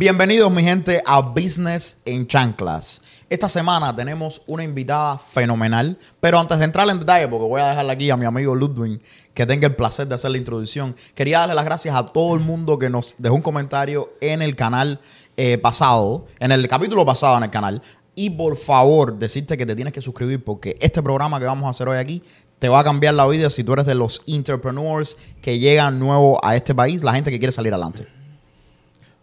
[0.00, 3.02] Bienvenidos, mi gente, a Business en Chanclas.
[3.28, 7.68] Esta semana tenemos una invitada fenomenal, pero antes de entrar en detalle, porque voy a
[7.68, 9.02] dejarle aquí a mi amigo Ludwig
[9.34, 12.40] que tenga el placer de hacer la introducción, quería darle las gracias a todo el
[12.40, 15.02] mundo que nos dejó un comentario en el canal
[15.36, 17.82] eh, pasado, en el capítulo pasado en el canal.
[18.14, 21.70] Y por favor, decirte que te tienes que suscribir porque este programa que vamos a
[21.72, 22.22] hacer hoy aquí
[22.58, 26.42] te va a cambiar la vida si tú eres de los entrepreneurs que llegan nuevo
[26.42, 28.19] a este país, la gente que quiere salir adelante.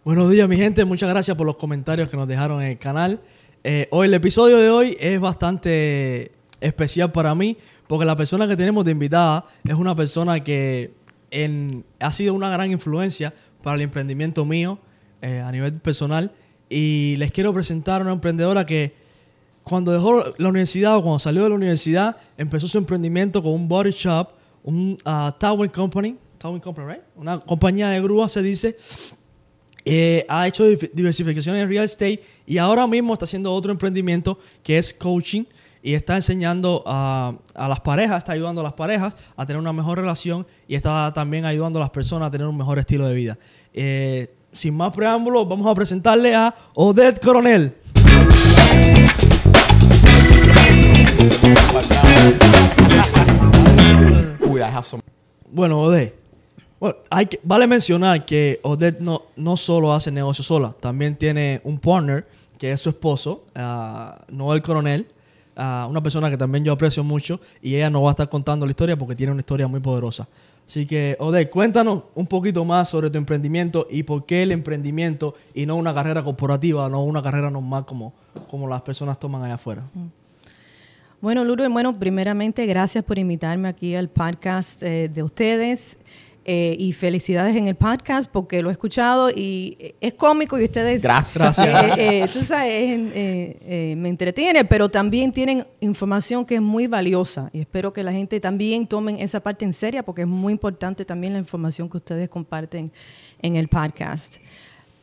[0.04, 0.84] Buenos días, mi gente.
[0.84, 3.20] Muchas gracias por los comentarios que nos dejaron en el canal.
[3.64, 8.56] Eh, hoy, el episodio de hoy es bastante especial para mí porque la persona que
[8.56, 10.92] tenemos de invitada es una persona que
[11.32, 14.78] en, ha sido una gran influencia para el emprendimiento mío
[15.20, 16.30] eh, a nivel personal.
[16.70, 18.94] Y les quiero presentar a una emprendedora que
[19.64, 23.66] cuando dejó la universidad o cuando salió de la universidad, empezó su emprendimiento con un
[23.66, 24.28] body shop,
[24.62, 27.02] un uh, company, towing company, right?
[27.16, 28.76] Una compañía de grúa se dice.
[29.90, 34.76] Eh, ha hecho diversificación en real estate y ahora mismo está haciendo otro emprendimiento que
[34.76, 35.44] es coaching
[35.82, 39.72] y está enseñando a, a, las parejas, está ayudando a las parejas a tener una
[39.72, 43.14] mejor relación y está también ayudando a las personas a tener un mejor estilo de
[43.14, 43.38] vida.
[43.72, 47.74] Eh, sin más preámbulos, vamos a presentarle a Odette Coronel.
[55.50, 56.17] Bueno, Odette.
[56.80, 61.60] Bueno, hay que, vale mencionar que Odette no, no solo hace negocio sola, también tiene
[61.64, 62.26] un partner
[62.58, 65.06] que es su esposo, uh, Noel Coronel,
[65.56, 68.66] uh, una persona que también yo aprecio mucho y ella nos va a estar contando
[68.66, 70.28] la historia porque tiene una historia muy poderosa.
[70.66, 75.34] Así que, Odette, cuéntanos un poquito más sobre tu emprendimiento y por qué el emprendimiento
[75.54, 78.12] y no una carrera corporativa, no una carrera normal como,
[78.50, 79.82] como las personas toman allá afuera.
[81.22, 85.96] Bueno, Lourdes, bueno, primeramente gracias por invitarme aquí al podcast eh, de ustedes.
[86.50, 91.02] Eh, y felicidades en el podcast porque lo he escuchado y es cómico y ustedes...
[91.02, 91.58] Gracias.
[91.98, 92.98] Eh, tú sabes,
[93.98, 98.40] me entretiene, pero también tienen información que es muy valiosa y espero que la gente
[98.40, 102.30] también tomen esa parte en serio porque es muy importante también la información que ustedes
[102.30, 102.90] comparten
[103.42, 104.36] en el podcast.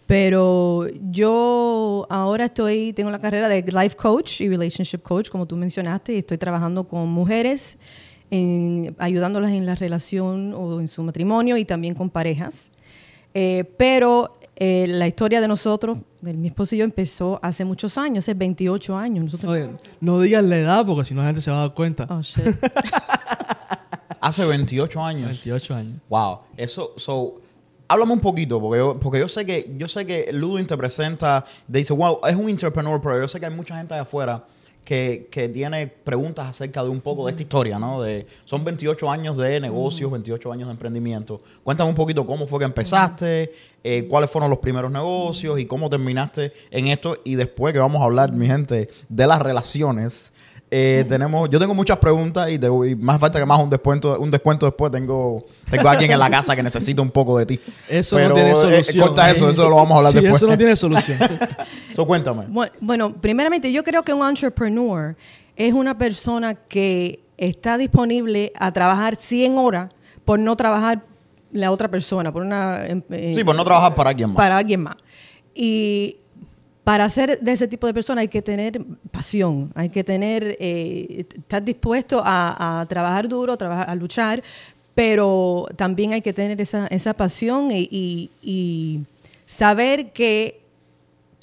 [0.07, 5.55] Pero yo ahora estoy, tengo la carrera de life coach y relationship coach, como tú
[5.55, 7.77] mencionaste, y estoy trabajando con mujeres
[8.35, 12.71] en, ayudándolas en la relación o en su matrimonio y también con parejas.
[13.33, 17.97] Eh, pero eh, la historia de nosotros, de mi esposo y yo, empezó hace muchos
[17.97, 19.25] años, hace 28 años.
[19.25, 19.51] Nosotros...
[19.51, 19.69] Oye,
[19.99, 22.07] no digas la edad porque si no la gente se va a dar cuenta.
[22.09, 22.45] Oh, shit.
[24.21, 25.27] hace 28 años.
[25.27, 26.01] 28 años.
[26.09, 26.39] Wow.
[26.55, 27.41] Eso, so,
[27.87, 31.43] háblame un poquito, porque yo, porque yo sé que yo sé que Ludwig te presenta,
[31.69, 34.45] te dice, wow, es un entrepreneur, pero yo sé que hay mucha gente allá afuera
[34.85, 38.03] que, que, tiene preguntas acerca de un poco de esta historia, ¿no?
[38.03, 41.41] De, son 28 años de negocios, 28 años de emprendimiento.
[41.63, 43.51] Cuéntame un poquito cómo fue que empezaste,
[43.83, 47.17] eh, cuáles fueron los primeros negocios y cómo terminaste en esto.
[47.23, 50.31] Y después que vamos a hablar, mi gente, de las relaciones.
[50.71, 54.19] Eh, tenemos, yo tengo muchas preguntas y, de, y, más falta que más un descuento,
[54.19, 57.45] un descuento después tengo, tengo a alguien en la casa que necesita un poco de
[57.45, 57.59] ti.
[57.87, 59.07] Eso Pero, no tiene eh, solución.
[59.07, 60.41] corta eso, eso lo vamos a hablar Sí, después.
[60.41, 61.17] Eso no tiene solución.
[61.95, 62.45] So, cuéntame.
[62.81, 65.15] Bueno, primeramente yo creo que un entrepreneur
[65.55, 69.91] es una persona que está disponible a trabajar 100 horas
[70.23, 71.03] por no trabajar
[71.51, 72.85] la otra persona, por una...
[72.85, 74.35] eh, Sí, por no trabajar para alguien más.
[74.37, 74.97] Para alguien más.
[75.53, 76.17] Y
[76.83, 81.25] para ser de ese tipo de persona hay que tener pasión, hay que tener, eh,
[81.35, 84.43] estar dispuesto a, a, trabajar duro, a, trabajar, a luchar,
[84.93, 88.99] pero también hay que tener esa, esa pasión y, y, y
[89.45, 90.61] saber que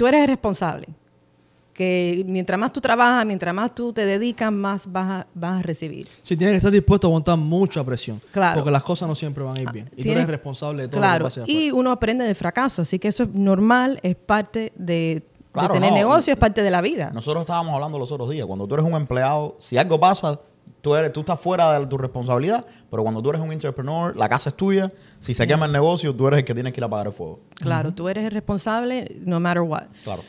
[0.02, 0.88] tú eres el responsable.
[1.72, 5.62] Que mientras más tú trabajas, mientras más tú te dedicas, más vas a, vas a
[5.62, 6.08] recibir.
[6.24, 8.20] Sí, tienes que estar dispuesto a aguantar mucha presión.
[8.32, 8.56] Claro.
[8.56, 9.86] Porque las cosas no siempre van a ir bien.
[9.92, 12.34] Y tú Tienes- eres responsable de todo Claro, lo que pase y uno aprende de
[12.34, 15.22] fracaso, así que eso es normal, es parte de,
[15.70, 15.96] tener no.
[15.96, 17.12] negocio, es parte de la vida.
[17.14, 18.44] Nosotros estábamos hablando los otros días.
[18.44, 20.40] Cuando tú eres un empleado, si algo pasa,
[20.80, 22.64] tú, eres, tú estás fuera de tu responsabilidad.
[22.90, 24.92] Pero cuando tú eres un entrepreneur, la casa es tuya.
[25.18, 27.12] Si se quema el negocio, tú eres el que tienes que ir a pagar el
[27.12, 27.40] fuego.
[27.54, 29.84] Claro, tú eres el responsable no matter what.
[30.04, 30.22] Claro.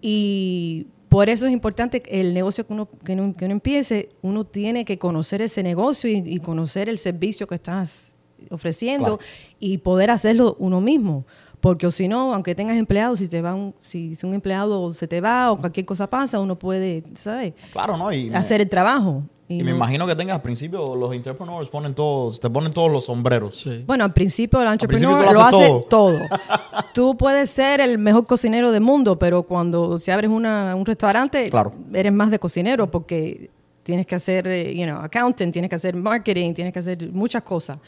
[0.00, 4.10] Y por eso es importante que el negocio que uno, que uno, que uno empiece,
[4.22, 8.18] uno tiene que conocer ese negocio y, y conocer el servicio que estás
[8.50, 9.30] ofreciendo Claro.
[9.58, 11.26] y poder hacerlo uno mismo.
[11.60, 15.08] Porque si no, aunque tengas empleados, si te va un, si, si un empleado se
[15.08, 17.54] te va o cualquier cosa pasa, uno puede, ¿sabes?
[17.72, 18.12] Claro, ¿no?
[18.12, 19.22] Y, me- Hacer el trabajo.
[19.48, 22.72] Y Y me no- imagino que tengas al principio los entrepreneurs ponen todos, te ponen
[22.72, 23.60] todos los sombreros.
[23.60, 23.84] Sí.
[23.86, 26.18] Bueno, al principio el principio entrepreneur tú lo hace todo.
[26.92, 31.50] Tú puedes ser el mejor cocinero del mundo, pero cuando si abres una, un restaurante,
[31.50, 31.74] Claro.
[31.92, 33.50] eres más de cocinero porque
[33.82, 37.42] tienes que hacer, eh, you know, accountant, tienes que hacer marketing, tienes que hacer muchas
[37.42, 37.78] cosas.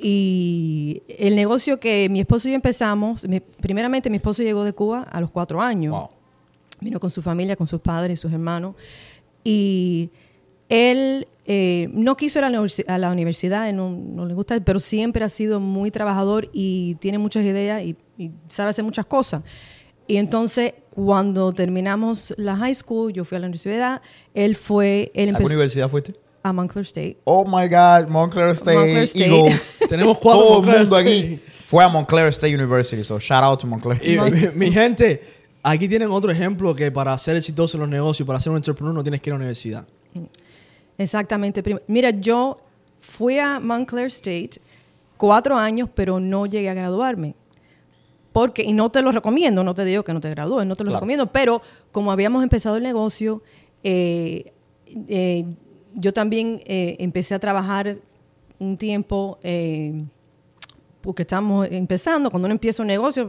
[0.00, 4.72] Y el negocio que mi esposo y yo empezamos, mi- primeramente mi esposo llegó de
[4.72, 5.92] Cuba a los cuatro años.
[5.92, 6.08] Wow.
[6.80, 8.74] Vino con su familia, con sus padres y sus hermanos.
[9.42, 10.10] Y
[10.68, 14.80] él eh, no quiso ir a la, a la universidad, no, no le gusta, pero
[14.80, 19.42] siempre ha sido muy trabajador y tiene muchas ideas y, y sabe hacer muchas cosas.
[20.08, 24.02] Y entonces, cuando terminamos la high school, yo fui a la universidad,
[24.34, 26.14] él fue, él ¿A qué empezó universidad fuiste?
[26.42, 27.18] a Montclair State.
[27.24, 29.26] Oh my God, Montclair State, Montclair State.
[29.26, 29.78] Eagles.
[29.88, 31.02] Tenemos cuatro Todo el mundo State.
[31.02, 33.02] aquí fue a Montclair State University.
[33.02, 34.52] So shout out to Montclair Y State.
[34.54, 35.22] mi, mi gente,
[35.64, 38.94] aquí tienen otro ejemplo que para ser exitoso en los negocios, para ser un entrepreneur,
[38.94, 39.88] no tienes que ir a la universidad.
[40.98, 41.62] Exactamente.
[41.88, 42.58] Mira, yo
[43.00, 44.60] fui a Montclair State
[45.16, 47.34] cuatro años, pero no llegué a graduarme.
[48.32, 50.84] Porque, y no te lo recomiendo, no te digo que no te gradúes, no te
[50.84, 51.00] lo Claro.
[51.00, 53.42] recomiendo, pero como habíamos empezado el negocio,
[53.82, 54.52] eh,
[55.08, 55.46] eh,
[55.94, 57.96] yo también eh, empecé a trabajar
[58.58, 60.02] un tiempo, eh,
[61.00, 63.28] porque estamos empezando, cuando uno empieza un negocio...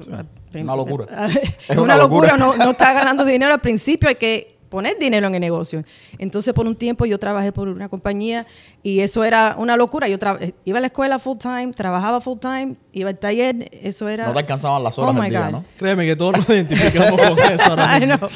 [0.53, 1.05] Una locura.
[1.27, 1.35] es
[1.69, 2.57] Es una, una locura, locura.
[2.57, 5.83] no, no está ganando dinero al principio, hay que poner dinero en el negocio.
[6.17, 8.45] Entonces, por un tiempo yo trabajé por una compañía
[8.83, 10.07] y eso era una locura.
[10.07, 14.07] Yo tra- iba a la escuela full time, trabajaba full time, iba al taller, eso
[14.09, 14.27] era...
[14.27, 15.51] No te alcanzaban las horas Oh, del my día, God.
[15.51, 15.65] ¿no?
[15.77, 18.27] Créeme que todos nos identificamos con eso ahora mismo.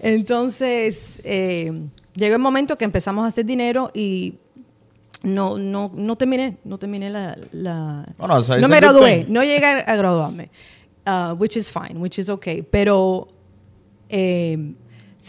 [0.00, 1.72] Entonces, eh,
[2.14, 4.34] llegó el momento que empezamos a hacer dinero y
[5.22, 7.36] no, no, no terminé, no terminé la,
[8.18, 10.50] Bueno, no me gradué, no llegué a, a graduarme,
[11.06, 13.28] uh, which is fine, which is okay, pero
[14.08, 14.74] eh,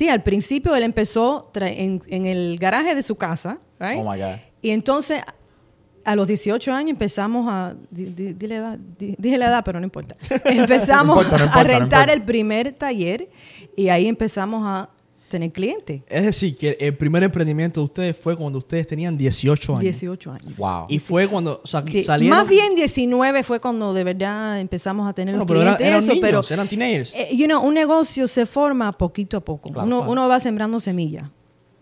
[0.01, 3.99] sí, al principio él empezó en, en el garaje de su casa, right?
[3.99, 4.37] Oh my God.
[4.63, 5.21] Y entonces,
[6.03, 7.75] a los 18 años empezamos a...
[7.91, 10.15] di- di- edad, di- dije la edad, pero no importa.
[10.45, 13.29] Empezamos No importa, no a importa, rentar el primer taller
[13.77, 14.89] y ahí empezamos a
[15.31, 16.03] tener clientes.
[16.07, 19.81] Es decir, que el primer emprendimiento de ustedes fue cuando ustedes tenían 18 años.
[19.81, 20.55] 18 años.
[20.57, 20.85] Wow.
[20.89, 22.37] Y fue cuando o sea, Sí, salieron...
[22.37, 25.87] Más bien 19 fue cuando de verdad empezamos a tener Bueno, los pero eran, clientes.
[25.91, 27.13] eran eso, niños, pero eran teenagers.
[27.15, 29.71] eh, you know, un negocio se forma poquito a poco.
[29.71, 30.11] Claro, uno, claro.
[30.11, 31.23] uno va sembrando semillas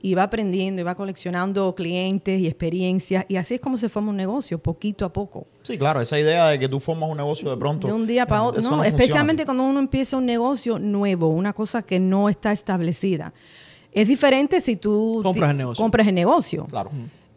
[0.02, 4.10] y va aprendiendo y va coleccionando clientes y experiencias y así es como se forma
[4.12, 5.48] un negocio, poquito a poco.
[5.64, 7.88] Sí, claro, esa idea de que tú formas un negocio de pronto.
[7.88, 8.62] De un día para otro.
[8.62, 13.34] No, especialmente cuando uno empieza un negocio nuevo, una cosa que no está establecida.
[13.92, 15.84] Es diferente si tú Compras el negocio.
[15.84, 16.66] compras el negocio.
[16.70, 16.92] Claro.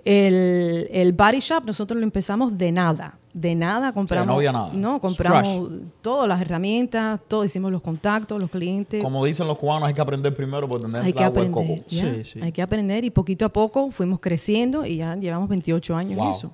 [0.04, 3.18] El, el body shop nosotros lo empezamos de nada.
[3.32, 4.26] De nada compramos.
[4.26, 4.70] no había nada.
[4.74, 5.70] No, compramos
[6.02, 9.02] todas las herramientas, todo, hicimos los contactos, los clientes.
[9.02, 11.50] Como dicen los cubanos, hay que aprender primero por tener Hay el que aprender.
[11.52, 11.76] coco.
[11.88, 12.40] ya, Sí, sí.
[12.42, 16.26] Hay que aprender y poquito a poco fuimos creciendo y ya llevamos 28 años Wow.
[16.26, 16.52] en eso.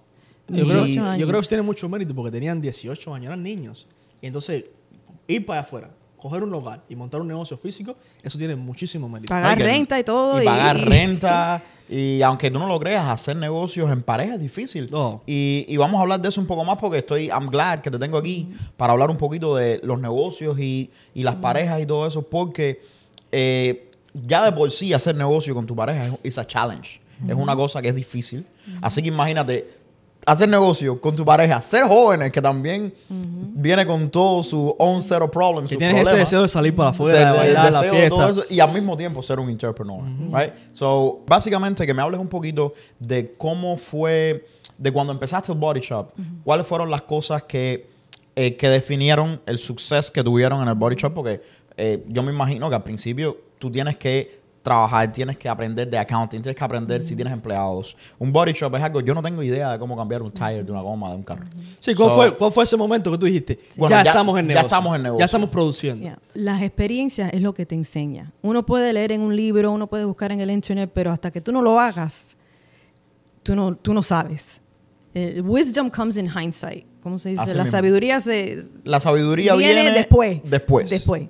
[0.49, 1.27] Yo creo, 28 yo años.
[1.27, 3.87] creo que eso tiene mucho mérito porque tenían 18 años, eran niños.
[4.23, 4.65] Y entonces,
[5.27, 9.09] ir para allá afuera, coger un local y montar un negocio físico, eso tiene muchísimo
[9.09, 9.29] mérito.
[9.31, 10.43] Pagar que- renta y todo.
[10.43, 11.63] Y pagar y- renta.
[11.91, 14.89] Y aunque tú no lo creas, hacer negocios en pareja es difícil.
[14.91, 15.23] No.
[15.27, 17.91] Y, y vamos a hablar de eso un poco más porque estoy, I'm glad que
[17.91, 21.87] te tengo aquí para hablar un poquito de los negocios y, y las parejas y
[21.87, 22.83] todo eso porque
[23.33, 27.01] eh, ya de por sí hacer negocio con tu pareja es it's a challenge.
[27.27, 28.45] Es una cosa que es difícil.
[28.83, 29.78] Así que imagínate
[30.29, 35.21] hacer negocio con tu pareja, ser jóvenes que también viene con todo su own set
[35.23, 35.71] of problems.
[35.71, 38.29] Sus tienes ese deseo de salir para afuera, de de- bailar, la todo fiesta.
[38.29, 40.01] eso y al mismo tiempo ser un entrepreneur,
[40.33, 40.53] right?
[40.73, 44.47] So, básicamente que me hables un poquito de cómo fue,
[44.77, 46.11] de cuando empezaste el body shop,
[46.45, 47.89] cuáles fueron las cosas que,
[48.37, 51.41] eh, que definieron el suceso que tuvieron en el body shop, porque
[51.77, 54.38] eh, yo me imagino que al principio tú tienes que
[54.69, 57.97] trabajar, tienes que aprender de accounting, tienes que aprender si tienes empleados.
[58.19, 60.71] Un body shop es algo, yo no tengo idea de cómo cambiar un tire de
[60.71, 61.45] una goma de un carro.
[61.81, 63.59] Sí, ¿cuál, So- fue, ¿cuál fue ese momento que tú dijiste?
[63.77, 64.67] Bueno, ya, ya- estamos en ya negocio.
[64.67, 65.19] estamos en negocio.
[65.21, 66.05] Ya estamos produciendo.
[66.05, 66.19] Ya.
[66.35, 68.33] Las experiencias es lo que te enseña.
[68.43, 71.41] Uno puede leer en un libro, uno puede buscar en el internet, pero hasta que
[71.41, 72.37] tú no lo hagas,
[73.43, 74.61] tú no, tú no sabes.
[75.15, 76.85] Eh, wisdom comes in hindsight.
[77.03, 77.41] ¿Cómo se dice?
[77.43, 77.77] Así La mismo.
[77.79, 80.41] sabiduría se La sabiduría viene, después.
[80.45, 80.91] Después.
[80.91, 81.29] Después.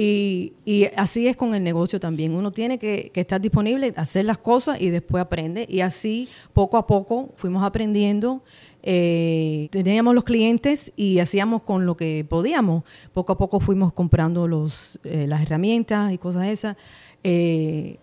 [0.00, 2.32] Y, y así es con el negocio también.
[2.32, 5.66] Uno tiene que, estar disponible, hacer las cosas y después aprende.
[5.68, 8.44] Y así, poco a poco, fuimos aprendiendo.
[8.84, 12.84] Eh, teníamos los clientes y hacíamos con lo que podíamos.
[13.12, 16.76] Poco a poco fuimos comprando los, eh, las herramientas y cosas esas.
[17.24, 17.98] Eh,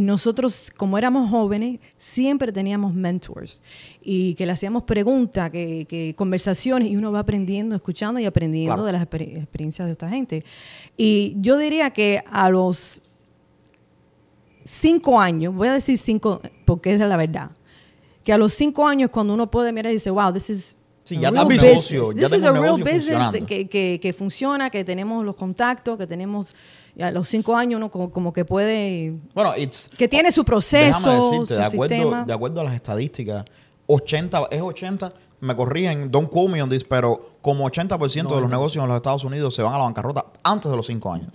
[0.00, 3.62] nosotros, como éramos jóvenes, siempre teníamos mentors
[4.02, 8.74] y que le hacíamos preguntas, que, que conversaciones y uno va aprendiendo, escuchando y aprendiendo
[8.74, 8.84] Claro.
[8.84, 10.44] de las exper- experiencias de esta gente.
[10.96, 13.02] Y yo diría que a los
[14.64, 17.50] cinco años, voy a decir cinco porque es de la verdad,
[18.24, 21.16] que a los cinco años cuando uno puede mirar y dice, wow, this is Sí,
[21.16, 21.62] a ya un business.
[21.64, 23.46] negocio, ya This is a real business funcionando.
[23.46, 26.54] que, que, que funciona, que tenemos los contactos, que tenemos
[27.00, 30.98] a los cinco años uno como, como que puede Bueno, it's, que tiene su proceso,
[31.10, 32.24] Déjame decirte, su de acuerdo, sistema.
[32.24, 33.44] de acuerdo a las estadísticas,
[33.86, 38.50] 80, es 80, me corrigen, don't quote me on this, pero como 80% de los
[38.50, 41.28] negocios en los Estados Unidos se van a la bancarrota antes de los 5 años.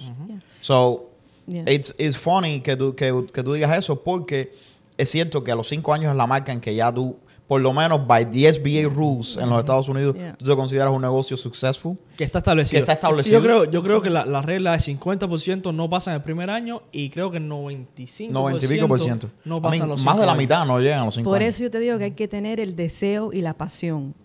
[0.62, 1.10] So,
[1.48, 1.64] Yeah.
[1.72, 4.52] it's, it's funny que tú, que, que tú digas eso porque
[4.98, 7.62] es cierto que a los 5 años es la marca en que ya tú, por
[7.62, 10.36] lo menos by the SBA rules en los Estados Unidos, Yeah.
[10.36, 11.96] tú te consideras un negocio successful.
[12.18, 12.78] Que está establecido.
[12.80, 13.38] Que está establecido.
[13.40, 16.50] Yo creo, yo creo que la, la regla de 50% no pasa en el primer
[16.50, 19.30] año y creo que el 95% 90 y pico por ciento.
[19.44, 20.38] no I pasa mean, en los más de la años.
[20.44, 21.50] mitad no llegan a los 5 Por años.
[21.56, 24.16] eso yo te digo que hay que tener el deseo y la pasión.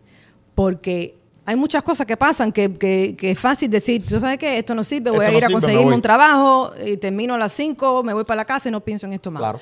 [0.55, 4.59] Porque hay muchas cosas que pasan que, que, que es fácil decir, tú sabes que
[4.59, 7.39] esto no sirve, voy Esto a no ir a conseguirme un trabajo y termino a
[7.39, 9.41] las 5, me voy para la casa y no pienso en esto más.
[9.41, 9.61] Claro.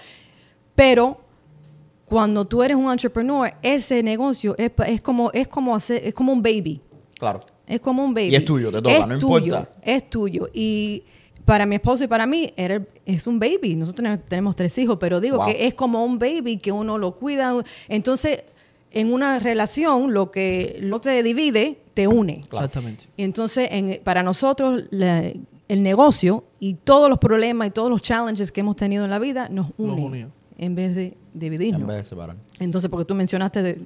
[0.74, 1.18] Pero
[2.08, 6.14] cuando tú eres un entrepreneur, ese negocio es, pa- es como es como hacer, es
[6.14, 6.80] como un baby.
[7.18, 7.40] Claro.
[7.66, 8.28] Es como un baby.
[8.30, 9.68] Y es tuyo, te toca, Es no tuyo, importa.
[9.82, 10.48] Es tuyo.
[10.54, 11.02] Y
[11.44, 13.76] para mi esposo y para mí era, es un baby.
[13.76, 15.46] Nosotros tenemos- tres hijos, pero digo Wow.
[15.46, 17.52] que es como un baby que uno lo cuida.
[17.88, 18.42] Entonces,
[18.90, 22.40] en una relación, lo que no te divide, te une.
[22.44, 23.04] Exactamente.
[23.16, 25.30] Y entonces, en- para nosotros, la-
[25.68, 29.18] el negocio y todos los problemas y todos los challenges que hemos tenido en la
[29.18, 30.30] vida nos Nos unen unió.
[30.56, 31.82] en vez de dividirnos.
[31.82, 32.36] En vez de separar.
[32.60, 33.78] Entonces, porque tú mencionaste de-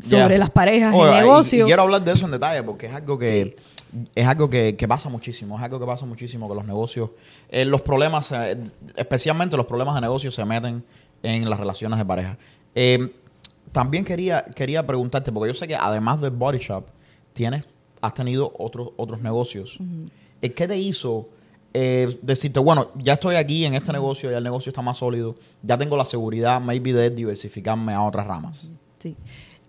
[0.00, 1.62] sobre las parejas y negocios.
[1.62, 3.56] Y, quiero hablar de eso en detalle porque es algo que
[4.14, 7.10] es algo que, que pasa muchísimo, es algo que pasa muchísimo con los negocios.
[7.48, 8.56] Eh, los problemas, eh,
[8.96, 10.82] especialmente los problemas de negocios se meten
[11.22, 12.38] en las relaciones de pareja.
[12.74, 13.12] Eh,
[13.70, 16.86] también quería, quería preguntarte, porque yo sé que además del Body Shop,
[17.32, 17.64] tienes,
[18.00, 19.78] has tenido otros, otros negocios.
[20.40, 21.28] ¿Qué te hizo
[21.74, 25.34] eh, decirte, bueno, ya estoy aquí en este negocio, ya el negocio está más sólido,
[25.62, 28.72] ya tengo la seguridad, maybe, de diversificarme a otras ramas?
[29.00, 29.16] Sí.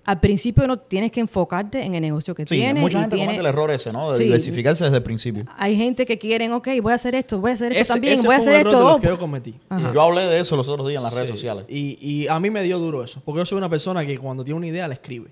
[0.06, 2.82] Al principio no tienes que enfocarte en el negocio que Sí, tienes.
[2.84, 4.12] mucha gente tiene- comete el error ese, ¿no?
[4.12, 4.24] De Sí.
[4.26, 5.46] diversificarse desde el principio.
[5.58, 8.14] Hay gente que quieren, ok, voy a hacer esto, voy a hacer esto Ese- también,
[8.16, 8.82] ese voy a hacer esto.
[8.84, 9.56] los que yo cometí.
[9.70, 9.94] Ajá.
[9.94, 11.64] Yo hablé de eso los otros días en las redes sociales.
[11.70, 14.44] Y, y a mí me dio duro eso, porque yo soy una persona que cuando
[14.44, 15.30] tiene una idea la escribe.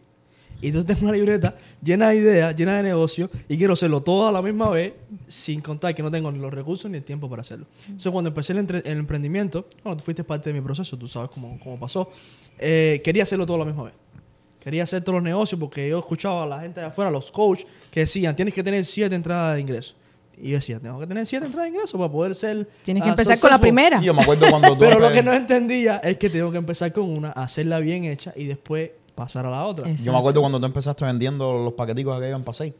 [0.61, 4.27] Y entonces tengo una libreta llena de ideas, llena de negocios, y quiero hacerlo todo
[4.27, 4.93] a la misma vez,
[5.27, 7.65] sin contar que no tengo ni los recursos ni el tiempo para hacerlo.
[7.87, 11.07] Entonces, cuando empecé el, entre- el emprendimiento, bueno, tú fuiste parte de mi proceso, tú
[11.07, 12.11] sabes cómo, cómo pasó,
[12.59, 13.93] eh, quería hacerlo todo a la misma vez.
[14.63, 17.65] Quería hacer todos los negocios porque yo escuchaba a la gente de afuera, los coaches,
[17.89, 19.95] que decían, tienes que tener siete entradas de ingresos.
[20.39, 22.67] Y yo decía, tengo que tener siete entradas de ingresos para poder ser...
[22.83, 23.61] Tienes que ah, empezar con la successful".
[23.61, 23.99] primera.
[24.01, 26.57] Y yo me acuerdo cuando tú Pero lo que no entendía es que tengo que
[26.59, 29.89] empezar con una, hacerla bien hecha y después pasar a la otra.
[29.95, 32.73] Yo me acuerdo cuando tú empezaste vendiendo los paqueticos aquellos en Pasey.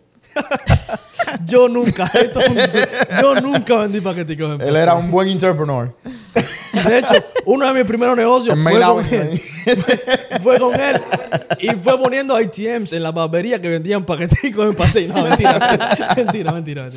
[1.46, 2.58] Yo nunca, esto es un-
[3.22, 5.94] yo nunca vendí paqueticos en Él era un buen entrepreneur.
[6.86, 7.14] De hecho,
[7.46, 9.42] uno de mis primeros negocios fue con, él,
[10.42, 10.96] fue con él
[11.60, 15.14] y fue poniendo ITMs en la barbería que vendían paqueticos en Paseo.
[15.14, 15.60] No, mentira,
[16.16, 16.90] mentira, mentira, mentira.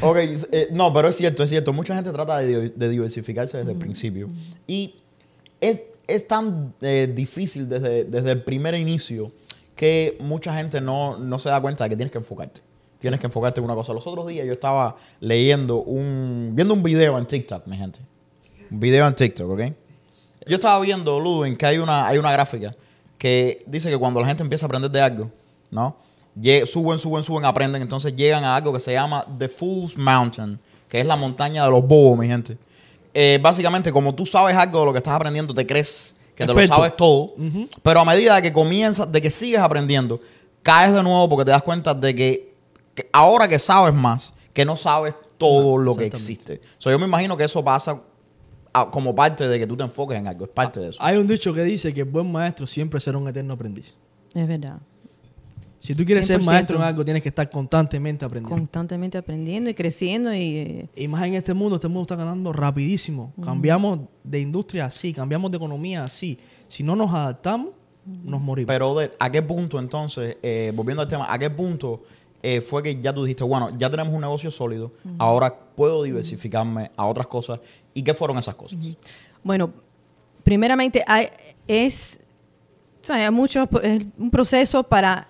[0.00, 0.16] ok,
[0.52, 1.74] eh, no, pero es cierto, es cierto.
[1.74, 4.30] Mucha gente trata de diversificarse desde el principio.
[4.66, 4.94] Y
[5.60, 9.32] es, es tan eh, difícil desde, desde el primer inicio
[9.76, 12.60] que mucha gente no, no se da cuenta de que tienes que enfocarte.
[12.98, 13.92] Tienes que enfocarte en una cosa.
[13.92, 16.52] Los otros días yo estaba leyendo un...
[16.54, 17.98] viendo un video en TikTok, mi gente.
[18.70, 19.60] Un video en TikTok, ¿ok?
[20.46, 22.74] Yo estaba viendo, Ludwig, que hay una, hay una gráfica
[23.18, 25.30] que dice que cuando la gente empieza a aprender de algo,
[25.70, 25.96] ¿no?
[26.66, 30.58] Suben, suben, suben, aprenden, entonces llegan a algo que se llama The Fool's Mountain,
[30.88, 32.58] que es la montaña de los bobos, mi gente.
[33.14, 36.48] Eh, básicamente, como tú sabes algo de lo que estás aprendiendo, te crees que te
[36.48, 37.34] lo sabes todo,
[37.82, 40.18] pero a medida de que comienzas, de que sigues aprendiendo,
[40.64, 42.54] caes de nuevo porque te das cuenta de que,
[42.94, 46.60] que ahora que sabes más, que no sabes todo lo que existe.
[46.78, 48.00] So, yo me imagino que eso pasa
[48.72, 50.98] a- como parte de que tú te enfoques en algo, es parte de eso.
[51.00, 53.94] Hay un dicho que dice que el buen maestro siempre será un eterno aprendiz.
[54.34, 54.78] Es verdad.
[55.86, 56.44] Si tú quieres ser 100%.
[56.44, 58.56] maestro en algo, tienes que estar constantemente aprendiendo.
[58.56, 60.38] Constantemente aprendiendo y creciendo y...
[60.56, 63.34] eh, Y más en este mundo, este mundo está ganando rapidísimo.
[63.42, 66.38] Cambiamos de industria así, cambiamos de economía así.
[66.68, 67.72] Si no nos adaptamos,
[68.06, 68.68] nos morimos.
[68.68, 72.02] Pero de, ¿a qué punto entonces, eh, volviendo al tema, a qué punto
[72.42, 76.90] eh, fue que ya tú dijiste, bueno, ya tenemos un negocio sólido, ahora puedo diversificarme
[76.96, 77.60] a otras cosas?
[77.92, 78.78] ¿Y qué fueron esas cosas?
[79.42, 79.70] Bueno,
[80.42, 81.28] primeramente hay-
[81.68, 82.18] es,
[83.02, 85.28] o sea, hay mucho, es un proceso para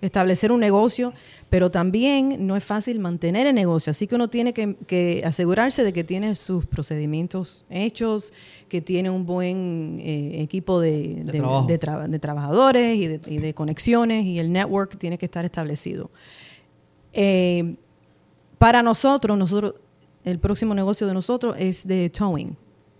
[0.00, 1.12] establecer un negocio,
[1.48, 3.92] pero también no es fácil mantener el negocio.
[3.92, 8.32] Así que uno tiene que, que asegurarse de que tiene sus procedimientos hechos,
[8.68, 11.66] que tiene un buen eh, equipo de, De de- trabajo.
[11.66, 15.44] de tra- de trabajadores y de, y de conexiones y el network tiene que estar
[15.44, 16.10] establecido.
[17.12, 17.76] Eh,
[18.58, 19.74] para nosotros, nosotros,
[20.24, 22.56] el próximo negocio de nosotros es de towing,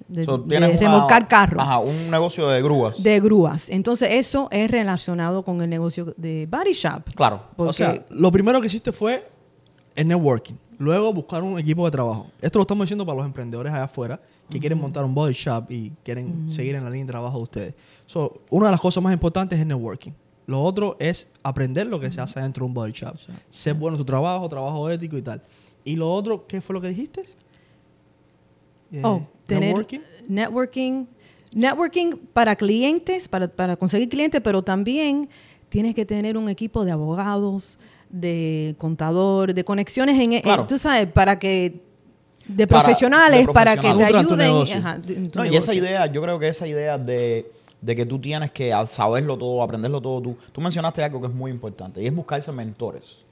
[0.09, 3.03] de, So, de tienes una- remolcar carros, Ajá, un negocio de grúas.
[3.03, 3.69] de grúas.
[3.71, 7.03] Entonces eso es relacionado con el negocio de body shop.
[7.15, 7.43] Claro.
[7.57, 9.29] Porque O sea, lo primero que hiciste fue
[9.95, 10.55] el networking.
[10.79, 12.27] Luego buscar un equipo de trabajo.
[12.41, 14.21] Esto lo estamos diciendo para los emprendedores allá afuera
[14.51, 17.43] que quieren montar un body shop y quieren seguir en la línea de trabajo de
[17.45, 17.75] ustedes.
[18.05, 20.13] So, una de las cosas más importantes es el networking.
[20.47, 23.17] Lo otro es aprender lo que se hace dentro de un body shop.
[23.49, 25.43] Ser bueno en tu trabajo, trabajo ético y tal.
[25.83, 27.25] Y lo otro, ¿qué fue lo que dijiste?
[28.93, 30.01] Eh, Oh, tener networking.
[30.29, 31.07] networking.
[31.53, 35.29] Networking para clientes, para, para conseguir clientes, pero también
[35.69, 37.79] tienes que tener un equipo de abogados,
[38.11, 40.67] de contador, de conexiones en, en- Claro.
[40.67, 41.81] tú sabes, para que
[42.47, 44.77] de Para- profesionales para que te ayuden negocio.
[44.79, 47.51] ajá, en tu No, y esa idea, yo creo que esa idea de,
[47.81, 51.27] de que tú tienes que al saberlo todo, aprenderlo todo, tú, tú mencionaste algo que
[51.27, 53.25] es muy importante y es buscarse mentores.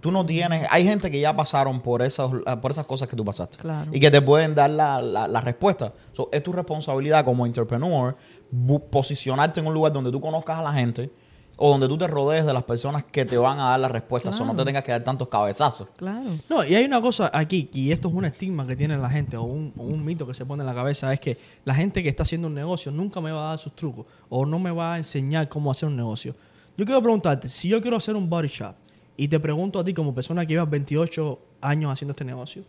[0.00, 2.30] Tú no tienes, hay gente que ya pasaron por esas,
[2.60, 3.90] por esas cosas que tú pasaste Claro.
[3.94, 5.92] y que te pueden dar la, la, la respuesta.
[6.12, 8.14] So, es tu responsabilidad como entrepreneur
[8.52, 11.10] bu- posicionarte en un lugar donde tú conozcas a la gente
[11.56, 14.28] o donde tú te rodees de las personas que te van a dar la respuesta,
[14.28, 14.56] o no Claro.
[14.56, 15.86] te tengas que dar tantos cabezazos.
[15.96, 16.24] Claro.
[16.50, 19.36] No, y hay una cosa aquí, y esto es un estigma que tiene la gente,
[19.36, 22.02] o un, o un mito que se pone en la cabeza, es que la gente
[22.02, 24.72] que está haciendo un negocio nunca me va a dar sus trucos, o no me
[24.72, 26.34] va a enseñar cómo hacer un negocio.
[26.76, 28.74] Yo quiero preguntarte, si yo quiero hacer un body shop,
[29.16, 32.62] y te pregunto a ti como persona que lleva 28 años haciendo este negocio,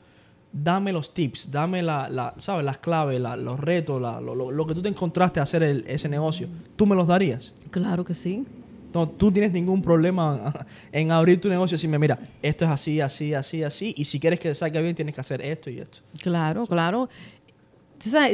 [0.52, 2.64] dame los tips, dame la, la- ¿sabes?
[2.64, 5.64] las claves, la- los retos, la- lo, lo- lo que tú te encontraste a hacer
[5.64, 7.54] el- ese negocio, ¿tú me los darías?
[7.72, 8.46] Claro que sí.
[8.94, 10.54] No, tú tienes ningún problema
[10.94, 14.20] en abrir tu negocio y decirme, mira, esto es así, así, así, así, y si
[14.22, 15.98] quieres que salga bien tienes que hacer esto y esto.
[16.22, 17.10] Claro, claro.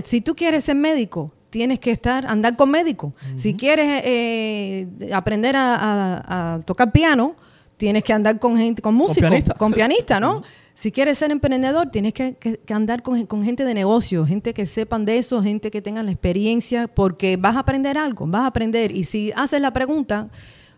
[0.04, 3.14] Si tú quieres ser médico, tienes que estar, andar con médico.
[3.38, 7.36] Si quieres eh, aprender a, a- a tocar piano,
[7.82, 9.54] tienes que andar con gente, con músicos, pianista.
[9.56, 10.44] con pianista, ¿no?
[10.76, 14.54] Si quieres ser emprendedor, tienes que, que- que andar con, con gente de negocio, gente
[14.54, 18.44] que sepan de eso, gente que tengan la experiencia, porque vas a aprender algo, vas
[18.44, 18.92] a aprender.
[18.96, 20.28] Y si haces la pregunta,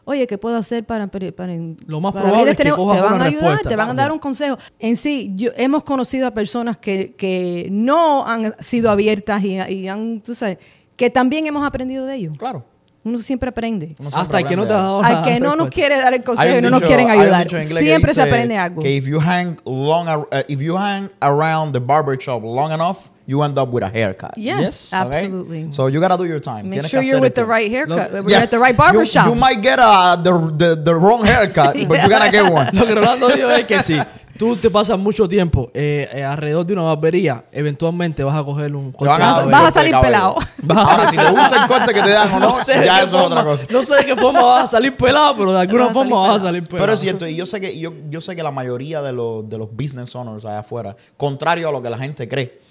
[0.05, 1.53] oye, ¿qué puedo hacer para, para, para-
[1.88, 2.86] Lo más para probable es que negocio?
[2.86, 4.57] cojas Te van a ayudar, te van a dar un consejo.
[4.79, 9.89] En sí, yo, hemos conocido a personas que, que no han sido abiertas y, y
[9.89, 10.57] han, tú sabes,
[10.95, 12.38] que también hemos aprendido de ellos.
[12.38, 12.63] Claro.
[13.05, 13.95] Uno siempre aprende.
[14.00, 16.13] Uno siempre Hasta el que no te aprende dado Al que no nos quiere dar
[16.13, 17.48] el consejo y no nos quieren ayudar.
[17.50, 18.81] Siempre se aprende algo.
[18.81, 23.10] Que if you hang long, uh, if you hang around the barber shop long enough,
[23.25, 24.31] you end up with a haircut.
[24.38, 24.93] Yes, Yes.
[24.93, 25.17] Okay?
[25.25, 25.72] absolutely.
[25.72, 26.70] So you gotta do your time.
[26.70, 28.13] Make Tienes sure you're with the right haircut.
[28.13, 29.27] Lo- You're at the right barber you, shop.
[29.27, 32.70] You might get uh, the, the, the wrong haircut, but you're gonna get one.
[32.74, 34.00] Lo que Rolando dijo es que si
[34.37, 38.75] tú te pasas mucho tiempo eh, eh, alrededor de una barbería, eventualmente vas a coger
[38.75, 40.35] un corte Vas a- vas salir pelado.
[40.63, 42.85] Vas a Ahora, si te gusta el corte que te dan o no, sé de
[42.85, 43.65] ya eso es otra cosa.
[43.69, 46.37] No sé de qué forma vas a salir pelado, pero de alguna Vas forma vas
[46.37, 46.83] a salir pelado.
[46.83, 49.48] Pero es cierto, y yo sé que yo, yo sé que la mayoría de los,
[49.50, 52.61] de los business owners allá afuera, contrario a lo que la gente cree,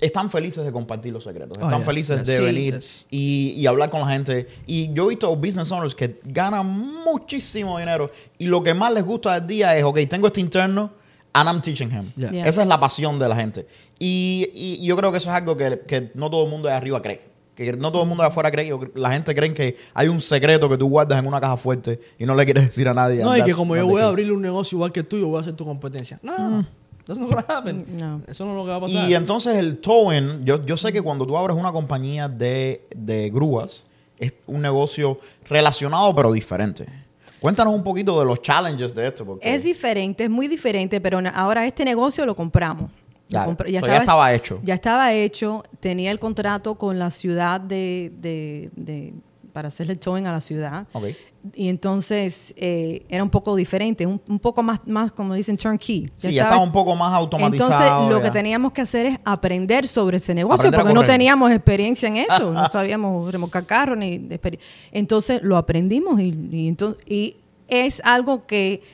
[0.00, 2.26] están felices de compartir los secretos, Oh, están yes, felices yes.
[2.26, 2.44] de Sí.
[2.44, 3.06] venir Yes.
[3.10, 4.46] y, y hablar con la gente.
[4.66, 6.66] Y yo he visto business owners que ganan
[7.04, 10.90] muchísimo dinero y lo que más les gusta del día es, ok, tengo este interno
[11.32, 12.04] and I'm teaching him.
[12.16, 12.30] Yeah.
[12.30, 12.46] Yes.
[12.46, 13.66] Esa es la pasión de la gente.
[13.98, 16.74] Y, y yo creo que eso es algo que, que no todo el mundo de
[16.74, 17.20] arriba cree.
[17.56, 18.68] Que no todo el mundo de afuera cree.
[18.68, 22.00] Yo- La gente cree que hay un secreto que tú guardas en una caja fuerte
[22.16, 23.24] y no le quieres decir a nadie.
[23.24, 25.40] No, y que como yo voy a abrirle un negocio igual que tú, yo voy
[25.40, 26.20] a ser tu competencia.
[26.22, 26.64] No,
[27.08, 27.84] that's not gonna happen.
[27.98, 28.20] No.
[28.28, 29.10] Eso no es lo que va a pasar.
[29.10, 33.30] Y entonces el towing, yo, yo sé que cuando tú abres una compañía de, de
[33.30, 33.84] grúas,
[34.18, 35.18] es un negocio
[35.48, 36.86] relacionado pero diferente.
[37.40, 39.24] Cuéntanos un poquito de los challenges de esto.
[39.24, 42.90] Porque Es diferente, es muy diferente, pero ahora este negocio lo compramos.
[43.30, 44.58] Lo Ya, estaba hecho.
[44.64, 49.12] Ya estaba hecho, tenía el contrato con la ciudad de, de- de-
[49.58, 50.86] para hacerle el towing a la ciudad.
[51.56, 56.08] Y entonces eh, era un poco diferente, un, un poco más, más, como dicen, turnkey.
[56.14, 57.72] Sí, ya estaba un poco más automatizado.
[57.72, 58.22] Entonces, lo ya.
[58.22, 62.18] que teníamos que hacer es aprender sobre ese negocio, Aprender porque no teníamos experiencia en
[62.18, 64.28] eso, no sabíamos remolcar carro ni
[64.92, 68.84] Entonces, lo aprendimos y, y entonces, y es algo que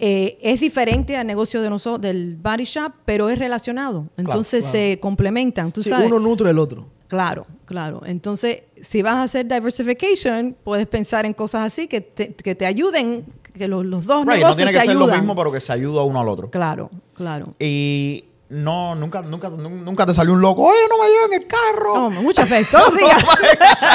[0.00, 4.08] eh, es diferente al negocio de nosotros, del body shop, pero es relacionado.
[4.16, 4.72] Entonces, claro.
[4.72, 6.08] se complementan, tú Sí, sabes.
[6.08, 6.95] uno nutre el otro.
[7.08, 8.02] Claro, claro.
[8.04, 12.66] Entonces, si vas a hacer diversification, puedes pensar en cosas así que te, que te
[12.66, 13.24] ayuden,
[13.56, 15.20] que los, los dos Right, negocios no tiene que se ser lo ayudan.
[15.20, 16.50] mismo, pero que se ayuda uno al otro.
[16.50, 17.54] Claro, claro.
[17.60, 20.62] Y no, nunca, nunca, nun- nunca te salió un loco.
[20.62, 21.94] Oye, no me lleven el carro.
[21.94, 23.24] Oh, mucha fe, todos los días.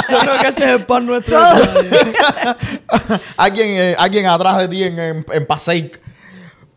[0.10, 1.38] Yo creo que ese es el pan nuestro.
[3.38, 6.00] Alguien, eh, alguien atrás de ti en, en, en Passaic.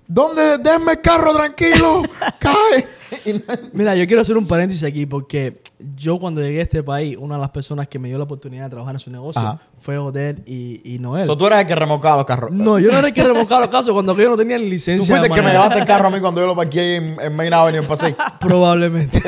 [0.07, 0.59] ¿Dónde?
[0.59, 2.03] Denme el carro tranquilo.
[2.39, 2.89] Cae.
[3.73, 5.55] Mira, yo quiero hacer un paréntesis aquí porque
[5.97, 8.65] yo cuando llegué a este país, una de las personas que me dio la oportunidad
[8.65, 9.61] de trabajar en su negocio Ajá.
[9.81, 11.27] fue Odell y, y Noel.
[11.27, 12.51] So, tú eres el que remolcaba los carros.
[12.53, 14.71] no, yo no era el que remolcaba los casos cuando yo no tenía ni Tú
[14.71, 15.07] licencia.
[15.17, 17.35] fuiste el que me llevaste el carro a mí cuando yo lo parqué en, en
[17.37, 18.17] Main Avenue en Passaic.
[18.41, 19.21] Probablemente.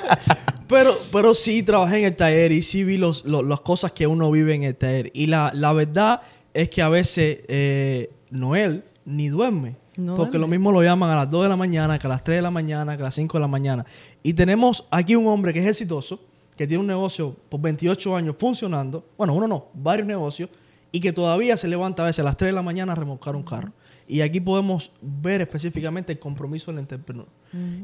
[0.68, 4.06] pero, pero sí trabajé en el taller y sí vi los, los- las cosas que
[4.06, 5.10] uno vive en el taller.
[5.14, 6.20] Y la, la verdad
[6.54, 9.76] es que a veces eh, Noel ni duerme.
[9.96, 12.22] No porque lo mismo lo llaman a las 2 de la mañana, que a las
[12.22, 13.86] 3 de la mañana, que a las 5 de la mañana.
[14.22, 16.20] Y tenemos aquí un hombre que es exitoso,
[16.56, 19.04] que tiene un negocio por 28 años funcionando.
[19.16, 20.50] Bueno, uno no, varios negocios.
[20.92, 23.36] y que todavía se levanta a veces a las 3 de la mañana a remolcar
[23.36, 23.72] un carro.
[24.08, 27.26] Y aquí podemos ver específicamente el compromiso del entrepreneur.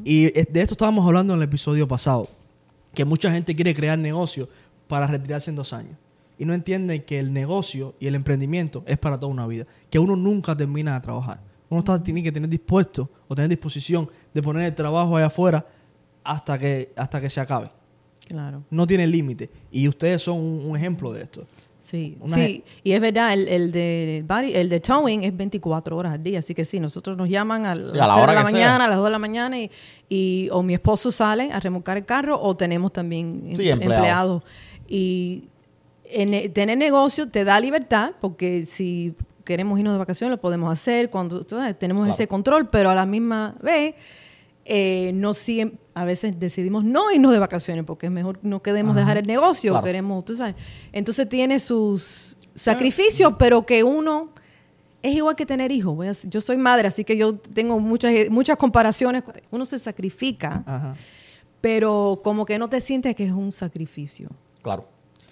[0.05, 2.29] Y eh, de esto estábamos hablando en el episodio pasado,
[2.95, 4.49] que mucha gente quiere crear negocio
[4.87, 5.97] para retirarse en dos años.
[6.39, 9.99] Y no entiende que el negocio y el emprendimiento es para toda una vida, que
[9.99, 11.41] uno nunca termina de trabajar.
[11.73, 15.67] Uno está, tiene que tener dispuesto o tener disposición de poner el trabajo allá afuera
[16.25, 17.71] hasta que, hasta que se acabe.
[18.29, 18.63] Claro.
[18.71, 19.51] No tiene límite.
[19.71, 21.45] Y ustedes son un, un ejemplo de esto.
[21.81, 25.97] Sí, Una sí, y es verdad, el, el de body, el de towing es 24
[25.97, 28.23] horas al día, así que sí, nosotros nos llaman a, las Sí, a la 3
[28.23, 28.53] hora de la sea.
[28.53, 29.71] mañana, a las 2 de la mañana, y,
[30.09, 34.45] y o mi esposo sale a remolcar el carro, o tenemos también Sí, em- empleados.
[34.89, 35.49] Y
[36.05, 41.11] en, tener negocio te da libertad, porque si queremos irnos de vacaciones lo podemos hacer,
[41.11, 42.15] cuando sabes, tenemos Claro.
[42.15, 43.95] ese control, pero a la misma vez...
[44.65, 48.95] eh, no siem- a veces decidimos no irnos de vacaciones porque es mejor no queremos
[48.95, 49.85] dejar el negocio, Claro.
[49.85, 50.55] queremos, tú sabes.
[50.93, 54.29] Entonces tiene sus sacrificios, pero que uno
[55.03, 55.97] es igual que tener hijos.
[55.97, 59.25] Voy a- yo soy madre, así que yo tengo muchas muchas comparaciones.
[59.51, 60.95] Uno se sacrifica, Ajá.
[61.61, 64.29] pero como que no te sientes que es un sacrificio,
[64.63, 64.87] Claro.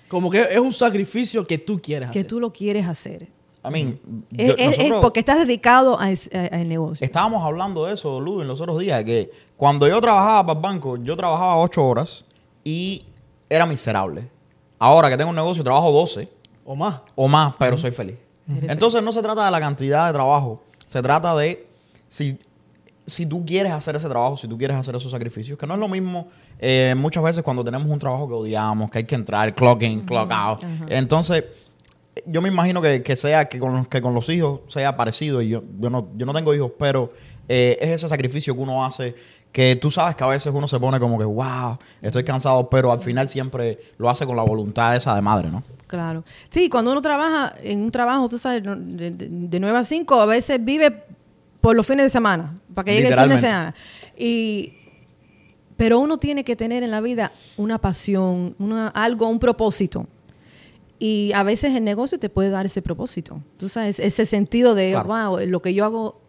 [0.08, 2.26] Como que es un sacrificio que tú quieres que hacer.
[2.28, 3.28] tú lo quieres hacer.
[3.64, 4.00] I mean,
[4.36, 7.04] Es, yo- es- es nosotros porque estás dedicado a es- a- al negocio.
[7.04, 10.62] estábamos hablando de eso, Lu, en los otros días, que cuando yo trabajaba para el
[10.62, 12.24] banco, yo trabajaba ocho horas
[12.64, 13.04] y
[13.48, 14.28] era miserable.
[14.78, 16.28] Ahora que tengo un negocio, trabajo 12
[16.64, 17.02] O más.
[17.14, 18.16] o más, pero soy feliz.
[18.62, 21.66] Entonces no se trata de la cantidad de trabajo, se trata de
[22.08, 22.38] si,
[23.06, 25.80] si tú quieres hacer ese trabajo, si tú quieres hacer esos sacrificios, que no es
[25.80, 29.54] lo mismo eh, muchas veces cuando tenemos un trabajo que odiamos, que hay que entrar,
[29.54, 30.60] clock in, clock out.
[30.88, 31.44] Entonces,
[32.30, 35.42] yo me imagino que, que sea que con, los- que con los hijos sea parecido,
[35.42, 37.12] y yo, yo, no, yo no tengo hijos, pero
[37.48, 39.14] eh, es ese sacrificio que uno hace,
[39.52, 42.92] que tú sabes que a veces uno se pone como que, wow, estoy cansado, pero
[42.92, 45.62] al final siempre lo hace con la voluntad esa de madre, ¿no?
[45.88, 46.22] Claro.
[46.50, 50.20] Sí, cuando uno trabaja en un trabajo, tú sabes, de, de, de 9 a 5,
[50.20, 51.02] a veces vive
[51.60, 53.74] por los fines de semana, para que llegue el fin de semana.
[54.16, 54.72] Y,
[55.76, 60.06] pero uno tiene que tener en la vida una pasión, una, algo, un propósito.
[61.00, 63.42] Y a veces el negocio te puede dar ese propósito.
[63.56, 65.08] Tú sabes, ese sentido de, Claro.
[65.08, 66.20] wow, lo que yo hago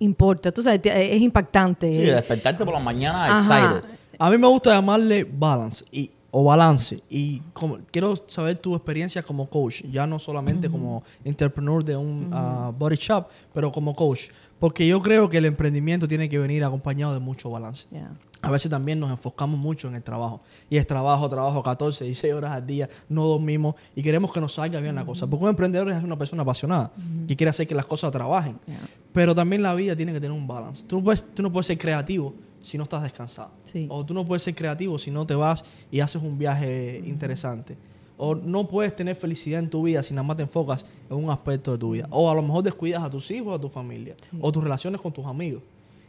[0.00, 0.50] importa.
[0.50, 1.94] Tú sabes, es impactante.
[1.94, 3.38] Sí, despertarte por la mañana Ajá.
[3.78, 3.90] excited.
[4.18, 7.02] A mí me gusta llamarle balance y, o balance.
[7.08, 12.30] Y como, quiero saber tu experiencia como coach, ya no solamente como entrepreneur de un
[12.32, 14.28] ah, body shop, pero como coach.
[14.58, 17.86] Porque yo creo que el emprendimiento tiene que venir acompañado de mucho balance.
[17.90, 18.12] Yeah.
[18.42, 20.40] A veces también nos enfocamos mucho en el trabajo.
[20.70, 24.54] Y es trabajo, trabajo 14, 16 horas al día, no dormimos y queremos que nos
[24.54, 25.26] salga bien la cosa.
[25.26, 26.90] Porque un emprendedor es una persona apasionada
[27.28, 28.58] que quiere hacer que las cosas trabajen.
[28.66, 28.78] Yeah.
[29.12, 30.84] Pero también la vida tiene que tener un balance.
[30.86, 33.50] Tú, no puedes, tú no puedes ser creativo si no estás descansado.
[33.64, 33.86] Sí.
[33.90, 37.76] O tú no puedes ser creativo si no te vas y haces un viaje interesante.
[38.16, 41.30] O no puedes tener felicidad en tu vida si nada más te enfocas en un
[41.30, 42.06] aspecto de tu vida.
[42.10, 44.14] O a lo mejor descuidas a tus hijos, a tu familia.
[44.20, 44.38] Sí.
[44.40, 45.62] O tus relaciones con tus amigos.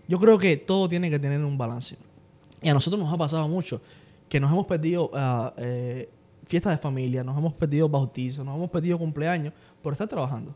[0.07, 1.97] Yo creo que todo tiene que tener un balance.
[2.61, 3.81] Y a nosotros nos ha pasado mucho
[4.29, 6.09] que nos hemos perdido ah, eh,
[6.47, 10.53] fiestas de familia, nos hemos perdido bautizos, nos hemos perdido cumpleaños por estar trabajando.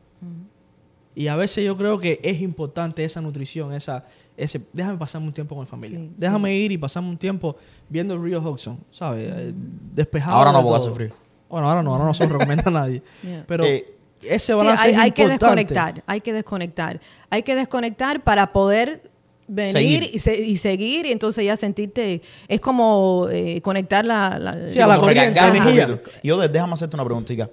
[1.13, 4.03] Y a veces yo creo que es importante esa nutrición, esa,
[4.35, 5.99] ese, déjame pasarme un tiempo con mi familia.
[5.99, 7.55] Sí, déjame ir y pasarme un tiempo
[7.87, 9.31] viendo el Rio Hudson, ¿sabes?
[9.33, 9.53] Eh,
[9.93, 10.35] Despejado.
[10.35, 10.75] Ahora no, todo.
[10.75, 11.13] hace frío.
[11.49, 13.01] Bueno, ahora no, ahora no se lo recomienda a nadie.
[13.23, 13.45] Yeah.
[13.47, 16.99] Pero Eh, ese Sí, balance hay, es hay que desconectar, hay que desconectar.
[17.29, 19.09] Hay que desconectar para poder
[19.47, 20.09] venir Seguir.
[20.13, 24.37] Y, se- y seguir y entonces ya sentirte, es como eh, conectar la...
[24.39, 26.01] la- Sí, a la corriente, la un energía.
[26.23, 27.49] yo, déjame hacerte una preguntita.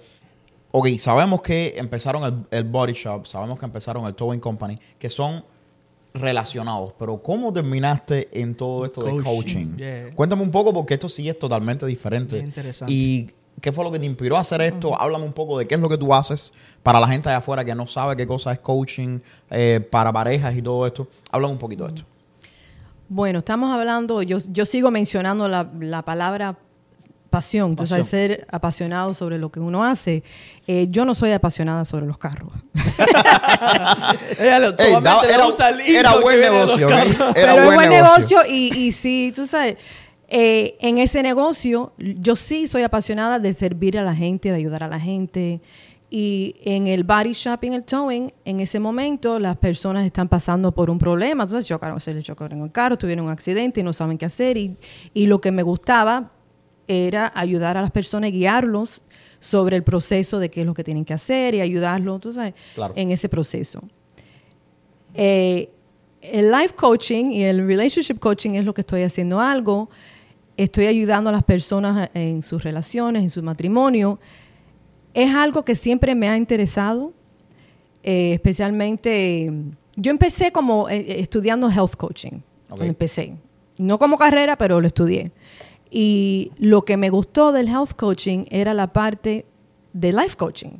[0.70, 5.10] Ok, sabemos que empezaron el, el Body Shop, sabemos que empezaron el Towing Company, que
[5.10, 5.44] son
[6.14, 9.76] relacionados, pero ¿cómo terminaste en todo esto de Coaching, coaching?
[9.76, 10.14] yeah.
[10.14, 12.36] Cuéntame un poco porque esto sí es totalmente diferente.
[12.36, 12.92] Bien interesante.
[12.92, 15.00] ¿Y qué fue lo que te inspiró a hacer esto?
[15.00, 17.64] Háblame un poco de qué es lo que tú haces para la gente allá afuera
[17.64, 19.18] que no sabe qué cosa es coaching,
[19.50, 21.08] eh, para parejas y todo esto.
[21.30, 22.04] Háblame un poquito de esto.
[23.08, 26.56] Bueno, estamos hablando, yo, yo sigo mencionando la, la palabra
[27.32, 30.22] pasión, entonces al ser apasionado sobre lo que uno hace,
[30.66, 32.52] eh, yo no soy apasionada sobre los carros.
[34.38, 36.88] Ey, era, el era que buen negocio.
[36.88, 38.38] Era Pero buen, es buen negocio.
[38.38, 39.76] negocio, y, y sí, tú sabes,
[40.34, 44.82] eh, en ese negocio yo sí soy apasionada de servir a la gente, de ayudar
[44.82, 45.60] a la gente.
[46.08, 50.28] Y en el body shop y en el towing, en ese momento las personas están
[50.28, 51.44] pasando por un problema.
[51.44, 54.56] Entonces chocaron, se les chocaron el carro, tuvieron un accidente y no saben qué hacer.
[54.56, 54.76] Y,
[55.12, 56.32] y lo que me gustaba
[56.88, 59.04] era ayudar a las personas, guiarlos
[59.38, 62.54] sobre el proceso de qué es lo que tienen que hacer y ayudarlos, tú sabes,
[62.74, 62.94] Claro.
[62.96, 63.80] en ese proceso.
[65.14, 65.70] Eh,
[66.20, 69.90] el life coaching y el relationship coaching es lo que estoy haciendo algo.
[70.56, 74.20] Estoy ayudando a las personas en sus relaciones, en su matrimonio.
[75.14, 77.12] es algo que siempre me ha interesado,
[78.02, 79.52] eh, especialmente,
[79.96, 82.40] yo empecé como eh, eh, estudiando health coaching,
[82.80, 83.34] empecé.
[83.78, 85.32] No como carrera, pero lo estudié.
[85.90, 89.44] Y lo que me gustó del health coaching era la parte
[89.92, 90.78] de life coaching,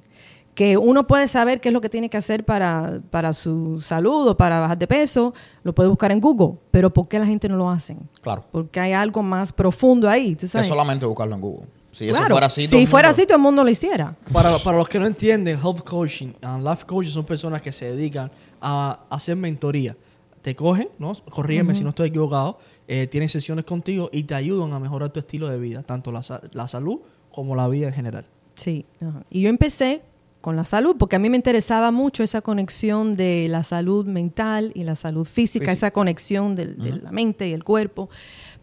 [0.54, 4.28] que uno puede saber qué es lo que tiene que hacer para, para su salud
[4.28, 7.48] o para bajar de peso, lo puede buscar en Google, pero ¿por qué la gente
[7.48, 7.96] no lo hace?
[8.20, 8.44] Claro.
[8.52, 11.66] Porque hay algo más profundo ahí, ¿tú Es solamente buscarlo en Google.
[11.90, 14.16] Si eso fuera así, todo si el fuera mundo- así, todo el mundo lo hiciera.
[14.32, 17.94] Para, para los que no entienden, health coaching and life coaching son personas que se
[17.94, 18.30] dedican
[18.62, 19.94] a hacer mentoría.
[20.40, 21.14] Te cogen, ¿no?
[21.30, 25.20] Corrígeme si no estoy equivocado, eh, tienen sesiones contigo y te ayudan a mejorar tu
[25.20, 28.24] estilo de vida, tanto la, la salud como la vida en general.
[28.54, 28.84] Sí.
[29.00, 29.22] ajá.
[29.30, 30.02] Y yo empecé
[30.42, 34.72] con la salud, porque a mí me interesaba mucho esa conexión de la salud mental
[34.74, 35.72] y la salud física, Física.
[35.72, 38.10] esa conexión del- de la mente y el cuerpo.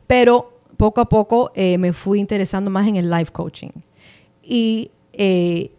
[0.06, 3.72] Pero poco a poco eh, me fui interesando más en el life coaching.
[4.44, 5.72] Y eh,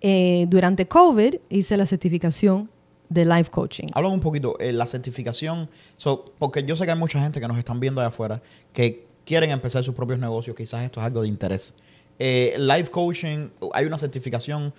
[0.00, 2.70] eh, durante COVID hice la certificación
[3.08, 3.86] de life coaching.
[3.94, 7.48] Háblame un poquito, eh, la certificación, so, porque yo sé que hay mucha gente que
[7.48, 11.22] nos están viendo allá afuera que quieren empezar sus propios negocios, quizás esto es algo
[11.22, 11.74] de interés.
[12.18, 14.74] Eh, life coaching, hay una certificación,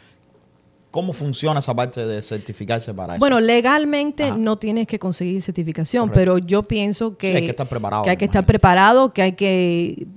[0.91, 3.19] ¿cómo funciona esa parte de certificarse para eso?
[3.19, 4.37] Bueno, legalmente Ajá.
[4.37, 6.19] no tienes que conseguir certificación, Correcto.
[6.19, 9.21] pero yo pienso que, Sí, hay que estar preparado, que hay que estar preparado, que
[9.21, 10.07] hay que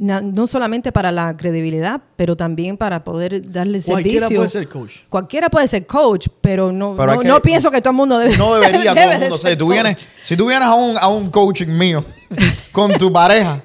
[0.00, 4.36] no solamente para la credibilidad, pero también para poder darle Cualquiera servicio.
[4.38, 4.92] puede ser coach.
[5.10, 8.18] Cualquiera puede ser coach, pero no, Pero no, que- no pienso que todo el mundo
[8.18, 8.34] debe.
[8.38, 9.58] no debería todo el mundo ser.
[9.58, 12.02] Tú vienes, si tú vienes a un, a un coaching mío
[12.72, 13.62] con tu pareja,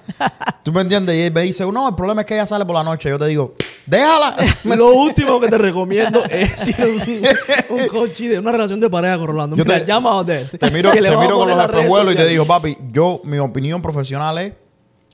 [0.64, 2.76] tú me entiendes, y él me dice, no, el problema es que ella sale por
[2.76, 3.10] la noche.
[3.10, 3.54] Yo te digo,
[3.86, 4.36] déjala.
[4.64, 8.90] Lo último que te recomiendo es ir a un, un coach de una relación de
[8.90, 9.56] pareja con Rolando.
[9.56, 10.50] Yo Mira, te- llama a Odell.
[10.50, 14.54] Te miro, te con los espejuelos y te digo, papi, yo, mi opinión profesional es,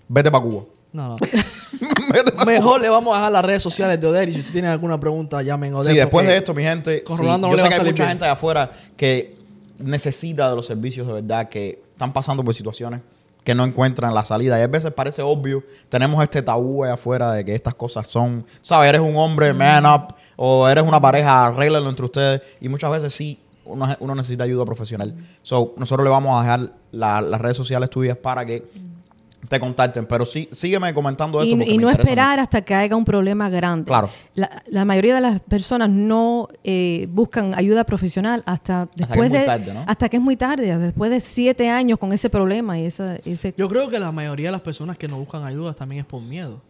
[0.07, 0.63] vete para Cuba.
[0.91, 2.45] No, no.
[2.45, 4.99] Mejor le vamos a dejar las redes sociales de Odell y si usted tiene alguna
[4.99, 5.93] pregunta, llamen a Odell.
[5.93, 7.93] Sí, después de esto, mi gente, con sí, Rolando no yo sé que hay mucha
[8.03, 8.09] bien.
[8.09, 9.35] gente de afuera que
[9.79, 13.01] necesita de los servicios de verdad, que están pasando por situaciones
[13.43, 14.57] que no encuentran la salida.
[14.59, 18.45] Y a veces parece obvio, tenemos este tabú allá afuera de que estas cosas son,
[18.61, 18.89] ¿sabes?
[18.89, 22.41] Eres un hombre, man up, o eres una pareja, arréglalo entre ustedes.
[22.61, 25.13] Y muchas veces sí, uno, uno necesita ayuda profesional.
[25.41, 28.63] So, nosotros le vamos a dejar la- las redes sociales tuyas para que
[29.47, 30.05] te contacten.
[30.05, 31.49] Pero sí, sígueme comentando esto.
[31.49, 33.85] Y, porque y me no esperar hasta que haya un problema grande.
[33.85, 34.09] Claro.
[34.35, 39.29] La, la mayoría de las personas no eh, buscan ayuda profesional hasta que es después
[39.29, 39.85] muy de tarde, ¿no?
[39.87, 43.53] hasta que es muy tarde, después de siete años con ese problema y esa, ese
[43.57, 46.21] Yo creo que la mayoría de las personas que no buscan ayuda también es por
[46.21, 46.61] miedo.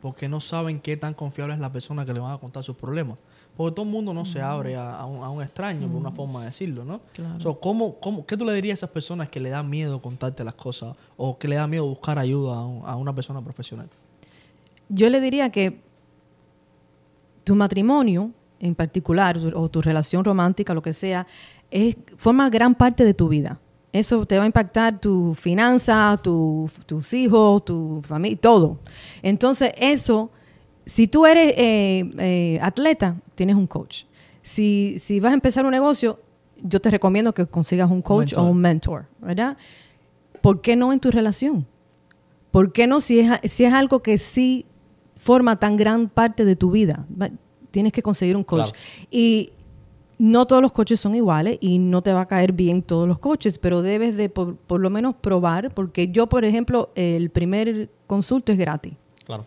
[0.00, 2.74] Porque no saben qué tan confiable es la persona que le van a contar sus
[2.74, 3.18] problemas.
[3.56, 6.10] Porque todo el mundo no se abre a, a un, a un extraño, por una
[6.10, 7.00] forma de decirlo, ¿no?
[7.12, 7.38] Claro.
[7.40, 10.42] So, ¿cómo, cómo, ¿Qué tú le dirías a esas personas que le da miedo contarte
[10.44, 13.88] las cosas o que le da miedo buscar ayuda a, un- a una persona profesional?
[14.92, 15.80] yo le diría que
[17.44, 21.26] tu matrimonio en particular o tu relación romántica, lo que sea,
[21.70, 23.58] es, forma gran parte de tu vida.
[23.92, 28.78] Eso te va a impactar tu finanza, tu- tus hijos, tu familia, todo.
[29.22, 30.30] Entonces, eso,
[30.84, 34.04] si tú eres eh, eh, atleta, tienes un coach.
[34.42, 36.20] Si, si vas a empezar un negocio,
[36.62, 39.56] yo te recomiendo que consigas un coach o un mentor, ¿verdad?
[40.42, 41.66] ¿Por qué no en tu relación?
[42.50, 44.66] ¿Por qué no si es, si es algo que sí
[45.16, 47.06] forma tan gran parte de tu vida?
[47.70, 48.72] Tienes que conseguir un coach.
[48.72, 48.78] Claro.
[49.10, 49.52] Y
[50.18, 53.18] no todos los coaches son iguales y no te va a caer bien todos los
[53.18, 57.88] coaches, pero debes de por, por lo menos probar, porque yo, por ejemplo, el primer
[58.06, 58.92] consulto es gratis.
[59.24, 59.46] Claro.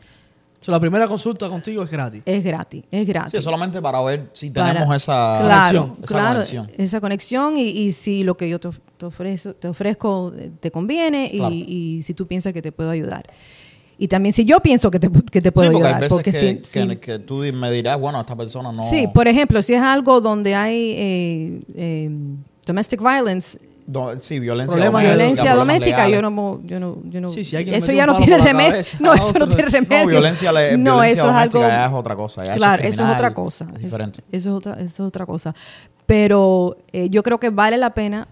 [0.63, 2.21] So, la primera consulta contigo es gratis.
[2.25, 3.31] Es gratis, es gratis.
[3.31, 6.67] Sí, solamente para ver si Para- tenemos esa claro, conexión, esa claro, conexión.
[6.77, 10.51] esa conexión y, y si lo que yo te, of- te ofrezco, te ofrezco eh,
[10.61, 11.53] te conviene y, Claro.
[11.53, 13.25] y si tú piensas que te puedo ayudar.
[13.97, 16.01] Y también si yo pienso que te, que te puedo sí, porque hay ayudar.
[16.01, 18.83] veces Porque que, si- que- si- que tú me dirás, bueno, esta persona no...
[18.85, 22.09] Sí, por ejemplo, si es algo donde hay eh, eh,
[22.65, 25.15] domestic violence, Do- sí, violencia Problemas- doméstica.
[25.15, 28.37] violencia problemas doméstica, yo no, yo no, yo no, Sí, alguien eso ya no tiene
[28.37, 28.81] remedio.
[28.99, 30.03] No, eso no tiene remedio.
[30.03, 32.43] No, violencia, le- No, violencia eso es algo, doméstica ya es otra cosa.
[32.45, 33.67] ya claro, eso es, eso es otra cosa.
[33.75, 34.19] Es diferente.
[34.31, 35.53] Eso es otra, eso es otra cosa.
[36.05, 38.27] Pero eh, yo creo que vale la pena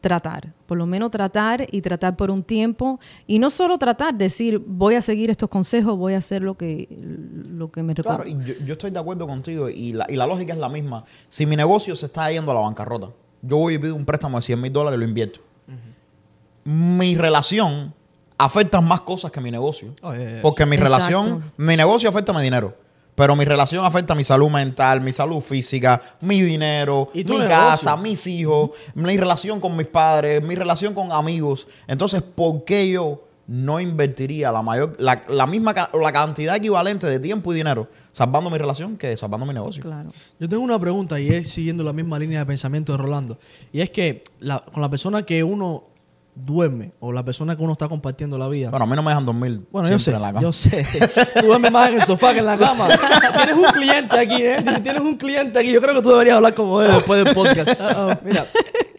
[0.00, 4.62] tratar, por lo menos tratar y tratar por un tiempo y no solo tratar, decir
[4.66, 8.44] voy a seguir estos consejos, voy a hacer lo que lo que me Claro, recomienda.
[8.52, 11.04] y yo, yo estoy de acuerdo contigo y la, y la lógica es la misma.
[11.30, 13.08] Si mi negocio se está yendo a la bancarrota,
[13.46, 15.40] yo voy y pido un préstamo de 100 mil dólares y lo invierto.
[16.64, 17.92] Mi relación
[18.38, 19.94] afecta más cosas que mi negocio.
[20.02, 20.42] Oh, yeah, yeah.
[20.42, 20.94] Porque mi Exacto.
[20.96, 22.74] relación, mi negocio afecta mi dinero.
[23.14, 27.48] Pero mi relación afecta mi salud mental, mi salud física, mi dinero, ¿Y mi negocio?
[27.48, 31.68] casa, mis hijos, mi relación con mis padres, mi relación con amigos.
[31.86, 37.20] Entonces, ¿por qué yo no invertiría la mayor, la, la misma la cantidad equivalente de
[37.20, 39.82] tiempo y dinero salvando mi relación que salvando mi negocio.
[39.82, 40.10] Claro.
[40.40, 43.38] Yo tengo una pregunta y es siguiendo la misma línea de pensamiento de Rolando.
[43.72, 45.84] Y es que la- con la persona que uno
[46.36, 48.68] duerme o la persona que uno está compartiendo la vida.
[48.70, 50.40] Bueno, a mí no me dejan dormir Bueno, yo sé, en la cama.
[50.40, 50.84] yo sé.
[51.40, 52.88] Tú duermes más en el sofá que en la cama.
[53.36, 54.56] Tienes un cliente aquí, ¿eh?
[54.82, 55.70] Tienes un cliente aquí.
[55.72, 57.80] Yo creo que tú deberías hablar como él después del podcast.
[58.24, 58.46] Mira,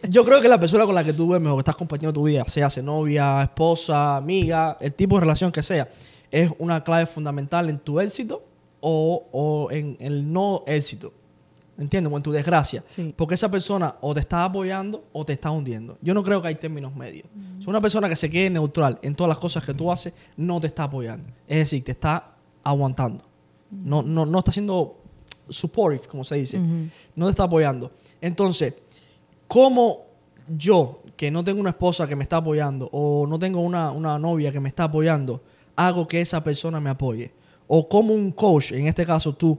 [0.08, 2.22] yo creo que la persona con la que tú duermes o que estás compartiendo tu
[2.24, 5.88] vida, sea se novia, esposa, amiga, el tipo de relación que sea,
[6.30, 8.44] es una clave fundamental en tu éxito
[8.80, 11.12] o, o en el no éxito.
[11.78, 12.10] ¿Entiendes?
[12.10, 12.82] O en tu desgracia.
[12.86, 13.12] Sí.
[13.14, 15.98] Porque esa persona o te está apoyando o te está hundiendo.
[16.00, 17.28] Yo no creo que hay términos medios.
[17.58, 20.58] Si una persona que se quede neutral en todas las cosas que tú haces, no
[20.58, 21.28] te está apoyando.
[21.46, 22.34] Es decir, te está
[22.64, 23.24] aguantando.
[23.70, 25.02] No, no, no está siendo
[25.48, 26.58] supportive, como se dice.
[27.14, 27.92] No te está apoyando.
[28.22, 28.74] Entonces,
[29.46, 30.06] ¿cómo
[30.48, 34.18] yo, que no tengo una esposa que me está apoyando o no tengo una, una
[34.18, 35.42] novia que me está apoyando,
[35.74, 37.32] hago que esa persona me apoye?
[37.66, 39.58] O como un coach, en este caso tú,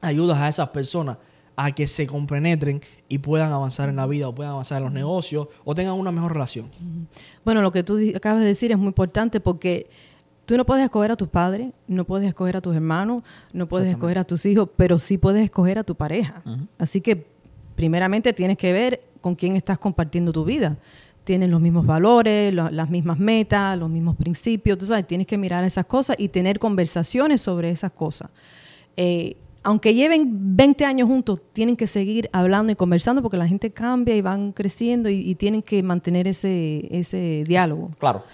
[0.00, 1.18] ayudas a esas personas
[1.56, 4.92] a que se compenetren y puedan avanzar en la vida o puedan avanzar en los
[4.92, 6.70] negocios o tengan una mejor relación.
[7.44, 9.88] Bueno, lo que tú acabas de decir es muy importante porque
[10.46, 13.88] tú no puedes escoger a tus padres, no puedes escoger a tus hermanos, no puedes
[13.88, 16.42] escoger a tus hijos, pero sí puedes escoger a tu pareja.
[16.78, 17.26] Así que
[17.76, 20.78] primeramente tienes que ver con quién estás compartiendo tu vida.
[21.24, 25.38] Tienen los mismos valores, lo- las mismas metas, los mismos principios, tú sabes, tienes que
[25.38, 28.28] mirar esas cosas y tener conversaciones sobre esas cosas.
[28.96, 33.70] Eh, aunque lleven 20 años juntos, tienen que seguir hablando y conversando porque la gente
[33.70, 37.92] cambia y van creciendo y, y tienen que mantener ese, ese diálogo.
[38.00, 38.24] Claro.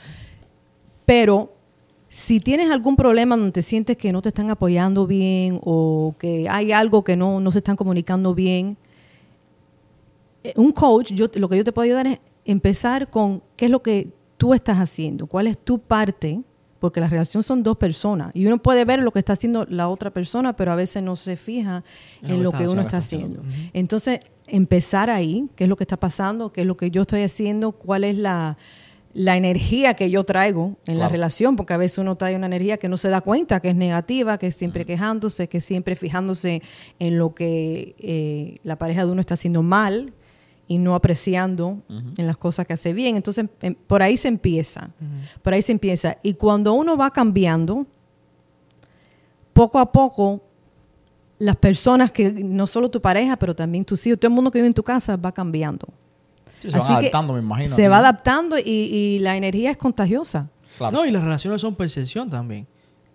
[1.04, 1.52] Pero
[2.08, 6.48] si tienes algún problema donde te sientes que no te están apoyando bien o que
[6.48, 8.78] hay algo que no, no se están comunicando bien,
[10.44, 13.70] eh, un coach, yo, lo que yo te puedo ayudar es empezar con qué es
[13.70, 14.08] lo que
[14.38, 16.40] tú estás haciendo, cuál es tu parte,
[16.78, 19.88] porque la relación son dos personas y uno puede ver lo que está haciendo la
[19.88, 21.84] otra persona, pero a veces no se fija
[22.22, 23.42] en lo que uno está haciendo.
[23.74, 27.22] Entonces, empezar ahí, qué es lo que está pasando, qué es lo que yo estoy
[27.22, 28.56] haciendo, cuál es la,
[29.12, 32.78] la energía que yo traigo en la relación, porque a veces uno trae una energía
[32.78, 36.62] que no se da cuenta, que es negativa, que es siempre quejándose, que siempre fijándose
[36.98, 40.14] en lo que eh, la pareja de uno está haciendo mal
[40.68, 43.16] y no apreciando en las cosas que hace bien.
[43.16, 44.90] Entonces, em- por ahí se empieza,
[45.42, 46.18] por ahí se empieza.
[46.22, 47.86] Y cuando uno va cambiando,
[49.54, 50.42] poco a poco,
[51.38, 54.58] las personas que, no solo tu pareja, pero también tus hijos, todo el mundo que
[54.58, 55.88] vive en tu casa va cambiando.
[56.60, 57.74] Sí, se Así adaptando, me imagino.
[57.74, 57.90] Se ¿no?
[57.90, 60.50] va adaptando y, y la energía es contagiosa.
[60.76, 60.98] Claro.
[60.98, 62.66] No, y las relaciones son percepción también.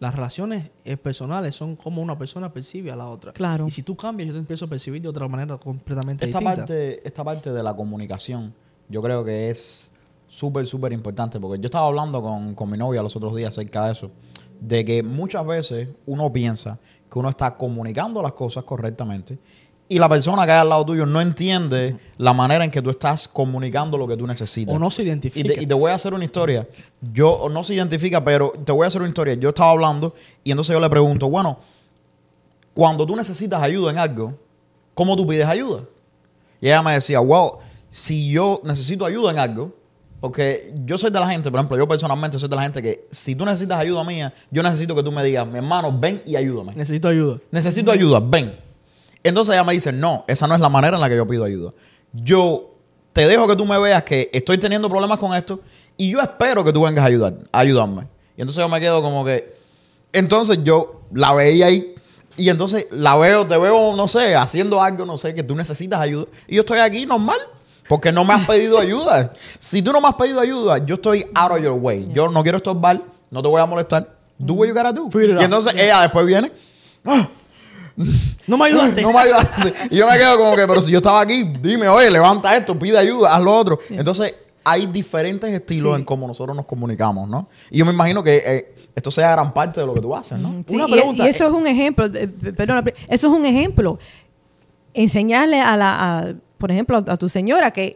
[0.03, 3.31] Las relaciones eh, personales son como una persona percibe a la otra.
[3.31, 3.65] Claro.
[3.65, 6.57] Y si tú cambias, yo te empiezo a percibir de otra manera completamente esta distinta.
[6.57, 8.53] parte, esta parte de la comunicación,
[8.89, 9.93] yo creo que es
[10.27, 11.39] súper, súper importante.
[11.39, 14.11] Porque yo estaba hablando con, con mi novia los otros días acerca de eso.
[14.59, 16.77] De que muchas veces uno piensa
[17.09, 19.39] que uno está comunicando las cosas correctamente.
[19.89, 22.89] Y la persona que hay al lado tuyo no entiende la manera en que tú
[22.89, 24.73] estás comunicando lo que tú necesitas.
[24.73, 25.53] O no se Y identifica.
[25.53, 26.67] te, y te voy a hacer una historia.
[27.11, 29.33] Yo no se identifica, pero te voy a hacer una historia.
[29.35, 31.59] Yo estaba hablando y entonces yo le pregunto, bueno,
[32.73, 34.33] cuando tú necesitas ayuda en algo,
[34.93, 35.83] ¿cómo tú pides ayuda?
[36.59, 39.75] Y ella me decía, wow, si yo necesito ayuda en algo,
[40.21, 43.05] porque yo soy de la gente, por ejemplo, yo personalmente soy de la gente que
[43.11, 46.37] si tú necesitas ayuda mía, yo necesito que tú me digas, mi hermano, ven y
[46.37, 46.73] ayúdame.
[46.73, 47.39] Necesito ayuda.
[47.51, 48.55] Necesito ayuda, ven.
[49.23, 51.43] Entonces ella me dice, no, esa no es la manera en la que yo pido
[51.45, 51.71] ayuda.
[52.11, 52.75] Yo
[53.13, 55.61] te dejo que tú me veas que estoy teniendo problemas con esto
[55.97, 58.07] y yo espero que tú vengas a ayudar, a ayudarme.
[58.35, 59.55] Y entonces yo me quedo como que...
[60.11, 61.95] Entonces yo la veía ahí
[62.35, 65.99] y entonces la veo, te veo, no sé, haciendo algo, no sé, que tú necesitas
[65.99, 66.25] ayuda.
[66.47, 67.37] Y yo estoy aquí normal.
[67.87, 69.33] Porque no me has pedido ayuda.
[69.59, 72.07] Si tú no me has pedido ayuda, yo estoy out of your way.
[72.13, 74.15] Yo no quiero estorbar, no te voy a molestar.
[74.37, 75.09] Do what you gotta do.
[75.41, 76.51] Y entonces ella después viene.
[77.05, 77.27] "Ah,
[78.47, 79.01] No me ayudaste.
[79.01, 79.73] no me ayudaste.
[79.91, 82.77] Y yo me quedo como que, pero si yo estaba aquí, dime, oye, levanta esto,
[82.77, 83.79] pide ayuda, haz lo otro.
[83.89, 85.99] Entonces, hay diferentes estilos Sí.
[85.99, 87.47] en cómo nosotros nos comunicamos, ¿no?
[87.69, 90.39] Y yo me imagino que eh, esto sea gran parte de lo que tú haces,
[90.39, 90.63] ¿no?
[90.67, 92.29] Sí, Una pregunta, Y, eso es un ejemplo, eh,
[93.07, 93.99] eso es un ejemplo.
[94.93, 97.95] Enseñarle a la, a, por ejemplo, a, a tu señora que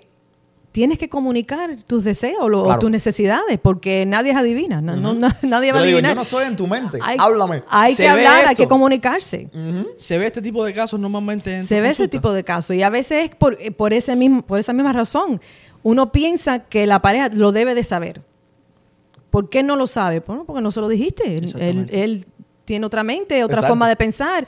[0.77, 5.15] tienes que comunicar tus deseos lo- o tus necesidades, porque nadie es adivina, no- no-
[5.15, 6.11] na- nadie va a digo, adivinar.
[6.11, 7.63] yo no estoy en tu mente, Hay- háblame.
[7.67, 9.49] Hay Se que hablar, hay que comunicarse.
[9.97, 12.83] Se ve este tipo de casos normalmente en Se ve ese tipo de casos y
[12.83, 15.41] a veces es por, eh, por, ese mismo, por esa misma razón.
[15.81, 18.21] Uno piensa que la pareja lo debe de saber.
[19.31, 20.19] ¿Por qué no lo sabe?
[20.19, 21.37] Bueno, porque no se lo dijiste.
[21.39, 22.03] Él, Exactamente.
[22.03, 22.25] él
[22.65, 23.69] tiene otra mente, otra Exacto.
[23.71, 24.45] forma de pensar,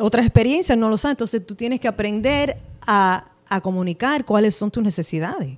[0.00, 1.12] otras experiencias, no lo sabe.
[1.12, 2.56] Entonces tú tienes que aprender
[2.86, 5.56] a, a comunicar cuáles son tus necesidades.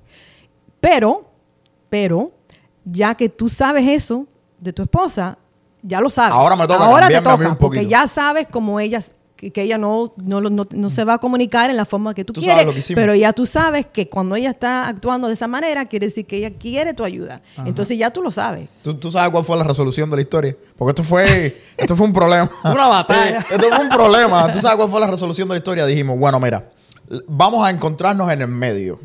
[0.81, 1.29] Pero,
[1.89, 2.33] pero,
[2.85, 4.27] ya que tú sabes eso
[4.59, 5.37] de tu esposa,
[5.83, 6.35] ya lo sabes.
[6.35, 7.91] Ahora me toca Ahora te cambiarme a mí toca, un porque poquito.
[7.91, 11.71] ya sabes cómo ellas que, ella no, no, lo- no, no se va a comunicar
[11.71, 13.01] en la forma que tú, Tú sabes quieres, lo que hicimos.
[13.01, 16.37] pero ya tú sabes que cuando ella está actuando de esa manera, quiere decir que
[16.37, 17.41] ella quiere tu ayuda.
[17.65, 18.69] Entonces ya tú lo sabes.
[18.83, 20.55] ¿Tú, tú sabes cuál fue la resolución de la historia.
[20.77, 22.51] Porque esto fue, esto fue un problema.
[22.65, 23.39] Una batalla.
[23.51, 24.53] Esto fue un problema.
[24.53, 25.87] ¿Tú sabes cuál fue la resolución de la historia?
[25.87, 26.69] Dijimos, bueno, mira,
[27.27, 29.01] vamos a encontrarnos en el medio.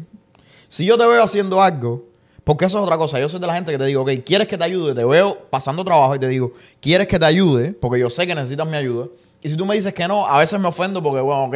[0.68, 2.06] Si yo te veo haciendo algo,
[2.44, 3.20] porque eso es otra cosa.
[3.20, 4.94] Yo soy de la gente que te digo, ok, ¿quieres que te ayude?
[4.94, 7.72] Te veo pasando trabajo y te digo, ¿quieres que te ayude?
[7.74, 9.08] Porque yo sé que necesitas mi ayuda.
[9.42, 11.56] Y si tú me dices que no, a veces me ofendo porque, bueno, ok,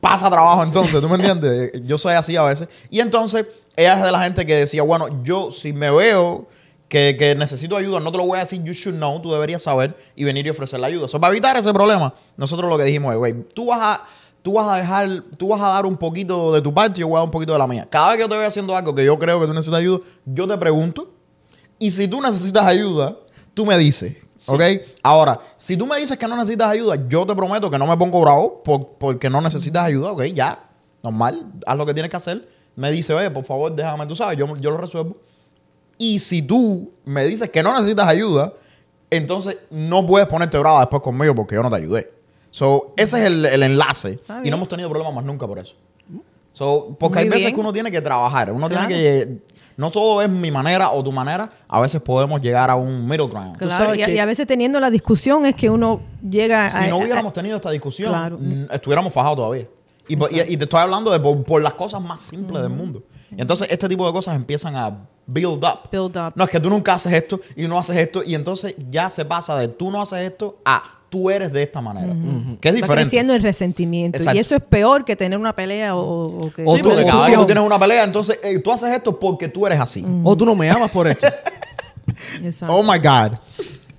[0.00, 1.72] pasa trabajo entonces, ¿tú me entiendes?
[1.86, 2.68] Yo soy así a veces.
[2.90, 3.46] Y entonces,
[3.76, 6.46] ella es de la gente que decía, bueno, yo si me veo
[6.88, 9.62] que, que necesito ayuda, no te lo voy a decir, you should know, tú deberías
[9.62, 11.08] saber y venir y ofrecer la ayuda.
[11.08, 14.08] So, para evitar ese problema, nosotros lo que dijimos es, güey, tú vas a...
[14.46, 17.08] Tú vas a dejar, tú vas a dar un poquito de tu parte y yo
[17.08, 17.84] voy a dar un poquito de la mía.
[17.90, 20.04] Cada vez que yo te vea haciendo algo que yo creo que tú necesitas ayuda,
[20.24, 21.10] yo te pregunto.
[21.80, 23.16] Y si tú necesitas ayuda,
[23.54, 24.14] tú me dices.
[24.46, 24.62] ¿Ok?
[25.02, 27.96] Ahora, si tú me dices que no necesitas ayuda, yo te prometo que no me
[27.96, 30.12] pongo bravo por- porque no necesitas ayuda.
[30.12, 30.22] ¿Ok?
[30.26, 30.62] Ya.
[31.02, 31.44] Normal.
[31.66, 32.48] Haz lo que tienes que hacer.
[32.76, 35.16] Me dice, oye, por favor, déjame, tú sabes, yo, yo lo resuelvo.
[35.98, 38.52] Y si tú me dices que no necesitas ayuda,
[39.10, 42.12] entonces no puedes ponerte brava después conmigo porque yo no te ayudé.
[42.56, 44.18] So, ese es el, el enlace.
[44.42, 45.74] Y no hemos tenido problemas más nunca por eso.
[46.52, 47.54] So, porque Muy hay veces bien.
[47.54, 48.50] que uno tiene que trabajar.
[48.50, 48.86] Uno Claro.
[48.86, 49.38] tiene que.
[49.76, 51.50] No todo es mi manera o tu manera.
[51.68, 53.58] A veces podemos llegar a un middle ground.
[53.58, 56.64] Claro, sabes y, a- que- y a veces teniendo la discusión es que uno llega
[56.64, 56.70] a...
[56.84, 58.38] Si no a- hubiéramos tenido esta discusión, Claro.
[58.40, 59.66] mm, estuviéramos fajados todavía.
[60.08, 62.70] Y, por- y- y te estoy hablando de por, por las cosas más simples del
[62.72, 63.02] mundo.
[63.36, 64.96] Y entonces este tipo de cosas empiezan a
[65.26, 65.90] build up.
[65.92, 66.32] Build up.
[66.36, 68.22] No, es que tú nunca haces esto y no haces esto.
[68.24, 71.80] Y entonces ya se pasa de tú no haces esto a tú eres de esta
[71.80, 72.08] manera.
[72.60, 73.02] Que es Va diferente.
[73.04, 74.18] creciendo el resentimiento.
[74.18, 74.36] Exacto.
[74.36, 76.62] Y eso es peor que tener una pelea o, o que...
[76.62, 79.48] Sí, tú- o tú- que tú tienes una pelea, entonces eh, tú haces esto porque
[79.48, 80.04] tú eres así.
[80.24, 81.26] O tú no me amas por esto.
[82.44, 82.74] Exacto.
[82.74, 83.38] Oh my God.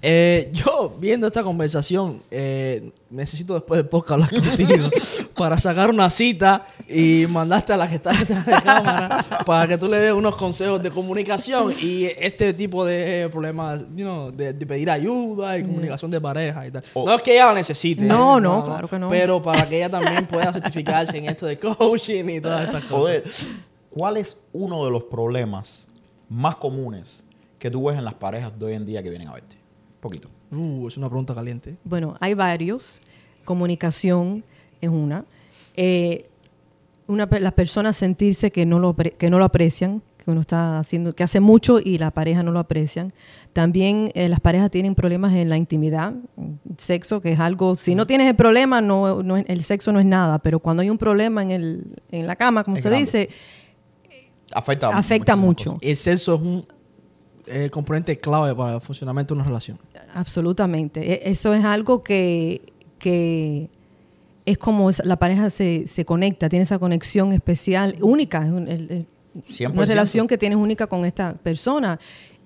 [0.02, 4.90] Eh, yo, viendo esta conversación, eh, necesito después del podcast hablar contigo
[5.36, 9.78] para sacar una cita y mandarte a la que está detrás de cámara para que
[9.78, 14.54] tú le des unos consejos de comunicación y este tipo de problemas, you know, de,
[14.54, 16.84] de pedir ayuda y comunicación de pareja y tal.
[16.94, 18.04] O- no es que ella lo necesite.
[18.04, 19.10] No, no, claro que no.
[19.10, 22.98] Pero para que ella también pueda certificarse en esto de coaching y todas estas cosas.
[23.00, 23.24] Joder,
[23.90, 25.88] ¿cuál es uno de los problemas
[26.30, 27.24] más comunes
[27.58, 29.57] que tú ves en las parejas de hoy en día que vienen a verte?
[30.08, 30.30] Poquito.
[30.52, 31.76] Uh, es una pregunta caliente.
[31.84, 33.02] Bueno, hay varios.
[33.46, 34.44] Comunicación
[34.82, 35.26] es una.
[35.76, 36.28] Eh,
[37.08, 41.14] una las personas sentirse que no lo que no lo aprecian, que uno está haciendo,
[41.14, 43.14] que hace mucho y la pareja no lo aprecian.
[43.54, 46.14] También eh, las parejas tienen problemas en la intimidad,
[46.78, 50.00] sexo, que es algo, si no tienes el problema, no, no es- el sexo no
[50.02, 52.90] es nada, pero cuando hay un problema en, el, en la cama, como Es se
[52.90, 53.06] grande.
[53.06, 53.30] dice,
[54.54, 55.78] Afecta, mucho.
[55.82, 56.66] El sexo es un
[57.48, 59.78] eh, componente clave para el funcionamiento de una relación.
[60.14, 61.14] Absolutamente.
[61.14, 62.62] E- Eso es algo que,
[63.00, 63.70] que
[64.46, 68.46] es como la pareja se, se conecta, tiene esa conexión especial, única.
[68.46, 69.06] es un- el- el-
[69.48, 69.72] 100%.
[69.74, 72.00] una relación que tienes única con esta persona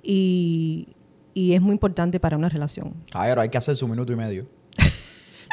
[0.04, 0.90] y,
[1.34, 2.94] y es muy importante para una relación.
[3.12, 4.46] Caballero, hay que hacer su minuto y medio.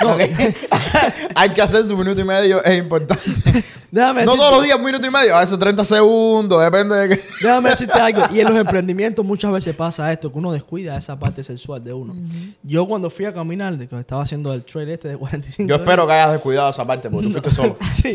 [0.05, 0.21] Ok.
[1.35, 3.65] hay que hacer su minuto y medio, es importante.
[3.91, 7.09] Déjame no todos los días un minuto y medio, a veces 30 segundos, depende de
[7.09, 7.25] qué.
[7.41, 8.23] Déjame decirte algo.
[8.31, 11.95] Y en los emprendimientos muchas veces pasa esto, que uno descuida esa parte sexual de
[11.95, 12.15] uno.
[12.63, 15.77] Yo cuando fui a caminar, de que estaba haciendo el trail este de 45 Yo
[15.77, 17.77] espero que hayas descuidado esa parte porque tú fuiste solo.
[17.91, 18.15] Sí.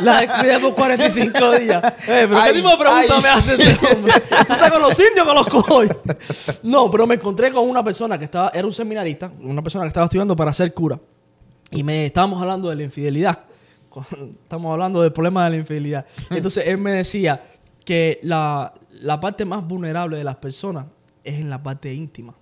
[0.00, 1.82] La descuidé por 45 días.
[2.08, 3.22] Eh, pero Ay, ¿qué tipo de pregunta ay.
[3.22, 4.12] me haces este hombre?
[4.28, 5.88] ¿Tú estás con los indios o con los cojoy?
[6.62, 9.88] No, pero me encontré con una persona que estaba, era un seminarista, una persona que
[9.88, 11.00] estaba estudiando para ser cura.
[11.70, 13.46] Y me estábamos hablando de la infidelidad.
[14.42, 16.06] Estamos hablando del problema de la infidelidad.
[16.30, 17.42] Entonces él me decía
[17.84, 20.86] que la, la parte más vulnerable de las personas
[21.24, 22.34] es en la parte íntima.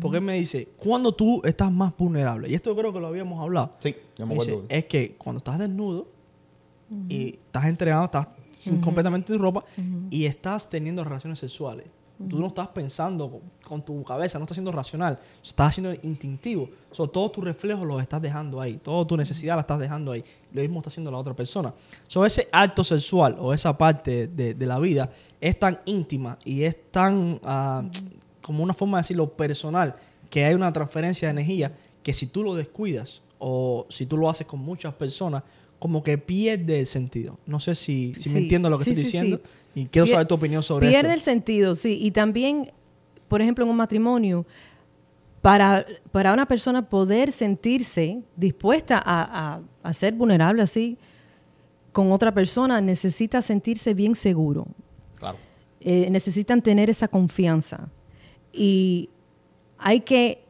[0.00, 3.08] Porque él me dice, cuando tú estás más vulnerable, y esto yo creo que lo
[3.08, 6.06] habíamos hablado, Sí, yo me Dice, es que cuando estás desnudo
[7.08, 8.28] y estás entregado, estás
[8.80, 9.64] completamente sin ropa
[10.08, 11.86] y estás teniendo relaciones sexuales.
[12.28, 16.68] Tú no estás pensando con, con tu cabeza, no estás siendo racional, estás haciendo instintivo.
[16.90, 20.24] So, todos tus reflejos los estás dejando ahí, toda tu necesidad la estás dejando ahí.
[20.52, 21.72] Lo mismo está haciendo la otra persona.
[22.06, 25.10] So, ese acto sexual o esa parte de, de la vida
[25.40, 27.82] es tan íntima y es tan, ah,
[28.40, 29.96] como una forma de decirlo, personal,
[30.30, 34.30] que hay una transferencia de energía que si tú lo descuidas o si tú lo
[34.30, 35.42] haces con muchas personas,
[35.80, 37.40] como que pierde el sentido.
[37.44, 39.50] No sé si, si me entiendo lo que sí, estoy sí, diciendo sí.
[39.74, 41.14] Y quiero saber tu opinión sobre Pierde esto.
[41.14, 41.98] el sentido, sí.
[42.00, 42.70] Y también,
[43.28, 44.44] por ejemplo, en un matrimonio,
[45.40, 50.96] para, para una persona poder sentirse dispuesta a, a- a ser vulnerable así
[51.92, 54.66] con otra persona, necesita sentirse bien seguro.
[55.16, 55.36] Claro.
[55.80, 57.88] Eh, necesitan tener esa confianza.
[58.52, 59.10] Y
[59.78, 60.44] hay que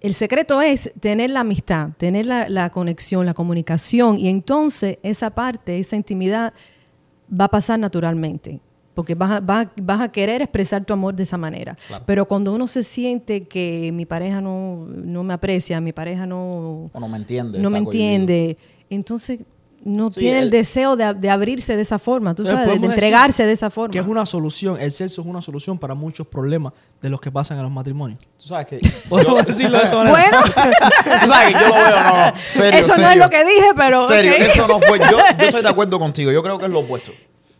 [0.00, 5.30] el secreto es tener la amistad, tener la, la, conexión, la comunicación, y entonces esa
[5.30, 6.54] parte, esa intimidad
[7.28, 8.60] va a pasar naturalmente,
[8.94, 11.76] porque vas a, vas, vas a querer expresar tu amor de esa manera.
[11.86, 12.04] Claro.
[12.06, 16.90] Pero cuando uno se siente que mi pareja no, no me aprecia, mi pareja no,
[16.92, 17.58] O no me entiende.
[17.58, 18.04] no me cohibido.
[18.04, 18.58] entiende,
[18.90, 19.40] entonces
[19.84, 22.86] no Sí, tiene el, el- deseo de, de abrirse de esa forma, tú sabes, de
[22.86, 23.92] entregarse de esa forma.
[23.92, 27.30] Que es una solución, el sexo es una solución para muchos problemas de los que
[27.30, 28.20] pasan en los matrimonios.
[28.38, 28.80] Tú sabes que.
[29.08, 30.16] Podemos decirlo de esa manera.
[30.18, 30.38] Bueno,
[31.22, 32.32] Tú sabes que yo lo veo, no, no.
[32.50, 34.08] Serio, eso no es lo que dije, pero...
[34.08, 34.98] Serio, eso no fue.
[34.98, 36.30] Yo, yo estoy de acuerdo contigo.
[36.32, 37.12] Yo creo que es lo opuesto.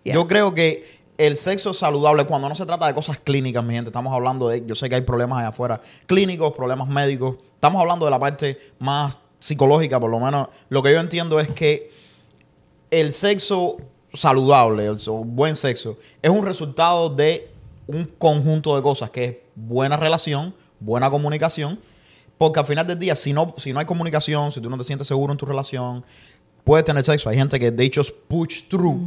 [0.03, 0.15] Yeah.
[0.15, 3.91] Yo creo que el sexo saludable, cuando no se trata de cosas clínicas, mi gente,
[3.91, 4.65] estamos hablando de.
[4.67, 7.37] Yo sé que hay problemas allá afuera, clínicos, problemas médicos.
[7.55, 10.49] Estamos hablando de la parte más psicológica, por lo menos.
[10.69, 11.91] Lo que yo entiendo es que
[12.91, 13.79] el sexo
[14.15, 17.51] saludable, el buen sexo, es un resultado de
[17.87, 21.79] un conjunto de cosas que es buena relación, buena comunicación,
[22.37, 24.85] porque al final del día, si no, si no hay comunicación, si tú no te
[24.85, 26.05] sientes seguro en tu relación,
[26.65, 27.29] puedes tener sexo.
[27.29, 28.99] Hay gente que de hecho es push through,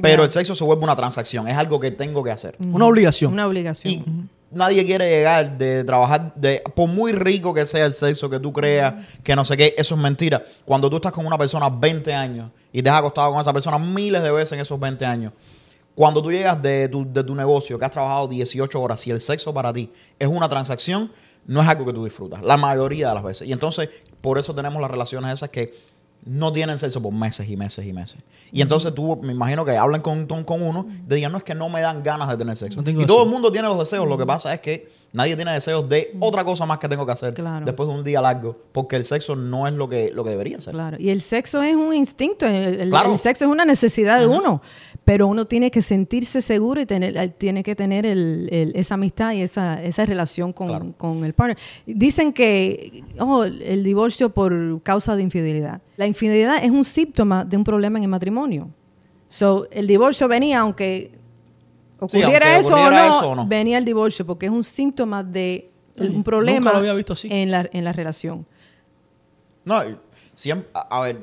[0.00, 2.56] pero el sexo se vuelve una transacción, es algo que tengo que hacer.
[2.60, 3.32] Una obligación.
[3.32, 3.92] Una obligación.
[3.92, 4.04] Y
[4.50, 8.52] nadie quiere llegar de trabajar, de por muy rico que sea el sexo que tú
[8.52, 10.44] creas, que no sé qué, eso es mentira.
[10.64, 13.78] Cuando tú estás con una persona 20 años y te has acostado con esa persona
[13.78, 15.32] miles de veces en esos 20 años,
[15.94, 19.20] cuando tú llegas de tu, de tu negocio, que has trabajado 18 horas, y el
[19.20, 21.10] sexo para ti es una transacción,
[21.46, 23.48] no es algo que tú disfrutas, la mayoría de las veces.
[23.48, 23.88] Y entonces,
[24.20, 25.74] por eso tenemos las relaciones esas que
[26.24, 28.18] no tienen sexo por meses y meses y meses.
[28.52, 31.44] Y entonces tú, me imagino que hablan con, con, con uno, de digan, no es
[31.44, 32.78] que no me dan ganas de tener sexo.
[32.78, 35.36] No tengo y todo el mundo tiene los deseos, lo que pasa es que nadie
[35.36, 37.64] tiene deseos de otra cosa más que tengo que hacer Claro.
[37.64, 40.60] después de un día largo, porque el sexo no es lo que, lo que debería
[40.60, 40.72] ser.
[40.74, 43.12] Claro, y el sexo es un instinto, el, el- Claro.
[43.12, 44.60] el sexo es una necesidad de uno,
[45.08, 48.94] pero uno tiene que sentirse seguro y tener, eh, tiene que tener el- el- esa
[48.96, 50.92] amistad y esa, esa relación con, Claro.
[50.98, 51.56] con el partner.
[51.86, 54.52] Dicen que oh, el divorcio por
[54.82, 55.80] causa de infidelidad.
[55.96, 58.68] La infidelidad es un síntoma de un problema en el matrimonio.
[59.28, 61.12] So, el divorcio venía aunque
[61.98, 63.46] ocurriera, aunque eso, ocurriera o no, eso o no.
[63.46, 67.14] venía el divorcio porque es un síntoma de Sí, un problema nunca lo había visto
[67.14, 67.28] así.
[67.30, 68.44] En, la, en la relación.
[69.64, 69.80] No,
[70.34, 71.18] siempre, a, a ver,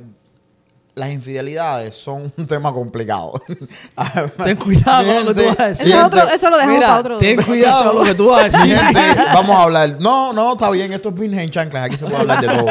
[0.95, 3.33] las infidelidades son un tema complicado.
[4.43, 5.87] Ten cuidado con lo que tú vas a decir.
[5.87, 8.27] Eso es otro- eso lo dejamos Mira, para otro- Ten cuidado con lo que tú
[8.29, 8.77] vas a Mi decir.
[8.77, 9.95] gente, vamos a hablar.
[9.99, 10.93] No, no, está bien.
[10.93, 11.83] Esto es Virgen Chanclas.
[11.85, 12.65] Aquí se puede hablar de todo.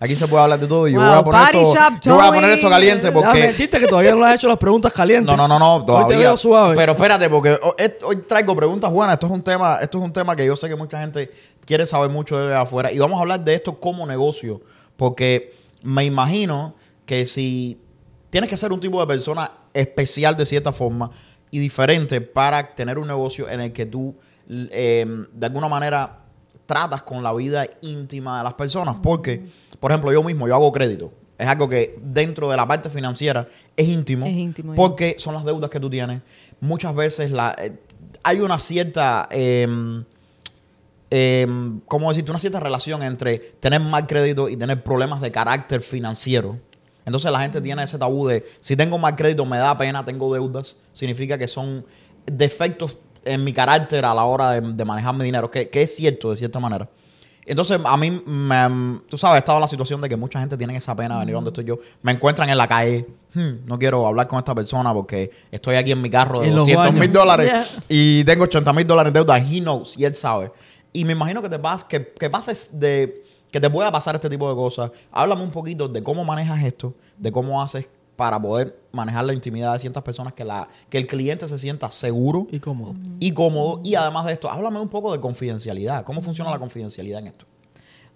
[0.00, 0.88] Aquí se puede hablar de todo.
[0.88, 3.38] Y yo Wow, voy a poner esto, shop, yo voy a poner esto caliente porque.
[3.46, 5.26] decirte que todavía no has hecho las preguntas calientes.
[5.26, 6.18] No, no, no, no, Hoy te todavía.
[6.18, 6.76] veo suave.
[6.76, 7.58] Pero espérate, porque
[8.02, 9.14] hoy traigo preguntas buenas.
[9.14, 11.32] Esto es un tema, esto es un tema que yo sé que mucha gente
[11.64, 12.92] quiere saber mucho de afuera.
[12.92, 14.60] Y vamos a hablar de esto como negocio.
[14.96, 16.74] Porque me imagino
[17.06, 17.78] que si
[18.30, 21.10] tienes que ser un tipo de persona especial de cierta forma
[21.50, 24.16] y diferente para tener un negocio en el que tú
[24.48, 26.24] eh, de alguna manera
[26.66, 28.96] tratas con la vida íntima de las personas.
[29.02, 29.46] Porque,
[29.80, 31.12] por ejemplo, yo mismo, yo hago crédito.
[31.36, 34.24] Es algo que dentro de la parte financiera es íntimo.
[34.24, 34.76] Es íntimo, ya.
[34.76, 36.22] Porque son las deudas que tú tienes.
[36.60, 37.72] Muchas veces la, eh,
[38.22, 39.66] hay una cierta, eh,
[41.10, 41.46] eh,
[41.86, 42.30] ¿cómo decirte?
[42.30, 46.58] Una cierta relación entre tener mal crédito y tener problemas de carácter financiero.
[47.06, 50.32] Entonces la gente tiene ese tabú de, si tengo mal crédito me da pena, tengo
[50.32, 51.84] deudas, significa que son
[52.26, 55.94] defectos en mi carácter a la hora de, de manejar mi dinero, que, que es
[55.96, 56.88] cierto de cierta manera.
[57.46, 60.56] Entonces, a mí, me- tú sabes, he estado en la situación de que mucha gente
[60.56, 61.78] tiene esa pena de venir donde estoy yo.
[62.00, 63.06] Me encuentran en la calle.
[63.34, 66.54] "Hmm, no quiero hablar con esta persona porque estoy aquí en mi carro de En
[66.54, 67.66] los 200 mil dólares Yeah.
[67.90, 69.36] y tengo 80 mil dólares de deuda.
[69.38, 70.52] He knows y él sabe.
[70.94, 73.23] Y me imagino que te vas, que, que pases de.
[73.54, 74.90] Que te pueda pasar este tipo de cosas.
[75.12, 79.72] Háblame un poquito de cómo manejas esto, de cómo haces para poder manejar la intimidad
[79.74, 82.96] de ciertas personas, que, la, que el cliente se sienta seguro Y cómodo.
[83.20, 83.80] y cómodo.
[83.84, 86.02] Y además de esto, háblame un poco de confidencialidad.
[86.02, 87.46] ¿Cómo funciona la confidencialidad en esto?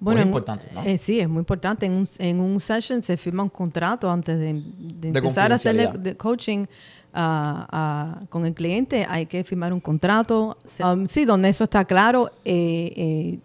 [0.00, 0.82] Bueno, Muy importante, ¿no?
[0.82, 1.86] eh, sí, es muy importante.
[1.86, 5.56] En un, en un session se firma un contrato antes de, de De empezar a
[5.56, 6.66] de coaching
[7.14, 9.06] ah, ah, con el cliente.
[9.08, 10.58] Hay que firmar un contrato.
[10.84, 12.32] Um, sí, donde eso está claro.
[12.44, 13.38] eh, eh,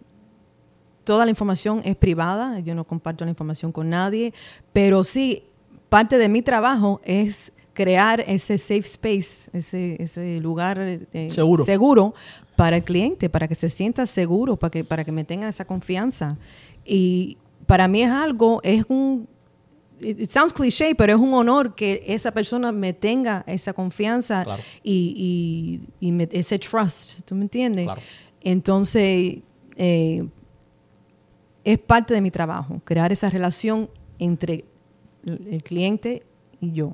[1.04, 2.60] toda la información es privada.
[2.60, 4.34] Yo no comparto la información con nadie.
[4.72, 5.44] Pero sí,
[5.90, 11.66] parte de mi trabajo es crear ese safe space, ese, ese lugar eh, Seguro.
[11.66, 12.14] seguro
[12.56, 15.66] para el cliente, para que se sienta seguro, para que, para que me tenga esa
[15.66, 16.38] confianza.
[16.86, 19.28] Y para mí es algo, es un,
[20.02, 24.62] it, sounds cliché, pero es un honor que esa persona me tenga esa confianza Claro.
[24.84, 27.86] y, y- y me- ese trust, ¿tú me entiendes?
[27.86, 28.02] Claro.
[28.42, 29.40] Entonces,
[29.78, 30.28] eh,
[31.64, 33.90] es parte de mi trabajo, crear esa relación
[34.20, 34.66] entre
[35.26, 36.24] el cliente
[36.60, 36.94] y yo.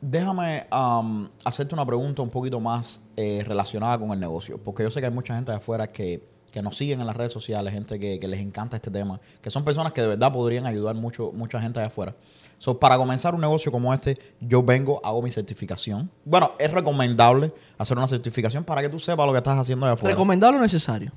[0.00, 4.90] Déjame um, hacerte una pregunta un poquito más eh, relacionada con el negocio, porque yo
[4.90, 7.74] sé que hay mucha gente de afuera que, que nos siguen en las redes sociales,
[7.74, 10.94] gente que, que les encanta este tema, que son personas que de verdad podrían ayudar
[10.94, 12.14] mucho, mucha gente de afuera.
[12.56, 16.10] So, para comenzar un negocio como este, yo vengo, hago mi certificación.
[16.24, 19.92] Bueno, es recomendable hacer una certificación para que tú sepas lo que estás haciendo de
[19.94, 20.14] afuera.
[20.14, 21.12] ¿Recomendable o necesario?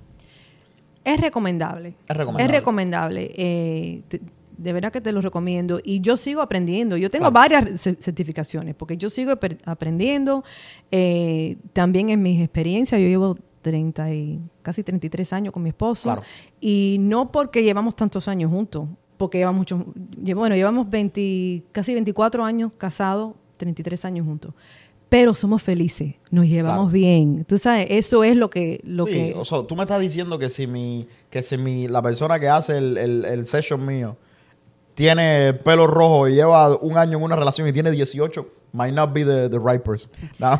[1.06, 1.96] Es recomendable.
[2.08, 2.44] Es recomendable.
[2.46, 3.32] Es recomendable.
[3.36, 4.22] Eh, te-
[4.58, 5.80] de verdad que te lo recomiendo.
[5.84, 6.96] Y yo sigo aprendiendo.
[6.96, 7.34] Yo tengo Claro.
[7.56, 9.34] varias ce- certificaciones porque yo sigo
[9.66, 10.44] aprendiendo.
[10.92, 16.04] Eh, también en mis experiencias, yo llevo 30 y, casi 33 años con mi esposo.
[16.04, 16.22] Claro.
[16.62, 18.88] Y no porque llevamos tantos años juntos,
[19.18, 19.82] porque llevamos muchos,
[20.36, 24.54] bueno, llevamos 20, casi 24 años casados, 33 años juntos.
[25.14, 26.92] Pero somos felices, nos llevamos Claro.
[26.92, 27.46] bien.
[27.46, 28.82] Tú sabes, eso es lo que...
[28.84, 31.88] Lo sí, que o sea, tú me estás diciendo que si mi, que si mi,
[31.88, 34.18] la persona que hace el, el, el session mío
[34.96, 38.92] tiene el pelo rojo y lleva un año en una relación y tiene 18, might
[38.92, 40.10] not be the, the right person.
[40.40, 40.54] No.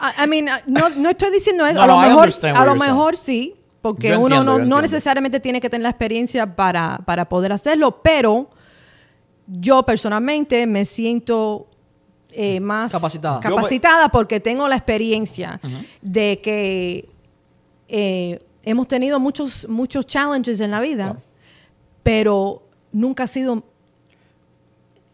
[0.00, 1.74] I I mean, no, no estoy diciendo eso.
[1.74, 2.78] No, a lo mejor, a lo saying.
[2.78, 7.28] mejor sí, porque Yo uno entiendo, no, necesariamente tiene que tener la experiencia para, para
[7.28, 8.50] poder hacerlo, pero
[9.48, 11.66] yo personalmente me siento
[12.36, 13.40] eh, más Capacitada.
[13.40, 15.60] Capacitada porque tengo la experiencia
[16.02, 17.08] de que
[17.88, 21.22] eh, hemos tenido muchos, muchos challenges en la vida, Claro.
[22.02, 22.62] pero
[22.92, 23.62] nunca ha sido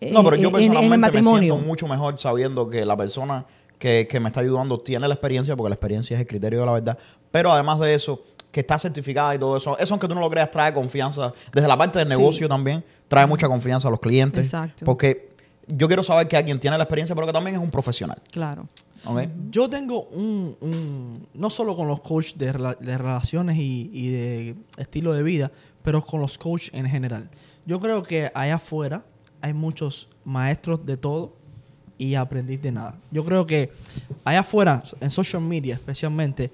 [0.01, 0.69] No, pero yo en- en el
[1.01, 3.47] personalmente me siento mucho mejor sabiendo que la persona
[3.79, 6.67] que, que me está ayudando tiene la experiencia, porque la experiencia es el criterio de
[6.67, 6.99] la verdad.
[7.31, 8.21] Pero además de eso,
[8.51, 11.33] que está certificada y todo eso, eso aunque tú no lo creas, trae confianza.
[11.53, 12.17] Desde la parte del Sí.
[12.17, 14.45] negocio también, trae mucha confianza a los clientes.
[14.47, 14.85] Exacto.
[14.85, 15.32] Porque
[15.75, 18.21] yo quiero saber que alguien tiene la experiencia, pero que también es un profesional.
[18.31, 18.69] Claro.
[19.05, 19.23] ¿ok?
[19.51, 24.09] Yo tengo un, un- no solo con los coaches de, rela- de relaciones y, y
[24.11, 25.51] de estilo de vida,
[25.83, 27.29] pero con los coaches en general.
[27.67, 29.05] Yo creo que allá afuera
[29.41, 31.35] hay muchos maestros de todo
[31.99, 32.97] y aprendiz de nada.
[33.11, 33.73] Yo creo que
[34.25, 36.51] allá afuera, en social media especialmente,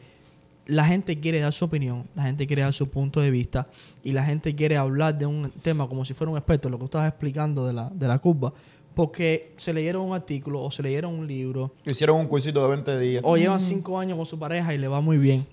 [0.67, 3.67] la gente quiere dar su opinión, la gente quiere dar su punto de vista
[4.05, 6.81] y la gente quiere hablar de un tema como si fuera un experto, lo que
[6.81, 8.53] tú estabas explicando de la, de la curva,
[8.99, 12.99] porque se leyeron un artículo o se leyeron un libro Hicieron un cursito de 20
[12.99, 13.23] días.
[13.25, 15.47] o llevan cinco años con su pareja y le va muy bien.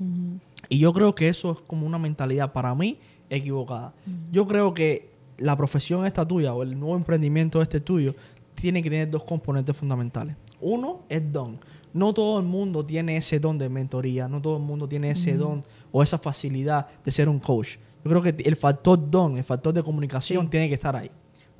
[0.67, 2.97] Y yo creo que eso es como una mentalidad para mí
[3.29, 3.93] equivocada.
[4.31, 8.15] Yo creo que la profesión esta tuya o el nuevo emprendimiento este tuyo
[8.55, 10.35] tiene que tener dos componentes fundamentales.
[10.59, 11.59] Uno es don.
[11.93, 15.37] No todo el mundo tiene ese don de mentoría, no todo el mundo tiene ese
[15.37, 17.77] don o esa facilidad de ser un coach.
[18.03, 20.49] Yo creo que el factor don, el factor de comunicación Sí.
[20.49, 21.11] tiene que estar ahí.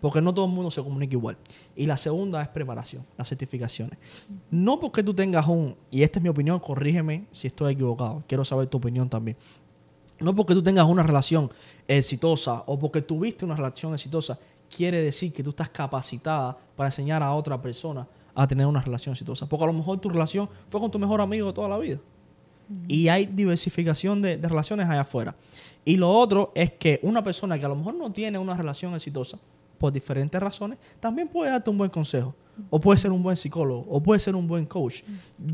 [0.06, 1.36] Porque no todo el mundo se comunica igual.
[1.76, 3.98] Y la segunda es preparación, las certificaciones.
[4.52, 8.46] No porque tú tengas un, y esta es mi opinión, corrígeme si estoy equivocado, quiero
[8.46, 9.36] saber tu opinión también.
[10.20, 11.50] No porque tú tengas una relación
[11.88, 14.38] exitosa o porque tuviste una relación exitosa,
[14.70, 19.14] quiere decir que tú estás capacitada para enseñar a otra persona a tener una relación
[19.14, 19.48] exitosa.
[19.48, 21.98] Porque a lo mejor tu relación fue con tu mejor amigo de toda la vida.
[22.88, 25.36] Y hay diversificación de, relaciones allá afuera.
[25.84, 28.94] Y lo otro es que una persona que a lo mejor no tiene una relación
[28.94, 29.40] exitosa,
[29.78, 32.34] por diferentes razones, también puede darte un buen consejo.
[32.70, 35.02] O puede ser un buen psicólogo, o puede ser un buen coach.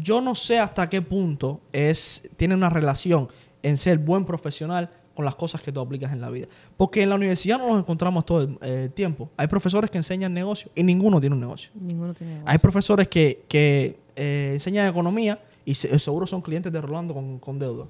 [0.04, 3.28] Yo no sé hasta qué punto es, tiene una relación
[3.64, 6.46] en ser buen profesional con las cosas que tú aplicas en la vida.
[6.78, 9.32] Porque en la universidad no nos encontramos todo el eh, tiempo.
[9.36, 11.72] Hay profesores que enseñan negocio y ninguno tiene un negocio.
[11.74, 16.80] Ninguno tiene Hay profesores que, que eh, enseñan economía y se- seguro son clientes de
[16.82, 17.88] Rolando con, con deuda.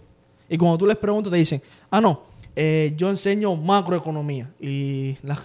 [0.48, 2.22] Y cuando tú les preguntas, te dicen, ah, no,
[2.56, 5.40] eh, yo enseño macroeconomía y la-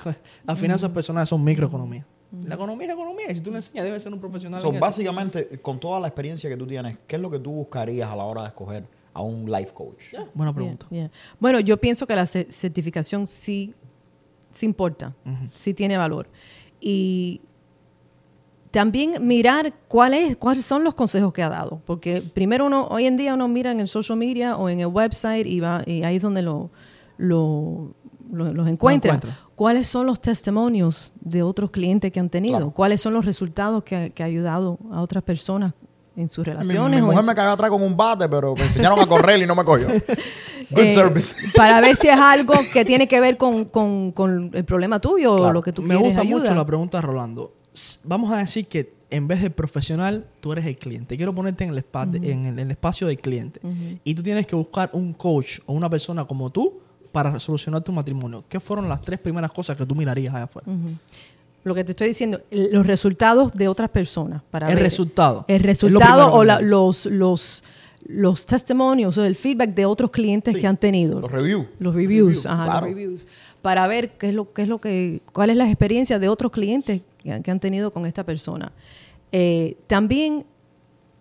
[0.45, 2.05] las finanzas personales son microeconomía.
[2.45, 4.61] La economía es economía y si tú le enseñas, debe ser un profesional.
[4.61, 8.11] So, básicamente, con toda la experiencia que tú tienes, ¿qué es lo que tú buscarías
[8.11, 8.85] a la hora de escoger
[9.15, 10.13] a un life coach?
[10.35, 10.87] Buena Yeah, pregunta.
[10.91, 11.11] yeah.
[11.39, 13.73] Bueno, yo pienso que la ce- certificación sí,
[14.53, 15.15] sí importa,
[15.55, 16.29] sí tiene valor.
[16.81, 17.41] Y
[18.71, 21.81] también mirar cuál es, cuáles son los consejos que ha dado.
[21.87, 24.89] Porque primero uno, hoy en día uno mira en el social media o en el
[24.89, 26.71] website y, va, y ahí es donde lo,
[27.19, 27.95] lo-
[28.33, 29.15] lo- los encuentra.
[29.15, 29.39] encuentra.
[29.55, 32.57] ¿Cuáles son los testimonios de otros clientes que han tenido?
[32.59, 32.71] Claro.
[32.73, 35.73] ¿Cuáles son los resultados que, ha- que ha ayudado a otras personas
[36.17, 37.01] en sus relaciones?
[37.01, 39.47] mi mujer su- me cagó atrás con un bate, pero me enseñaron a correr y
[39.47, 39.87] no me cogió.
[40.71, 41.35] Good Eh, service.
[41.55, 45.35] Para ver si es algo que tiene que ver con, con- con el problema tuyo
[45.35, 46.39] o lo que tú Me quieres gusta ayuda.
[46.41, 47.53] mucho la pregunta de Rolando.
[48.05, 51.17] Vamos a decir que en vez de profesional, tú eres el cliente.
[51.17, 53.61] Quiero ponerte en el, en el, en el espacio del cliente.
[54.03, 56.81] Y tú tienes que buscar un coach o una persona como tú
[57.17, 58.45] para solucionar tu matrimonio.
[58.47, 60.69] ¿Qué fueron las tres primeras cosas que tú mirarías allá afuera?
[61.65, 64.43] Lo que te estoy diciendo, los resultados de otras personas.
[64.51, 65.47] Para El ver- resultado.
[65.49, 67.65] El resultado o la- los, los,
[68.07, 70.61] los testimonios o el feedback de otros clientes Sí.
[70.61, 71.19] que han tenido.
[71.23, 71.65] Los reviews.
[71.79, 72.87] Los reviews, Reviews, ajá, claro.
[72.87, 73.29] los reviews.
[73.63, 76.53] Para ver qué es lo, qué es lo que, cuál es la experiencia de otros
[76.53, 78.71] clientes que, han- que han tenido con esta persona.
[79.33, 80.45] Eh, también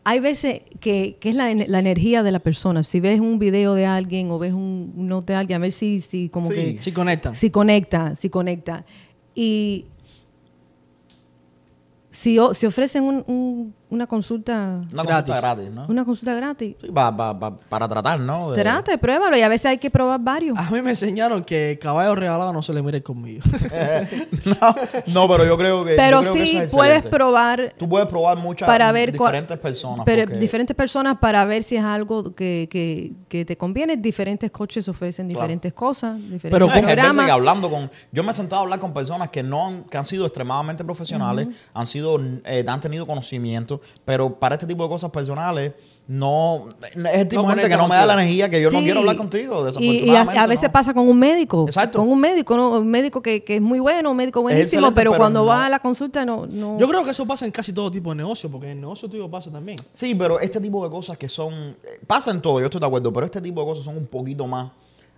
[0.07, 2.83] hay veces que, que es la, la energía de la persona.
[2.83, 5.71] Si ves un video de alguien o ves un un note de alguien, a ver
[5.71, 6.55] si, si como Sí.
[6.55, 7.33] que Sí conectan.
[7.35, 8.85] si conecta, si conecta.
[9.33, 9.85] Y
[12.11, 15.33] si, o- si ofrecen un- un- una consulta, Una Gratis.
[15.33, 15.85] consulta gratis, ¿no?
[15.87, 18.51] una consulta gratis, Sí, pa- pa- pa- para tratar, ¿no?
[18.51, 20.57] De- trate, pruébalo y a veces hay que probar varios.
[20.57, 23.43] A mí me enseñaron que caballo regalado no se le mire conmigo.
[24.45, 24.75] no,
[25.07, 25.95] no, pero yo creo que.
[25.95, 29.57] Pero creo que sí eso es puedes probar Tú puedes probar muchas para ver diferentes
[29.57, 30.01] personas.
[30.05, 33.97] pero porque- diferentes personas para ver si es algo que, que, que te conviene.
[33.97, 35.41] Diferentes coaches ofrecen Claro.
[35.41, 37.25] diferentes cosas, diferentes Pero programas.
[37.25, 37.89] que hablando con.
[38.11, 40.83] Yo me he sentado a hablar con personas que no han, que han sido extremadamente
[40.83, 45.73] profesionales, han sido, eh, han tenido conocimiento, pero para este tipo de cosas personales,
[46.07, 46.67] no.
[46.81, 48.79] Es el tipo No de gente que no me da la energía que yo no
[48.81, 49.65] quiero hablar contigo.
[49.79, 50.71] Y, y a, veces no.
[50.73, 51.65] pasa con un médico.
[51.67, 51.97] Exacto.
[51.99, 52.77] Con un médico, ¿no?
[52.77, 55.65] Un médico que, que es muy bueno, un médico buenísimo, pero, pero cuando no- va
[55.65, 56.45] a la consulta no...
[56.45, 58.81] no Yo creo que eso pasa en casi todo tipo de negocio, porque en el
[58.81, 59.77] negocio tuyo pasa también.
[59.93, 61.53] Sí, pero este tipo de cosas que son.
[61.53, 64.05] eh, Pasa en todo, yo estoy de acuerdo, pero este tipo de cosas son un
[64.05, 64.71] poquito más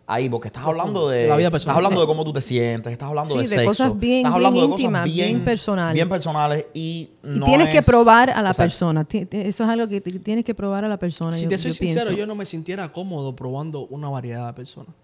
[0.07, 1.23] ahí, porque estás hablando de.
[1.23, 3.47] De la vida estás hablando de cómo tú te sientes, estás hablando Sí, de de
[3.49, 3.65] sexo.
[3.67, 5.93] cosas bien- estás hablando bien de cosas íntimas, bien personales.
[5.93, 7.09] Bien personales y.
[7.23, 8.63] y no tienes que probar a la Exacto.
[8.63, 9.07] persona.
[9.11, 11.31] Eso es algo que ti- tienes que probar a la persona.
[11.33, 12.17] Si yo- te soy yo sincero, pienso.
[12.19, 14.95] yo no me sintiera cómodo probando una variedad de personas.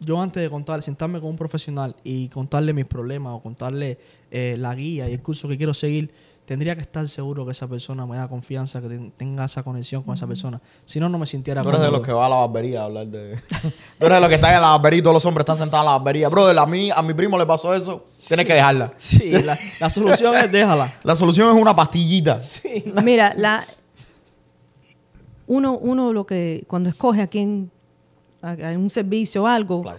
[0.00, 3.98] Yo antes de contar, sentarme con un profesional y contarle mis problemas o contarle
[4.32, 6.12] eh, la guía y el curso que quiero seguir,
[6.50, 10.02] tendría que estar seguro que esa persona me da confianza, que ten- tenga esa conexión
[10.02, 10.60] con esa persona.
[10.84, 12.84] Si no, no me sintiera Tú eres de los que va a la barbería a
[12.86, 13.38] hablar de.
[14.00, 15.84] Tú eres de los que están en la barbería y todos los hombres están sentados
[15.86, 16.28] en la barbería.
[16.28, 18.04] Brother, a mí, a mi primo le pasó eso.
[18.26, 18.92] Tienes que dejarla.
[18.98, 20.92] Sí, la, la solución es déjala.
[21.04, 22.36] La solución es una pastillita.
[22.36, 22.82] Sí.
[23.04, 23.64] Mira, la,
[25.46, 27.70] uno, uno lo que cuando escoge a quién,
[28.42, 29.98] a, a un servicio o algo, Claro.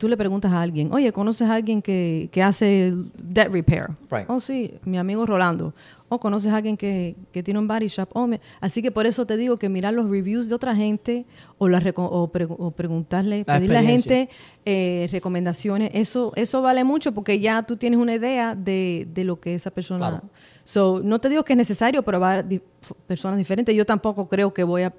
[0.00, 3.88] Tú le preguntas a alguien, oye, ¿conoces a alguien que, que hace debt repair?
[4.10, 4.24] Right.
[4.28, 5.74] Oh, sí, mi amigo Rolando.
[6.08, 8.08] O conoces a alguien que, que tiene un body shop.
[8.14, 11.26] Oh, me- Así que por eso te digo que mirar los reviews de otra gente
[11.58, 14.28] o, reco- o, pregu- o preguntarle, La pedirle a la gente
[14.64, 19.38] eh, recomendaciones, eso, eso vale mucho porque ya tú tienes una idea de, de lo
[19.38, 19.98] que esa persona...
[20.08, 20.22] Claro.
[20.64, 22.60] So, no te digo que es necesario probar di-
[23.06, 23.74] personas diferentes.
[23.76, 24.92] Yo tampoco creo que voy a...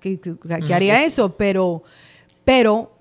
[0.00, 1.82] que, que- que haría eso, pero...
[2.44, 2.92] Pero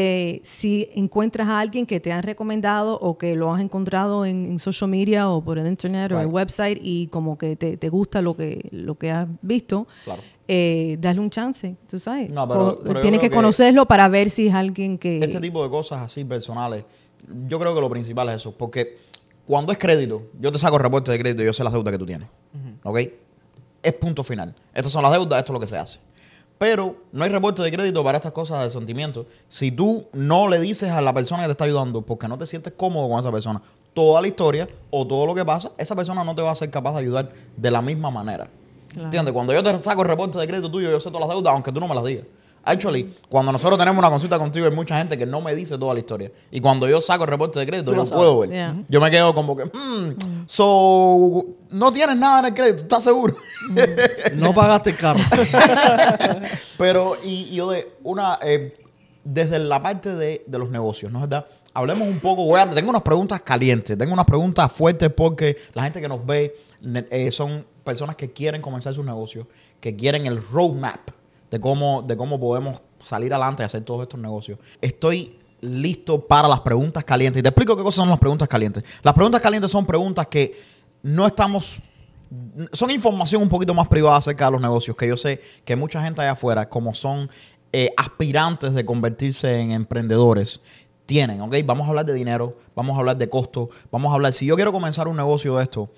[0.00, 4.44] eh, si encuentras a alguien que te han recomendado o que lo has encontrado en,
[4.44, 6.34] en social media o por el internet o el Right.
[6.34, 10.22] website y como que te, te gusta lo que, lo que has visto, Claro.
[10.46, 12.30] eh, dale un chance, tú sabes.
[12.30, 15.18] No, pero- Tienes que que- conocerlo para ver si es alguien que...
[15.18, 16.84] Este tipo de cosas así personales,
[17.48, 18.52] yo creo que lo principal es eso.
[18.52, 18.98] Porque
[19.46, 21.90] cuando es crédito, yo te saco el reporte de crédito y yo sé las deudas
[21.92, 22.28] que tú tienes.
[22.84, 22.98] ¿Ok?
[23.82, 24.54] Es punto final.
[24.74, 25.98] Estas son las deudas, esto es lo que se hace.
[26.58, 29.26] Pero no hay reporte de crédito para estas cosas de sentimiento.
[29.48, 32.46] Si tú no le dices a la persona que te está ayudando porque no te
[32.46, 33.62] sientes cómodo con esa persona
[33.94, 36.70] toda la historia o todo lo que pasa, esa persona no te va a ser
[36.70, 38.48] capaz de ayudar de la misma manera.
[38.88, 39.04] Claro.
[39.04, 39.32] ¿Entiendes?
[39.34, 41.72] Cuando yo te saco el reporte de crédito tuyo, yo sé todas las deudas, aunque
[41.72, 42.24] tú no me las digas.
[42.64, 45.94] Actually, cuando nosotros tenemos una consulta contigo, hay mucha gente que no me dice toda
[45.94, 46.30] la historia.
[46.50, 48.50] Y cuando yo saco el reporte de crédito, yo puedo ver.
[48.50, 48.82] Yeah.
[48.88, 53.36] Yo me quedo como que, hmm, so, no tienes nada en el crédito, ¿estás seguro?
[54.34, 55.20] No pagaste el carro.
[56.78, 58.76] Pero, y, y yo de una, eh,
[59.24, 61.46] desde la parte de, de los negocios, ¿no es verdad?
[61.74, 65.84] Hablemos un poco, voy a, tengo unas preguntas calientes, tengo unas preguntas fuertes porque la
[65.84, 66.56] gente que nos ve
[67.10, 69.46] eh, son personas que quieren comenzar sus negocios,
[69.80, 71.10] que quieren el roadmap
[71.50, 74.58] de cómo, de cómo podemos salir adelante y hacer todos estos negocios.
[74.80, 77.40] Estoy listo para las preguntas calientes.
[77.40, 78.84] Y te explico qué cosas son las preguntas calientes.
[79.02, 80.60] Las preguntas calientes son preguntas que
[81.02, 81.82] no estamos
[82.72, 86.02] son información un poquito más privada acerca de los negocios, que yo sé que mucha
[86.02, 87.30] gente allá afuera, como son
[87.72, 90.60] eh, aspirantes de convertirse en emprendedores,
[91.06, 91.54] tienen, ¿ok?
[91.64, 94.56] Vamos a hablar de dinero, vamos a hablar de costo, vamos a hablar, si yo
[94.56, 95.90] quiero comenzar un negocio de esto,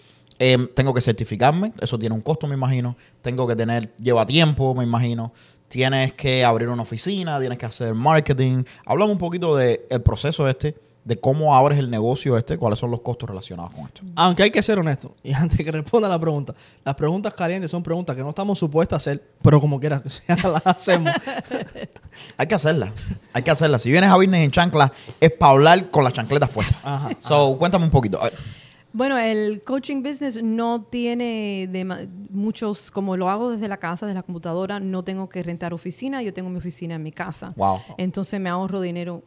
[0.43, 4.75] eh, tengo que certificarme, eso tiene un costo, me imagino, tengo que tener, lleva tiempo,
[4.75, 5.35] me imagino,
[5.69, 10.75] tienes que abrir una oficina, tienes que hacer marketing, hablamos un poquito del proceso este,
[11.05, 14.01] de cómo abres el negocio este, cuáles son los costos relacionados con esto.
[14.17, 16.55] Aunque hay que ser honesto, y antes que responda la pregunta,
[16.87, 20.09] las preguntas calientes son preguntas que no estamos supuestos a hacer, pero como quiera que
[20.09, 21.13] sea, las hacemos.
[22.39, 22.95] Hay que hacerla.
[23.35, 23.79] Hay que hacerla.
[23.79, 26.71] Si vienes a Business en chancla, es para hablar con las chancletas fuera.
[26.83, 27.11] Ajá.
[27.19, 28.19] So, cuéntame un poquito.
[28.19, 28.60] A ver.
[28.93, 34.17] Bueno, el coaching business no tiene dema- muchos, como lo hago desde la casa, desde
[34.17, 37.53] la computadora, no tengo que rentar oficina, yo tengo mi oficina en mi casa.
[37.57, 37.79] Wow.
[37.99, 39.23] Entonces me ahorro dinero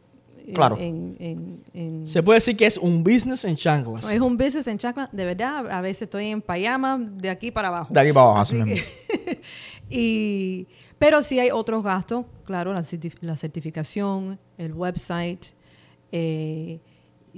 [0.46, 0.76] en- Claro.
[0.78, 4.10] en- en- en- Se puede decir que es un business en chanclas.
[4.10, 7.68] es un business en chacla, de verdad, a veces estoy en payama de aquí para
[7.68, 7.92] abajo.
[7.94, 8.74] De aquí para abajo, así mismo.
[9.90, 10.66] Y,
[10.98, 12.82] pero sí hay otros gastos, claro, la,
[13.20, 15.46] la certificación, el website,
[16.12, 16.80] eh,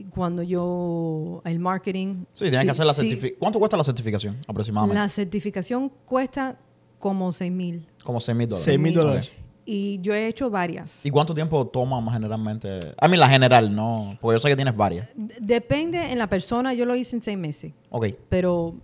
[0.04, 2.24] cuando yo, el marketing.
[2.34, 3.38] Sí, tienes que hacer la sí, certificación.
[3.38, 5.00] ¿Cuánto cuesta la certificación aproximadamente?
[5.00, 6.58] La certificación cuesta
[6.98, 7.86] como 6 mil.
[8.04, 8.64] Como 6 mil dólares.
[8.64, 8.94] Seis mil mil.
[8.94, 9.32] dólares.
[9.68, 11.04] Y yo he hecho varias.
[11.04, 12.78] ¿Y cuánto tiempo toma más generalmente?
[12.98, 14.16] A mí la general, no.
[14.20, 15.08] Porque yo sé que tienes varias.
[15.16, 16.72] D- Depende en la persona.
[16.72, 17.72] Yo lo hice en seis meses.
[17.90, 18.06] Ok.
[18.28, 18.76] Pero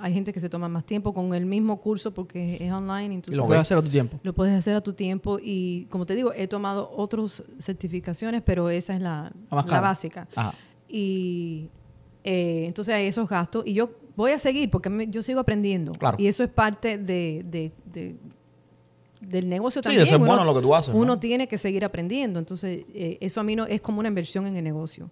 [0.00, 3.12] hay gente que se toma más tiempo con el mismo curso porque es online.
[3.14, 4.18] Y Entonces lo puedes hacer a tu tiempo.
[4.22, 8.70] Lo puedes hacer a tu tiempo y, como te digo, he tomado otras certificaciones, pero
[8.70, 10.26] esa es la, La básica.
[10.34, 10.54] Ajá.
[10.88, 11.68] Y
[12.24, 15.92] eh, entonces hay esos gastos y yo voy a seguir porque me- yo sigo aprendiendo.
[15.92, 16.16] Claro.
[16.20, 18.16] Y eso es parte de, de- de-
[19.20, 20.04] del negocio Sí, también.
[20.04, 21.00] de ser Uno- bueno en lo que tú haces, ¿no?
[21.00, 22.38] Uno tiene que seguir aprendiendo.
[22.38, 25.10] Entonces, eh, eso a mí no es como una inversión en el negocio.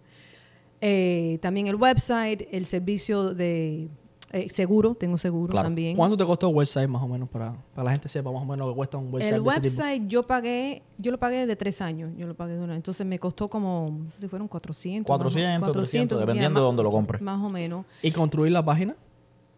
[0.80, 3.88] Eh, también el website, el servicio de
[4.32, 5.66] eh, seguro, tengo seguro Claro.
[5.66, 5.96] también.
[5.96, 8.44] ¿Cuánto te costó el website más o menos para, para la gente sepa más o
[8.44, 9.34] menos lo que cuesta un website?
[9.34, 9.76] El de este tipo?
[9.82, 13.06] website yo pagué, yo lo pagué de tres años, yo lo pagué de una, entonces
[13.06, 15.06] me costó como, no sé si fueron 400.
[15.06, 17.20] 400, más o- 300, ya, dependiendo de dónde lo compres.
[17.22, 17.86] Más o menos.
[18.02, 18.94] ¿Y construir la página?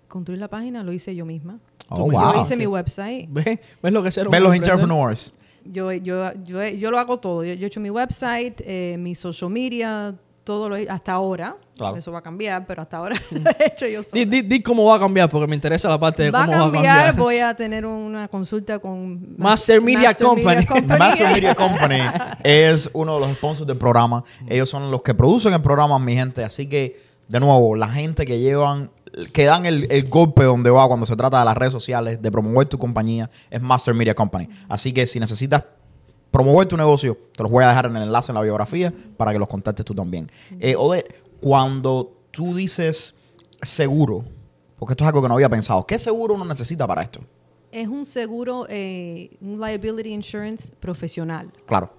[0.09, 1.59] Construir la página lo hice yo misma.
[1.89, 2.35] Oh, wow.
[2.35, 3.29] yo hice mi website.
[3.31, 3.61] ¿Ves?
[3.83, 4.81] ¿Ves lo que es ser Ven los emprendedor?
[4.81, 5.35] entrepreneurs.
[5.65, 7.45] Yo, yo, yo, yo lo hago todo.
[7.45, 11.57] Yo, yo he hecho mi website, eh, mi social media, todo lo he hasta ahora.
[11.81, 11.97] Claro.
[11.97, 14.25] Eso va a cambiar, pero hasta ahora lo he hecho yo Di, sola.
[14.25, 16.59] di- di cómo va a cambiar, porque me interesa la parte de Va a cómo
[16.59, 17.17] va a cambiar, cambiar.
[17.17, 20.67] voy a tener una consulta con Master Media Company.
[20.99, 22.01] Master Media Company
[22.45, 24.23] es uno de los sponsors del programa.
[24.49, 26.45] Ellos son los que producen el programa, mi gente.
[26.45, 28.91] Así que, de nuevo, la gente que llevan,
[29.33, 32.31] que dan el, el golpe donde va cuando se trata de las redes sociales, de
[32.31, 34.49] promover tu compañía, es Master Media Company.
[34.69, 35.63] Así que si necesitas
[36.31, 39.33] promover tu negocio, te los voy a dejar en el enlace en la biografía para
[39.33, 40.31] que los contactes tú también.
[40.61, 41.05] Eh, Ode,
[41.41, 43.15] cuando tú dices
[43.63, 44.25] seguro,
[44.79, 47.21] porque esto es algo que no había pensado, ¿qué seguro uno necesita para esto?
[47.73, 51.53] Es un seguro, eh, un liability insurance profesional.
[51.67, 51.93] Claro.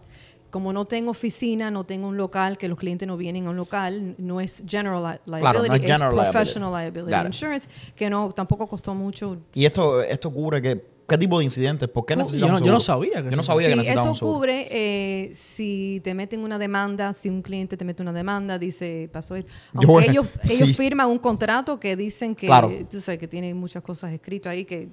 [0.49, 3.55] Como no tengo oficina, no tengo un local, que los clientes no vienen a un
[3.55, 6.31] local, no es general li- liability, Claro, no es general liability.
[6.31, 7.25] professional liability, it.
[7.25, 9.37] insurance, que no tampoco costó mucho.
[9.53, 12.73] Y esto, esto cubre qué, qué tipo de incidentes, ¿por qué necesitamos yo no- yo
[12.73, 14.37] no sabía que Yo no eso- sabía que Sí, necesitábamos eso un seguro.
[14.39, 19.09] cubre eh, si te meten una demanda, si un cliente te mete una demanda, dice,
[19.11, 19.51] pasó esto.
[19.73, 20.53] Aunque ellos, sí.
[20.63, 22.71] ellos firman un contrato que dicen que, Claro.
[22.89, 24.89] tú sabes, que tienen muchas cosas escritas ahí que,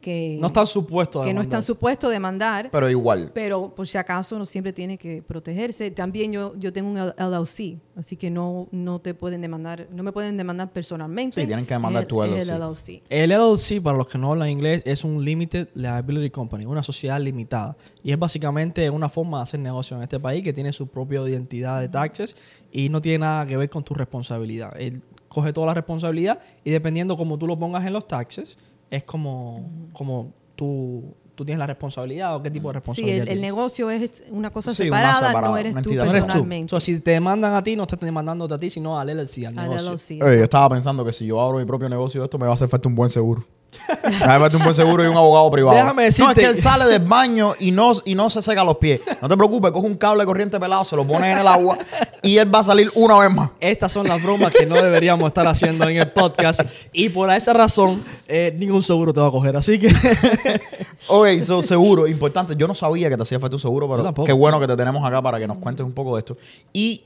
[0.00, 1.58] que No están supuestos a que no demandar.
[1.60, 2.68] están supuestos a demandar.
[2.72, 3.30] Pero igual.
[3.34, 5.90] Pero por si acaso uno siempre tiene que protegerse.
[5.90, 10.12] También yo, yo tengo un LLC, así que no, no te pueden demandar, no me
[10.12, 11.40] pueden demandar personalmente.
[11.40, 12.52] Sí, tienen que demandar tu el- es LLC.
[12.54, 13.02] El LLC.
[13.10, 13.30] El
[13.76, 17.76] LLC, para los que no hablan inglés, es un Limited Liability Company, una sociedad limitada.
[18.02, 21.20] Y es básicamente una forma de hacer negocio en este país que tiene su propia
[21.28, 22.36] identidad de taxes
[22.72, 24.72] y no tiene nada que ver con tu responsabilidad.
[24.80, 28.56] Él coge toda la responsabilidad y dependiendo cómo tú lo pongas en los taxes,
[28.90, 33.20] es como, como tú, tú tienes la responsabilidad o qué tipo de Sí, responsabilidad el,
[33.20, 33.42] el tienes.
[33.42, 36.26] negocio es una cosa Sí, una separada, no eres tú entidad No eres tú.
[36.26, 36.70] personalmente.
[36.70, 39.46] So, si te demandan a ti, no te están demandando a ti, sino al LLC,
[39.46, 39.92] al Al negocio.
[39.92, 42.52] LLC, yo estaba pensando que si yo abro mi propio negocio de esto, me va
[42.52, 43.44] a hacer falta un buen seguro.
[43.88, 45.76] Me va a hacer falta un buen seguro y un abogado privado.
[45.76, 48.64] Déjame No, es decirte- que él sale del baño y no, y no se seca
[48.64, 49.00] los pies.
[49.20, 51.78] No te preocupes, coge un cable de corriente pelado, se lo pone en el agua
[52.22, 53.50] y él va a salir una vez más.
[53.60, 56.60] Estas son las bromas que no deberíamos estar haciendo en el podcast.
[56.92, 59.56] Y por esa razón, eh, ningún seguro te va a coger.
[59.56, 59.94] Así que.
[61.08, 62.54] Ok, so, seguro, importante.
[62.56, 65.04] Yo no sabía que te hacía falta un seguro, pero qué bueno que te tenemos
[65.06, 66.36] acá para que nos cuentes un poco de esto.
[66.72, 67.02] Y,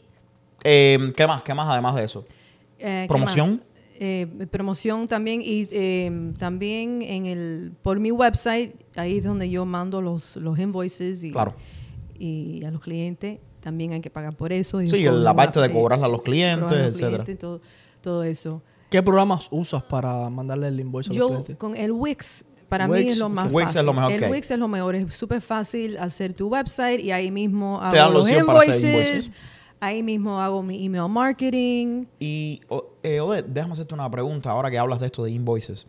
[0.64, 1.42] eh, ¿qué más?
[1.44, 2.24] ¿Qué más además de eso?
[2.78, 3.62] Eh, ¿qué ¿Promoción?
[4.06, 9.64] Eh, promoción también y eh, también en el por mi website ahí es donde yo
[9.64, 11.54] mando los, los invoices y, Claro.
[12.18, 15.66] y a los clientes también hay que pagar por eso y Sí, la parte de
[15.68, 17.24] eh, cobrarle a los clientes, cobrar a los etcétera.
[17.24, 17.60] clientes, todo,
[18.02, 21.56] todo eso ¿Qué programas usas para mandarle el invoice a los yo clientes?
[21.56, 24.30] con el Wix para Wix, mí es lo más Wix es fácil lo mejor el.
[24.30, 27.96] Wix es lo mejor es súper fácil hacer tu website y ahí mismo hago Te
[27.98, 29.32] dan la los invoices.
[29.80, 32.60] Ahí mismo hago mi email marketing Y,
[33.02, 35.86] eh, Odette, déjame hacerte una pregunta ahora que hablas de esto de invoices.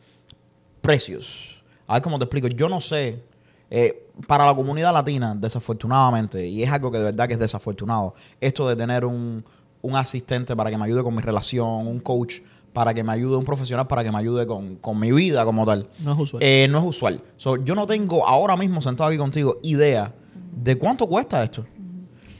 [0.81, 1.61] Precios.
[1.87, 2.47] A ver cómo te explico.
[2.47, 3.23] Yo no sé.
[3.69, 8.13] eh, para la comunidad latina, desafortunadamente, y es algo que de verdad que es desafortunado,
[8.39, 9.43] esto de tener un,
[9.81, 12.35] un asistente para que me ayude con mi relación, un coach
[12.71, 15.65] para que me ayude, un profesional para que me ayude con, con mi vida como
[15.65, 15.87] tal.
[15.99, 16.43] No es usual.
[16.43, 17.21] Eh, no es usual.
[17.37, 20.13] So, yo no tengo ahora mismo sentado aquí contigo idea
[20.55, 21.65] de cuánto cuesta esto.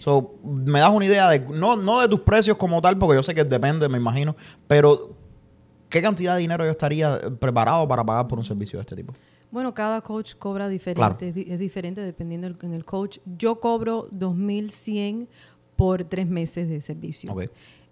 [0.06, 3.24] So, me das una idea de, no, no de tus precios como tal, porque yo
[3.24, 4.36] sé que depende, me imagino,
[4.68, 5.16] pero
[5.90, 9.16] ¿qué cantidad de dinero yo estaría preparado para pagar por un servicio de este tipo?
[9.50, 11.18] Bueno, cada coach cobra diferente, Claro.
[11.22, 13.18] es, di- es diferente dependiendo del, en el coach.
[13.38, 15.26] Yo cobro 2.100
[15.76, 17.36] por tres meses de servicio.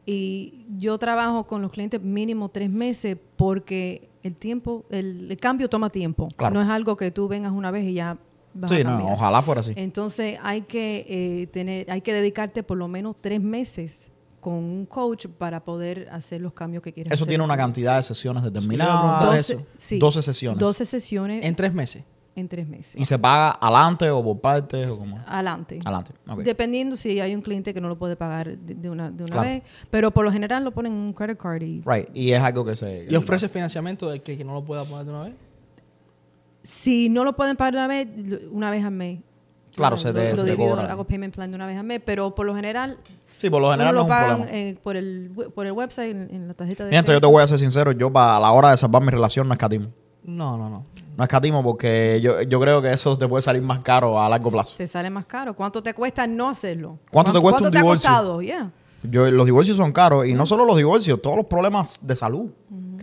[0.06, 5.68] Y yo trabajo con los clientes mínimo tres meses porque el tiempo, el, el cambio
[5.68, 6.28] toma tiempo.
[6.38, 6.54] Claro.
[6.54, 8.18] No es algo que tú vengas una vez y ya
[8.54, 9.74] vas Sí, a no, ojalá fuera así.
[9.76, 14.86] Entonces hay que eh, tener, hay que dedicarte por lo menos tres meses con un
[14.86, 17.30] coach para poder hacer los cambios que quieres Eso hacer.
[17.32, 19.00] tiene una cantidad de sesiones determinadas.
[19.00, 19.66] preguntar 12, eso.
[19.78, 20.60] sí, 12 sesiones.
[20.60, 22.04] 12 sesiones en, En tres meses.
[22.50, 23.00] tres meses.
[23.00, 25.18] ¿Y se paga adelante o por partes o como?
[25.28, 25.80] Adelante.
[25.86, 26.12] Adelante.
[26.44, 29.32] Dependiendo si hay un cliente que no lo puede pagar de, de una, de una
[29.32, 29.48] Claro.
[29.50, 32.10] vez, pero por lo general lo ponen en un credit card y Right.
[32.14, 33.06] Y es algo que se.
[33.10, 35.36] ¿Y ofrece financiamiento del que, que no lo pueda poner de una vez?
[36.64, 39.20] Si no lo pueden pagar de una vez, lo- una vez al mes.
[39.76, 42.02] Claro, Lo- se lo, se te divido, hago payment plan de una vez al mes,
[42.06, 42.98] pero por lo general,
[43.38, 44.58] Sí, por lo general uno no lo es un pagan problema.
[44.58, 47.44] eh, por, el, por el website, en, en la tarjeta de Gente, yo te voy
[47.44, 47.92] a ser sincero.
[47.92, 49.88] Yo, para la hora de salvar mi relación, no escatimo.
[50.24, 50.86] No, no, no.
[51.18, 54.50] No escatimo porque yo, yo creo que eso te puede salir más caro a largo
[54.50, 54.76] plazo.
[54.78, 55.54] Te sale más caro.
[55.56, 57.00] ¿Cuánto te cuesta no hacerlo?
[57.12, 58.02] ¿Cuánto te cuesta un ¿Cuánto divorcio?
[58.02, 58.42] te ha costado?
[58.42, 58.72] Yeah.
[59.04, 62.52] Yo, los divorcios son caros y no solo los divorcios, todos los problemas de salud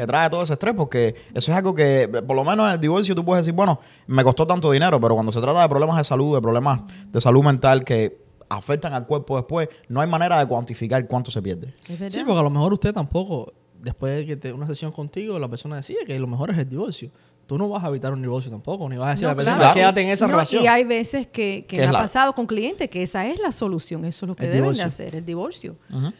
[0.00, 2.80] que trae todo ese estrés, porque eso es algo que, por lo menos en el
[2.80, 5.96] divorcio, tú puedes decir, bueno, me costó tanto dinero, pero cuando se trata de problemas
[5.96, 10.38] de salud, de problemas de salud mental que afectan al cuerpo después, no hay manera
[10.38, 11.72] de cuantificar cuánto se pierde.
[12.08, 15.48] Sí, porque a lo mejor usted tampoco, después de que te una sesión contigo, la
[15.48, 17.10] persona decide que lo mejor es el divorcio.
[17.46, 19.36] Tú no vas a evitar un divorcio tampoco, ni vas a decir No, a la
[19.36, 19.74] persona, claro.
[19.74, 20.62] quédate en esa No, relación.
[20.64, 24.04] Y hay veces que, me ha la- pasado con clientes que esa es la solución,
[24.04, 24.84] eso es lo que El deben divorcio.
[24.84, 25.76] de hacer, el divorcio.
[25.88, 26.12] Pe-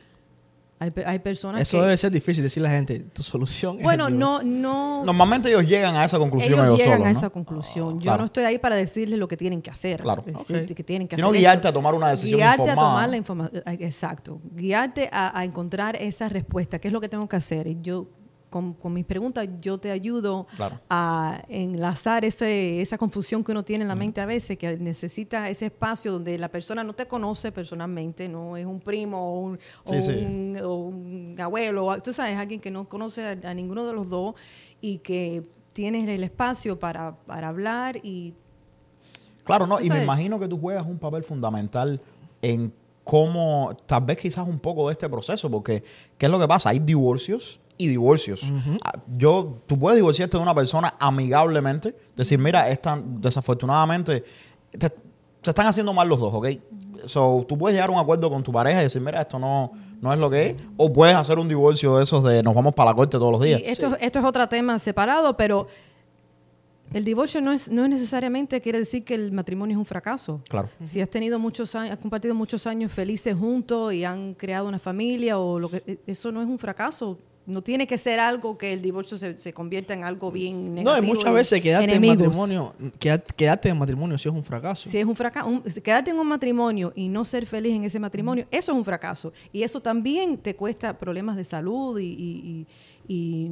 [0.80, 1.82] hay personas Eso que...
[1.82, 4.42] debe ser difícil decirle a la gente, tu solución es Bueno, divorcio.
[4.42, 5.04] no, no...
[5.04, 7.18] Normalmente ellos llegan a esa conclusión ellos ellos, llegan solos, a ¿no?
[7.18, 7.94] esa conclusión.
[8.00, 8.18] Yo claro.
[8.20, 10.00] no estoy ahí para decirles lo que tienen que hacer.
[10.00, 10.22] Claro.
[10.24, 10.76] decirte Ok.
[10.76, 11.68] que tienen que Sino hacer guiarte esto.
[11.68, 12.86] a tomar una decisión Guiarte informada.
[12.88, 13.62] a tomar la información.
[13.66, 14.40] Exacto.
[14.54, 16.78] Guiarte a, a encontrar esa respuesta.
[16.78, 17.66] ¿Qué es lo que tengo que hacer?
[17.66, 18.06] Y yo,
[18.50, 20.80] con, con mis preguntas, yo te ayudo Claro.
[20.90, 25.48] a enlazar ese, esa confusión que uno tiene en la mente a veces, que necesita
[25.48, 29.58] ese espacio donde la persona no te conoce personalmente, no es un primo o un,
[29.84, 30.10] o Sí, sí.
[30.12, 33.92] un- o un abuelo, o- tú sabes, alguien que no conoce a, a ninguno de
[33.92, 34.34] los dos
[34.80, 35.42] y que
[35.72, 38.34] tienes el espacio para, para hablar y
[39.44, 42.00] Claro, no, y me imagino que tú juegas un papel fundamental
[42.42, 42.72] en
[43.04, 45.82] cómo, tal vez quizás un poco de este proceso, porque
[46.18, 46.70] ¿qué es lo que pasa?
[46.70, 48.42] Hay divorcios y divorcios.
[48.84, 54.22] Ah, Yo, tú puedes divorciarte de una persona amigablemente, decir, mira, esta, desafortunadamente,
[54.70, 54.88] te,
[55.42, 56.48] se están haciendo mal los dos, ¿ok?
[57.06, 59.72] So, tú puedes llegar a un acuerdo con tu pareja y decir, mira, esto no,
[60.02, 62.74] no es lo que es, o puedes hacer un divorcio de esos de nos vamos
[62.74, 63.60] para la corte todos los días.
[63.60, 65.68] Y esto, esto es otro tema separado, pero
[66.92, 70.42] el divorcio no es, no es necesariamente quiere decir que el matrimonio es un fracaso.
[70.48, 70.68] Claro.
[70.82, 74.78] Si has tenido muchos años, has compartido muchos años felices juntos y han creado una
[74.78, 77.16] familia o lo que e, eso no es un fracaso.
[77.50, 80.90] No tiene que ser algo que el divorcio se, se convierta en algo bien negativo.
[80.96, 82.74] No, y muchas veces quedarte en matrimonio,
[83.36, 84.88] quedarte, en matrimonio sí es un fracaso.
[84.88, 88.46] Si es un fracaso, quedarte en un matrimonio y no ser feliz en ese matrimonio,
[88.50, 89.32] eso es un fracaso.
[89.52, 92.66] Y eso también te cuesta problemas de salud y, y-
[93.08, 93.50] y- y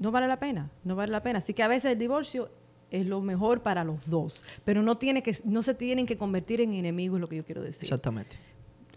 [0.00, 1.38] no vale la pena, no vale la pena.
[1.38, 2.50] Así que a veces el divorcio
[2.90, 6.60] es lo mejor para los dos, pero no tiene que, no se tienen que convertir
[6.60, 7.84] en enemigos, es lo que yo quiero decir.
[7.84, 8.36] Exactamente.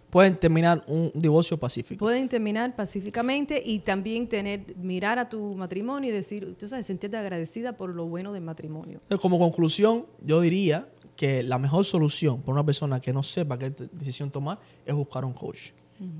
[0.09, 1.99] Pueden terminar un divorcio pacífico.
[2.05, 7.17] Pueden terminar pacíficamente y también tener, mirar a tu matrimonio y decir, tú sabes, sentirte
[7.17, 8.99] agradecida por lo bueno del matrimonio.
[9.03, 13.57] Entonces, Como conclusión, yo diría que la mejor solución para una persona que no sepa
[13.57, 15.71] qué decisión tomar es buscar un coach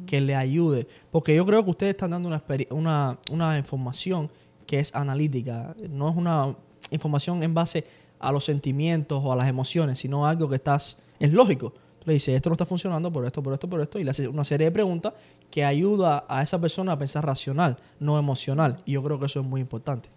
[0.05, 0.87] que le ayude.
[1.11, 2.29] Porque yo creo que ustedes están dando
[2.69, 4.29] una, una información
[4.65, 6.55] que es analítica, no es una
[6.91, 7.85] información en base
[8.19, 11.73] a los sentimientos o a las emociones, sino algo que estás, es lógico.
[12.05, 14.27] Le dices, esto no está funcionando por esto, por esto, por esto, y le haces
[14.27, 15.13] una serie de preguntas
[15.49, 18.77] que ayuda a esa persona a pensar racional, no emocional.
[18.85, 20.09] Y yo creo que eso es muy importante.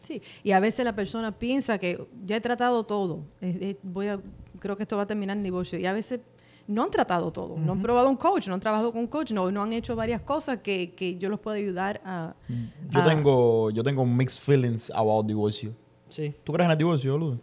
[0.00, 4.08] Sí, y a veces la persona piensa que ya he tratado todo, eh, eh, voy
[4.08, 4.20] a,
[4.58, 6.20] creo que esto va a terminar en divorcio, y a veces
[6.68, 9.30] no han tratado todo, no han probado un coach, no han trabajado con un coach,
[9.30, 12.34] no, no han hecho varias cosas que, que yo los puedo ayudar a...
[12.90, 15.72] Yo a- tengo, yo tengo mixed feelings about divorcio.
[16.08, 16.34] Sí.
[16.42, 17.38] ¿Tú crees en el divorcio, Luz?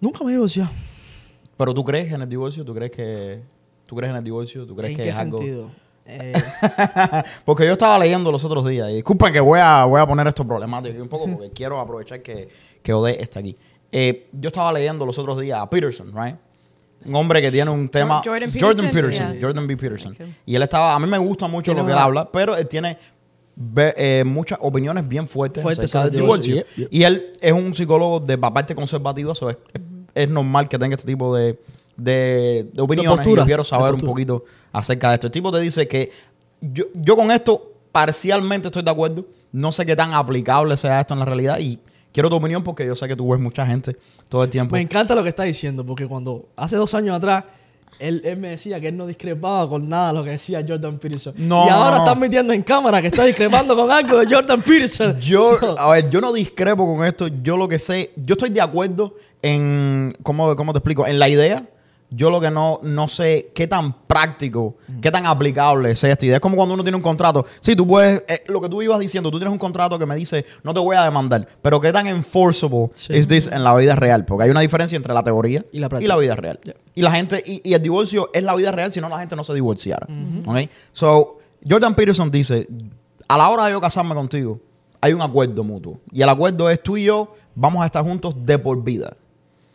[0.00, 0.70] Nunca me he divorciado.
[1.56, 3.40] Pero tú crees en el divorcio, tú crees que
[3.86, 5.38] tú crees en el divorcio, tú crees ¿En que qué es algo.
[5.38, 5.70] sentido?
[6.04, 6.32] Eh,
[7.44, 10.26] porque yo estaba leyendo los otros días y disculpen que voy a, voy a poner
[10.26, 12.48] esto problemático un poco porque quiero aprovechar que,
[12.82, 13.56] que Ode está aquí.
[13.92, 16.34] Eh, yo estaba leyendo los otros días a Peterson, right?
[17.06, 18.20] Un hombre que tiene un tema.
[18.24, 19.32] Jordan Jordan Peterson, Peterson.
[19.34, 19.40] yeah.
[19.40, 19.76] Jordan B.
[19.76, 20.12] Peterson.
[20.12, 20.34] Okay.
[20.44, 20.92] Y él estaba.
[20.92, 22.98] A mí me gusta mucho lo que él habla, pero él tiene
[23.76, 26.54] eh, muchas opiniones bien fuertes, Fuertes acerca del el divorcio.
[26.54, 26.92] divorcio, yep, yep.
[26.92, 29.80] Y él es un psicólogo de parte conservativa, so es, es-
[30.14, 31.58] es normal que tenga este tipo de,
[31.96, 33.04] de, de opiniones.
[33.04, 35.26] y yo posturas, quiero saber un poquito acerca de esto.
[35.28, 36.10] El tipo te dice que
[36.60, 39.26] yo, yo con esto parcialmente estoy de acuerdo.
[39.52, 41.78] No sé qué tan aplicable sea esto en la realidad y
[42.12, 43.96] quiero tu opinión porque yo sé que tú ves mucha gente
[44.28, 44.74] todo el tiempo.
[44.74, 47.44] me encanta lo que está diciendo, porque cuando hace dos años atrás,
[47.98, 50.98] él, él me decía que él no discrepaba con nada de lo que decía Jordan
[50.98, 51.34] Peterson.
[51.36, 52.04] No, y ahora no.
[52.04, 55.18] están metiendo en cámara que está discrepando con algo de Jordan Peterson.
[55.20, 57.28] Yo, a ver, yo no discrepo con esto.
[57.42, 61.06] Yo lo que sé, yo estoy de acuerdo en, ¿cómo, cómo te explico?
[61.06, 61.66] En la idea
[62.14, 66.36] yo lo que no, no sé qué tan práctico, qué tan aplicable es esta idea.
[66.36, 67.46] Es como cuando uno tiene un contrato.
[67.60, 70.14] Sí, tú puedes, eh, lo que tú ibas diciendo, tú tienes un contrato que me
[70.14, 73.14] dice, no te voy a demandar, pero qué tan enforceable Sí.
[73.14, 74.26] es this en la vida real.
[74.26, 76.14] Porque hay una diferencia entre la teoría Y la práctica.
[76.18, 76.60] vida real.
[76.62, 76.74] Yeah.
[76.94, 79.34] Y la gente, y, y el divorcio es la vida real, si no la gente
[79.34, 80.06] no se divorciara.
[80.46, 80.58] ¿Ok?
[80.92, 82.68] So, Jordan Peterson dice,
[83.26, 84.60] a la hora de yo casarme contigo,
[85.00, 85.98] hay un acuerdo mutuo.
[86.12, 89.16] Y el acuerdo es tú y yo vamos a estar juntos de por vida.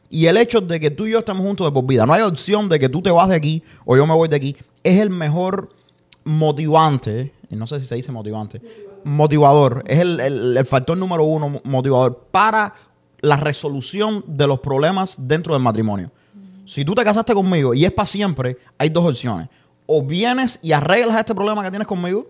[0.09, 2.21] Y el hecho de que tú y yo estemos juntos de por vida, no hay
[2.21, 4.99] opción de que tú te vas de aquí o yo me voy de aquí, es
[5.01, 5.69] el mejor
[6.23, 8.61] motivante, no sé si se dice motivante,
[9.03, 12.73] motivador, es el, el- el factor número uno mo- motivador para
[13.21, 16.11] la resolución de los problemas dentro del matrimonio.
[16.65, 19.47] Si tú te casaste conmigo y es para siempre, hay dos opciones.
[19.85, 22.27] O vienes y arreglas este problema que tienes conmigo,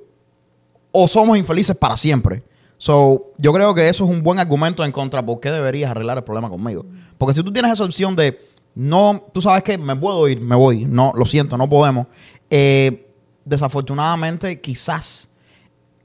[0.92, 2.44] o somos infelices para siempre.
[2.78, 6.18] So, yo creo que eso es un buen argumento en contra por qué deberías arreglar
[6.18, 6.86] el problema conmigo.
[7.18, 8.40] Porque si tú tienes esa opción de
[8.76, 12.08] no, tú sabes que me puedo ir, me voy, no, lo siento, no podemos.
[12.50, 13.04] eh,
[13.44, 15.30] desafortunadamente, quizás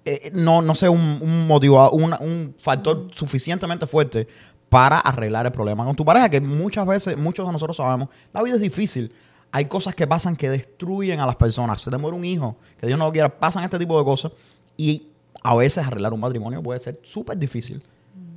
[0.04, 4.26] eh, no, no sea un, un un, un factor suficientemente fuerte
[4.68, 8.42] para arreglar el problema con tu pareja, que muchas veces, muchos de nosotros sabemos, la
[8.42, 9.12] vida es difícil.
[9.50, 11.82] Hay cosas que pasan que destruyen a las personas.
[11.82, 14.32] Se te muere un hijo, que Dios no lo quiera, pasan este tipo de cosas.
[14.78, 15.08] Y
[15.42, 17.82] a veces arreglar un matrimonio puede ser súper difícil.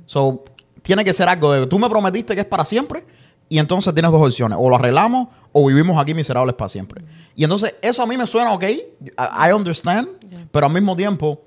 [0.06, 0.44] So,
[0.82, 3.04] tiene que ser algo de, tú me prometiste que es para siempre,
[3.48, 7.02] y entonces tienes dos opciones, o lo arreglamos o vivimos aquí miserables para siempre.
[7.34, 10.08] Y entonces eso a mí me suena ok, I, understand,
[10.50, 11.40] pero al mismo tiempo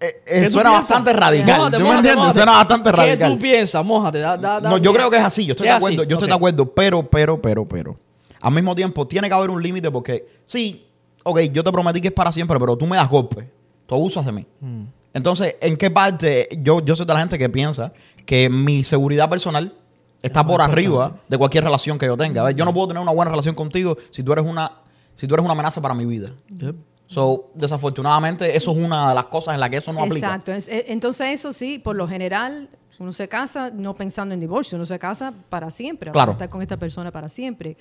[0.00, 1.56] eh, eh, ¿Qué suena bastante radical.
[1.58, 2.16] Mójate, ¿Tú me entiendes?
[2.16, 2.34] mójate.
[2.34, 3.32] Suena bastante ¿Qué radical.
[3.32, 3.84] tú piensas?
[3.84, 5.46] Mójate, da, da, da- No, yo creo que es así.
[5.46, 6.02] Yo estoy de ¿Es acuerdo.
[6.02, 6.08] así?
[6.10, 6.74] Yo estoy de acuerdo.
[6.74, 7.96] Pero, pero, pero, pero.
[8.40, 10.86] Al mismo tiempo, tiene que haber un límite porque, sí,
[11.22, 13.46] ok, yo te prometí que es para siempre, pero tú me das golpes.
[13.86, 14.46] Tú abusas de mí.
[14.60, 14.82] Mm.
[15.14, 16.48] Entonces, ¿en qué parte?
[16.60, 17.92] Yo, yo soy de la gente que piensa
[18.26, 19.74] que mi seguridad personal
[20.22, 22.40] está por arriba de cualquier relación que yo tenga.
[22.40, 24.72] A ver, yo no puedo tener una buena relación contigo si tú eres una,
[25.14, 26.32] si tú eres una amenaza para mi vida.
[26.58, 26.74] Yep.
[27.06, 30.34] So, desafortunadamente, eso es una de las cosas en las que eso no aplica.
[30.34, 30.52] Exacto.
[30.52, 34.86] Eh, Entonces eso sí, por lo general, uno se casa no pensando en divorcio, uno
[34.86, 36.32] se casa para siempre, Claro.
[36.32, 37.76] para estar con esta persona para siempre.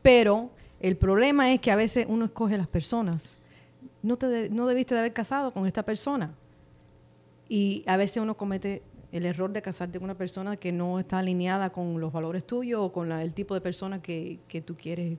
[0.00, 3.38] Pero el problema es que a veces uno escoge las personas.
[4.02, 6.34] No, te de- no debiste de haber casado con esta persona.
[7.48, 11.18] Y a veces uno comete el error de casarte con una persona que no está
[11.18, 14.74] alineada con los valores tuyos o con la- el tipo de persona que, que tú
[14.74, 15.18] quieres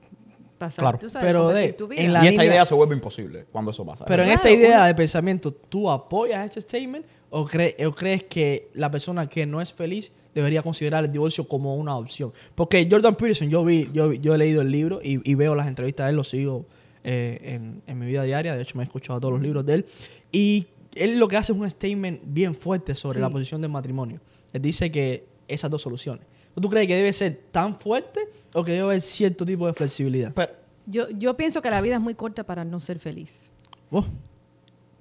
[0.58, 0.82] pasar.
[0.82, 0.98] Claro.
[0.98, 2.00] tú sabes, Pero de- tu vida.
[2.02, 4.04] en la y esta idea se vuelve imposible cuando eso pasa.
[4.04, 7.92] Pero en Claro, esta idea uno- de pensamiento, ¿tú apoyas este statement o, cre- o
[7.94, 12.32] crees que la persona que no es feliz debería considerar el divorcio como una opción?
[12.54, 15.54] Porque Jordan Peterson, yo vi, yo, vi- yo he leído el libro y, y veo
[15.54, 16.66] las entrevistas de él, lo sigo
[17.04, 19.74] eh, en, en mi vida diaria, de hecho me he escuchado todos los libros de
[19.74, 19.86] él,
[20.32, 23.20] y él lo que hace es un statement bien fuerte sobre Sí.
[23.20, 24.20] la posición del matrimonio.
[24.52, 26.26] Él dice que esas dos soluciones.
[26.60, 28.20] ¿Tú crees que debe ser tan fuerte
[28.52, 30.32] o que debe haber cierto tipo de flexibilidad?
[30.34, 30.52] Pero-
[30.86, 33.50] Yo, yo pienso que la vida es muy corta para no ser feliz.
[33.90, 34.02] Oh,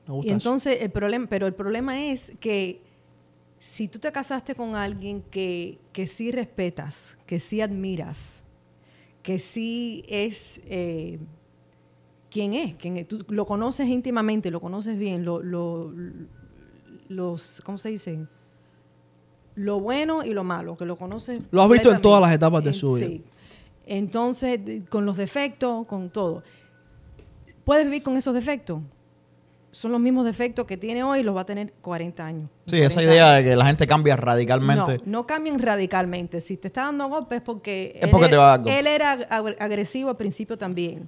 [0.08, 0.34] me gusta Y eso.
[0.36, 2.82] entonces el problema, pero el problema es que
[3.60, 8.42] si tú te casaste con alguien que, que sí respetas, que sí admiras,
[9.22, 11.20] que sí es eh,
[12.34, 15.94] quien es, quien es, tú lo conoces íntimamente, lo conoces bien, lo, lo-
[17.10, 18.26] los, ¿cómo se dice?
[19.56, 21.44] Lo bueno y lo malo, que lo conoces.
[21.52, 23.06] Lo has visto en todas las etapas de En- su vida.
[23.08, 23.24] sí.
[23.86, 24.60] Entonces,
[24.90, 26.42] con los defectos, con todo.
[27.66, 28.80] ¿Puedes vivir con esos defectos?
[29.72, 32.50] Son los mismos defectos que tiene hoy y los va a tener 40 años.
[32.68, 33.44] Sí, esa 40 idea años.
[33.44, 34.98] de que la gente cambia radicalmente.
[35.00, 36.42] No, no cambian radicalmente.
[36.42, 38.80] Si te está dando golpes es porque, Es porque te va a dar golpes.
[38.80, 41.08] él era ag- agresivo al principio también.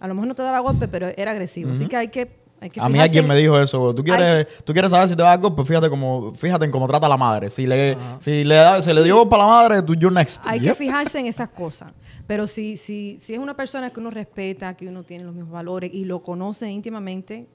[0.00, 1.72] A lo mejor no te daba golpes, pero era agresivo.
[1.72, 2.30] Así que hay que,
[2.60, 3.94] hay que A mí alguien en- me dijo eso.
[3.94, 5.64] ¿Tú quieres, tú quieres saber si te va a dar golpe?
[5.64, 7.50] Fíjate, cómo, fíjate en cómo trata a la madre.
[7.50, 10.42] Si le, si le, da, si le dio golpe a la madre, tú you're next.
[10.46, 11.92] Hay que fijarse en esas cosas.
[12.26, 15.52] Pero si, si, si es una persona que uno respeta, que uno tiene los mismos
[15.52, 17.46] valores y lo conoce íntimamente,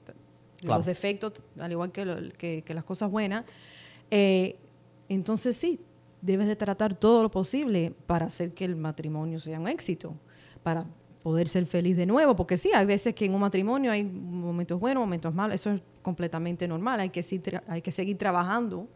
[0.60, 0.78] Claro.
[0.78, 3.44] los defectos, al igual que, lo- que- que las cosas buenas,
[4.10, 4.56] eh,
[5.08, 5.78] entonces sí,
[6.22, 10.14] debes de tratar todo lo posible para hacer que el matrimonio sea un éxito,
[10.62, 10.86] para
[11.24, 14.78] poder ser feliz de nuevo, porque sí, hay veces que en un matrimonio hay momentos
[14.78, 17.24] buenos, momentos malos, eso es completamente normal, hay que,
[17.66, 18.86] hay que seguir trabajando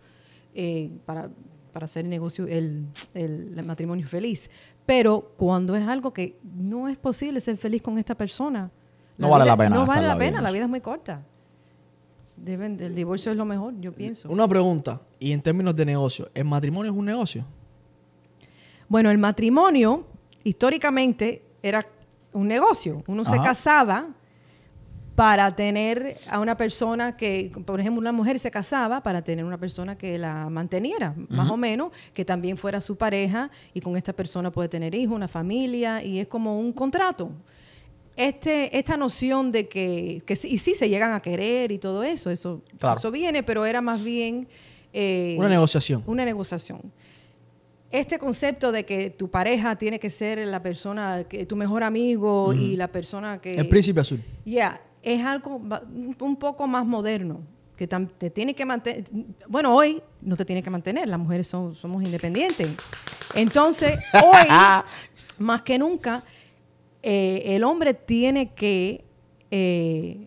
[0.54, 1.30] eh, para,
[1.72, 2.84] para hacer el negocio, el,
[3.14, 4.50] el- el matrimonio feliz.
[4.84, 8.70] Pero cuando es algo que no es posible ser feliz con esta persona,
[9.16, 11.22] No vale vida- la pena No vale la pena, en la vida es muy corta.
[12.36, 14.28] Deben, el divorcio es lo mejor, yo pienso.
[14.30, 17.44] Una pregunta, y en términos de negocio, ¿el matrimonio es un negocio?
[18.88, 20.04] Bueno, el matrimonio
[20.44, 21.84] históricamente era
[22.32, 23.02] un negocio.
[23.06, 24.08] Uno se casaba
[25.14, 29.58] para tener a una persona que, por ejemplo, una mujer se casaba para tener una
[29.58, 34.12] persona que la manteniera, más o menos, que también fuera su pareja y con esta
[34.12, 37.30] persona puede tener hijos, una familia y es como un contrato.
[38.16, 42.30] Este, esta noción de que, que y sí se llegan a querer y todo eso,
[42.30, 42.98] eso, Claro.
[42.98, 44.48] eso viene, pero era más bien
[44.92, 46.02] eh, Una negociación.
[46.06, 46.80] una negociación.
[47.90, 52.52] Este concepto de que tu pareja tiene que ser la persona, que tu mejor amigo
[52.52, 53.54] y la persona que...
[53.54, 54.22] El príncipe azul.
[54.44, 55.60] Ya, es algo
[56.20, 57.40] un poco más moderno,
[57.78, 59.04] que te tiene que mantener,
[59.48, 62.68] bueno, hoy no te tiene que mantener, las mujeres son, somos independientes.
[63.34, 64.46] Entonces, hoy,
[65.38, 66.24] más que nunca,
[67.02, 69.04] eh, el hombre tiene que,
[69.50, 70.26] eh,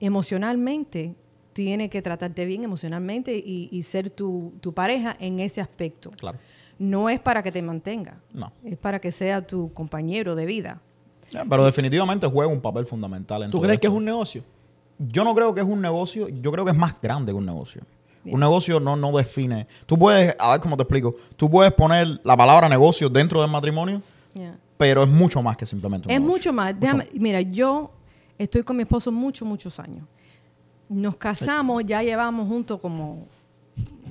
[0.00, 1.16] emocionalmente,
[1.52, 6.12] tiene que tratarte bien emocionalmente y, y ser tu, tu pareja en ese aspecto.
[6.12, 6.38] Claro.
[6.82, 8.50] No es para que te mantenga, No.
[8.64, 10.80] es para que sea tu compañero de vida.
[11.48, 14.42] Pero definitivamente juega un papel fundamental en ¿Tú todo crees que es un negocio?
[14.98, 17.46] Yo no creo que es un negocio, yo creo que es más grande que un
[17.46, 17.82] negocio.
[18.24, 19.66] Un negocio no, no define.
[19.86, 23.50] Tú puedes, a ver cómo te explico, tú puedes poner la palabra negocio dentro del
[23.50, 24.02] matrimonio,
[24.76, 26.36] pero es mucho más que simplemente un Es negocio.
[26.36, 26.74] mucho más.
[26.78, 27.92] Déjame- mira, yo
[28.38, 30.04] estoy con mi esposo muchos, muchos años.
[30.88, 33.26] Nos casamos, ya llevamos juntos como,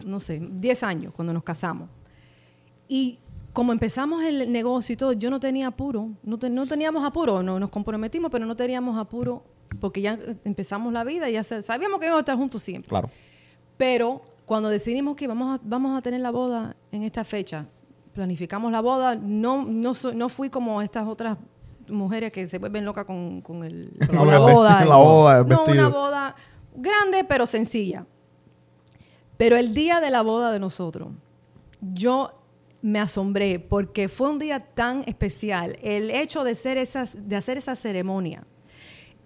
[0.06, 1.90] no sé, 10 años cuando nos casamos.
[2.94, 3.20] Y
[3.54, 7.42] como empezamos el negocio y todo, yo no tenía apuro, no, te- no teníamos apuro,
[7.42, 9.44] no, nos comprometimos, pero no teníamos apuro
[9.80, 12.90] porque ya empezamos la vida y ya sa- sabíamos que íbamos a estar juntos siempre.
[12.90, 13.10] Claro.
[13.78, 17.66] Pero cuando decidimos que vamos a, vamos a tener la boda en esta fecha,
[18.14, 21.38] planificamos la boda, no, no, no fui como estas otras
[21.88, 24.70] mujeres que se vuelven locas con, con el, con la boda.
[24.76, 26.36] vestido, la boda, el no, una boda
[26.76, 28.06] grande pero sencilla.
[29.38, 31.08] Pero el día de la boda de nosotros,
[31.82, 32.32] yo
[32.82, 35.78] me asombré porque fue un día tan especial.
[35.82, 38.46] El hecho de, ser esas, de hacer esa ceremonia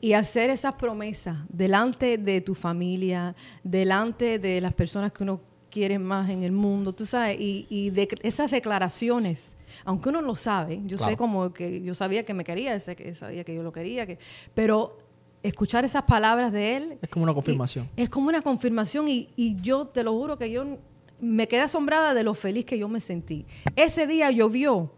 [0.01, 5.41] y hacer esas promesas delante de tu familia, delante de las personas que uno
[5.71, 10.35] quiere más en el mundo, tú sabes, y, y de esas declaraciones, aunque uno lo
[10.35, 14.05] sabe, yo sé como que yo sabía que me quería, sabía que yo lo quería,
[14.05, 14.17] que,
[14.53, 14.97] pero
[15.43, 17.89] escuchar esas palabras de él Es como una confirmación.
[17.97, 20.77] y- es como una confirmación y, y yo te lo juro que yo
[21.19, 23.45] me quedé asombrada de lo feliz que yo me sentí.
[23.75, 24.91] Ese día llovió.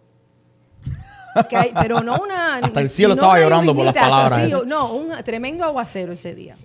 [1.49, 2.55] Que hay- pero no una...
[2.63, 4.65] Hasta el cielo no estaba llorando por las palabras sí, esas.
[4.65, 6.55] no, un tremendo aguacero ese día.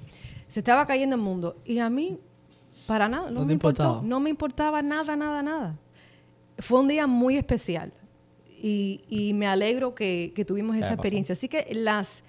[0.49, 1.57] Se estaba cayendo el mundo.
[1.65, 2.19] Y a mí,
[2.87, 3.83] para nada, no, No me importó.
[3.83, 4.03] importaba.
[4.09, 5.77] No me importaba nada, nada, nada.
[6.59, 7.93] Fue un día muy especial.
[8.63, 11.33] Y, y me alegro que, que tuvimos esa experiencia.
[11.35, 12.23] Así que las...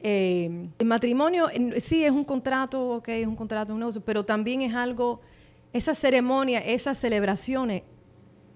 [0.00, 1.48] eh, el matrimonio
[1.78, 5.22] sí es un contrato, ok, es un contrato, un negocio, pero también es algo,
[5.74, 7.82] esa ceremonia, esas celebraciones,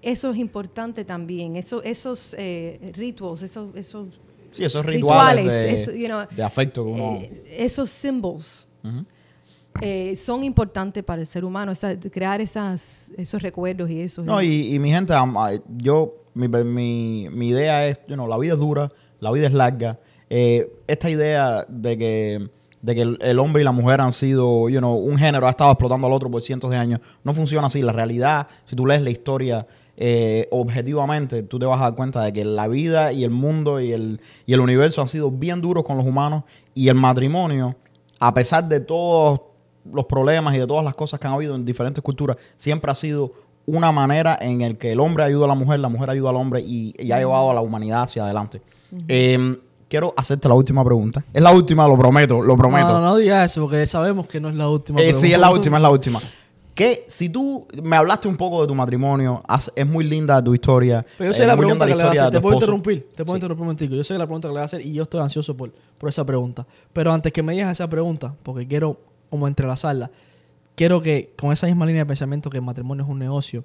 [0.01, 4.07] eso es importante también, eso, esos eh, rituals, esos, esos
[4.51, 7.19] Sí, esos rituales, Rituales, de, eso, you know, de afecto uno...
[7.21, 9.05] eh, esos symbols Ujú.
[9.83, 14.23] eh, son importantes para el ser humano, esa- crear esas, esos recuerdos y eso.
[14.23, 15.13] No, y, y mi gente,
[15.77, 18.91] yo, mi, mi, mi idea es, you know, la vida es dura,
[19.21, 19.99] la vida es larga.
[20.31, 22.51] Eh, esta idea de que,
[22.83, 25.51] de que el, el hombre y la mujer han sido, you know, un género ha
[25.51, 27.83] estado explotando al otro por cientos de años, no funciona así.
[27.83, 32.23] La realidad, si tú lees la historia eh, objetivamente, tú te vas a dar cuenta
[32.23, 35.61] de que la vida y el mundo y el, y el universo han sido bien
[35.61, 37.75] duros con los humanos y el matrimonio,
[38.21, 39.41] a pesar de todos
[39.93, 42.95] los problemas y de todas las cosas que han habido en diferentes culturas, siempre ha
[42.95, 43.33] sido
[43.67, 46.37] una manera en el que el hombre ayuda a la mujer, la mujer ayuda al
[46.37, 48.63] hombre y, y ha llevado a la humanidad hacia adelante.
[49.09, 49.59] Eh,
[49.89, 51.25] quiero hacerte la última pregunta.
[51.33, 52.89] Es la última, lo prometo, lo prometo.
[52.89, 55.01] No, no, no digas eso, porque sabemos que no es la última.
[55.01, 56.21] Eh, sí, es la última, es la última.
[56.79, 60.55] Que si tú me hablaste un poco de tu matrimonio, has- es muy linda tu
[60.55, 61.05] historia.
[61.19, 62.31] Pero yo eh, sé la muy pregunta que le va a hacer.
[62.31, 63.09] Te puedo interrumpir.
[63.17, 63.95] Te puedo interrumpir un momentico.
[63.97, 66.09] Yo sé la pregunta que le va a hacer y yo estoy ansioso por, por
[66.09, 66.65] esa pregunta.
[66.93, 68.97] Pero antes que me digas esa pregunta, porque quiero
[69.29, 70.13] como entrelazarla,
[70.77, 73.65] quiero que con esa misma línea de pensamiento que el matrimonio es un negocio,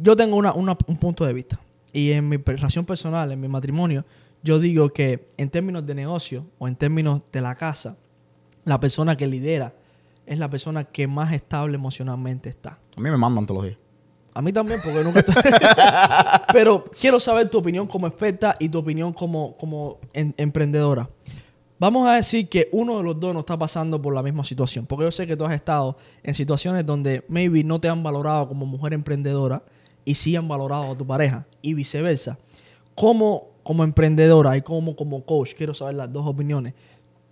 [0.00, 1.60] yo tengo una, una- un punto de vista.
[1.92, 4.06] Y en mi relación personal, en mi matrimonio,
[4.42, 7.96] yo digo que en términos de negocio o en términos de la casa,
[8.64, 9.74] la persona que lidera
[10.26, 12.78] es la persona que más estable emocionalmente está.
[12.96, 13.78] A mí me mandan todos los días.
[14.32, 15.34] A mí también, porque nunca estoy...
[16.52, 21.10] Pero quiero saber tu opinión como experta y tu opinión como, como en- emprendedora.
[21.80, 24.86] Vamos a decir que uno de los dos no está pasando por la misma situación,
[24.86, 28.48] porque yo sé que tú has estado en situaciones donde maybe no te han valorado
[28.48, 29.62] como mujer emprendedora
[30.04, 32.38] y sí han valorado a tu pareja y viceversa.
[32.94, 36.74] Como, como emprendedora y como, como coach, quiero saber las dos opiniones.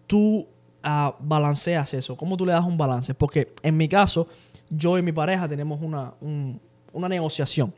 [0.06, 0.46] Tú
[0.84, 3.12] ah, balanceas eso, ¿cómo tú le das un balance?
[3.12, 4.28] Porque en mi caso,
[4.70, 6.60] yo y mi pareja tenemos una, un-
[6.92, 7.74] una negociación.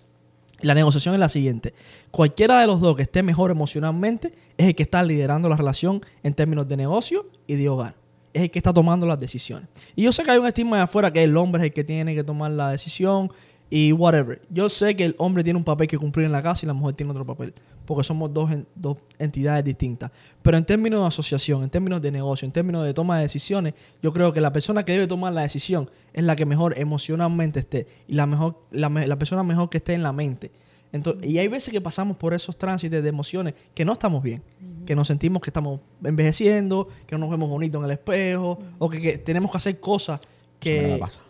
[0.61, 1.73] La negociación es la siguiente.
[2.11, 6.05] Cualquiera de los dos que esté mejor emocionalmente es el que está liderando la relación
[6.23, 7.95] en términos de negocio y de hogar.
[8.35, 9.71] Es el que está tomando las decisiones.
[9.97, 11.83] Y yo sé que hay un estigma de afuera que el hombre es el que
[11.83, 13.33] tiene que tomar la decisión
[13.73, 14.43] y whatever.
[14.51, 16.73] Yo sé que el hombre tiene un papel que cumplir en la casa y la
[16.75, 17.55] mujer tiene otro papel.
[17.87, 20.11] Porque somos dos, en- dos entidades distintas.
[20.43, 23.75] Pero en términos de asociación, en términos de negocio, en términos de toma de decisiones,
[24.03, 27.61] yo creo que la persona que debe tomar la decisión es la que mejor emocionalmente
[27.61, 27.87] esté.
[28.09, 30.51] Y la, mejor, la, la persona mejor que esté en la mente.
[30.93, 34.43] Entonces, y hay veces que pasamos por esos tránsitos de emociones que no estamos bien.
[34.85, 38.91] Que nos sentimos que estamos envejeciendo, que no nos vemos bonitos en el espejo, o
[38.91, 41.21] que, que tenemos que hacer cosas Eso me que, la pasa.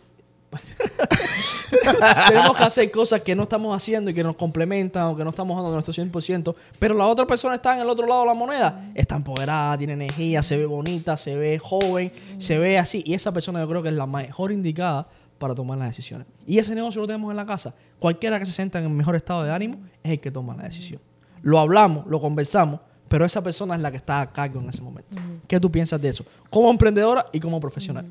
[2.27, 5.29] tenemos que hacer cosas que no estamos haciendo y que nos complementan o que no
[5.29, 8.33] estamos dando nuestro 100%, pero la otra persona está en el otro lado de la
[8.33, 13.13] moneda, está empoderada, tiene energía, se ve bonita, se ve joven, se ve así, y
[13.13, 15.07] esa persona yo creo que es la mejor indicada
[15.37, 16.27] para tomar las decisiones.
[16.45, 17.73] Y ese negocio lo tenemos en la casa.
[17.99, 20.63] Cualquiera que se sienta en el mejor estado de ánimo es el que toma la
[20.63, 21.01] decisión.
[21.41, 24.81] Lo hablamos, lo conversamos, pero esa persona es la que está a cargo en ese
[24.81, 25.17] momento.
[25.47, 26.23] ¿Qué tú piensas de eso?
[26.49, 28.05] Como emprendedora y como profesional.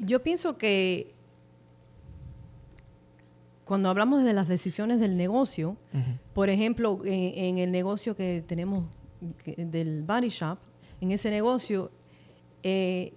[0.00, 1.14] Yo pienso que
[3.68, 5.76] cuando hablamos de las decisiones del negocio,
[6.32, 8.86] por ejemplo, en, en el negocio que tenemos
[9.44, 10.58] que- del body shop,
[11.02, 11.90] en ese negocio,
[12.62, 13.12] eh,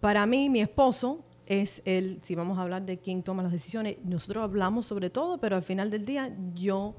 [0.00, 3.96] para mí, mi esposo es el, si vamos a hablar de quién toma las decisiones,
[4.04, 6.94] nosotros hablamos sobre todo, pero al final del día yo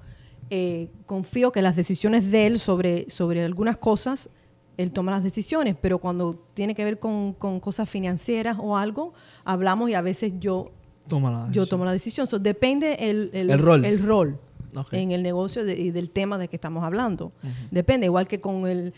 [0.49, 4.30] eh, confío que las decisiones de él sobre, sobre algunas cosas,
[4.78, 9.14] él toma las decisiones, pero cuando tiene que ver con, con cosas financieras o algo,
[9.45, 10.72] hablamos y a veces yo,
[11.08, 12.28] Toma la yo tomo la decisión.
[12.28, 13.84] So, depende el, El rol.
[13.86, 14.40] el rol
[14.92, 17.32] en el negocio de- y del tema de que estamos hablando.
[17.72, 18.94] Depende, igual que con el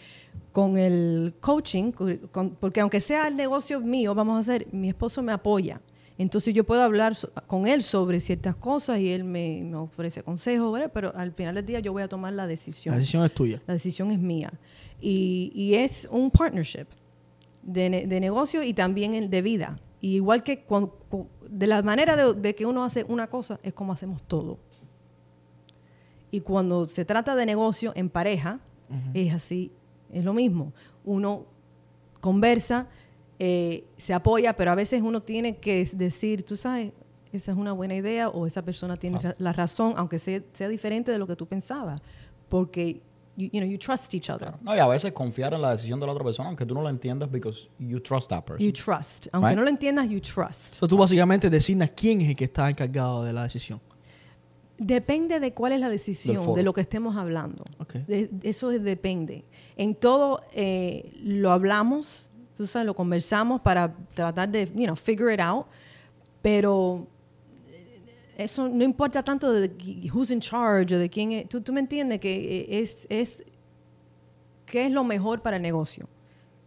[0.52, 1.92] con el coaching,
[2.32, 5.82] con- porque aunque sea el negocio mío, vamos a hacer, mi esposo me apoya.
[6.18, 10.24] Entonces yo puedo hablar so- con él sobre ciertas cosas y él me, me ofrece
[10.24, 10.92] consejos, ¿verdad?
[10.94, 12.94] pero al final del día yo voy a tomar la decisión.
[12.94, 13.62] La decisión es tuya.
[13.68, 14.54] La decisión es mía.
[15.02, 16.86] Y, y es un partnership
[17.64, 19.76] de, de negocio y también el de vida.
[20.00, 23.60] Y igual que cuan- cu- de la manera de, de que uno hace una cosa,
[23.64, 24.58] es como hacemos todo.
[26.32, 28.60] Y cuando se trata de negocio en pareja,
[29.14, 29.72] es así,
[30.12, 30.74] es lo mismo.
[31.04, 31.46] Uno
[32.22, 32.88] conversa,
[33.40, 36.92] eh, se apoya, pero a veces uno tiene que decir, tú sabes,
[37.32, 40.70] esa es una buena idea o esa persona tiene ra- la razón, aunque sea, sea
[40.70, 42.02] diferente de lo que tú pensabas.
[42.50, 43.02] Porque,
[43.38, 44.54] you, you know, you trust each other.
[44.62, 46.82] No, y a veces confiar en la decisión de la otra persona, aunque tú no
[46.82, 48.66] la entiendas, because you trust that person.
[48.66, 49.28] You trust.
[49.32, 49.58] Aunque Right.
[49.58, 50.76] no lo entiendas, you trust.
[50.76, 53.82] So, tú básicamente designas quién es el que está encargado de la decisión.
[54.78, 57.64] Depende de cuál es la decisión, de lo que estemos hablando.
[57.80, 57.94] Ok.
[58.08, 59.46] De- eso es- depende.
[59.78, 65.34] En todo eh, lo hablamos, tú sabes, lo conversamos para tratar de, you know, figure
[65.34, 65.66] it out.
[66.42, 67.08] Pero
[68.38, 69.72] eso no importa tanto de
[70.14, 71.50] who's in charge o de quién es.
[71.50, 73.44] Tú, tú me entiendes que eh, es, es
[74.66, 76.08] qué es lo mejor para el negocio.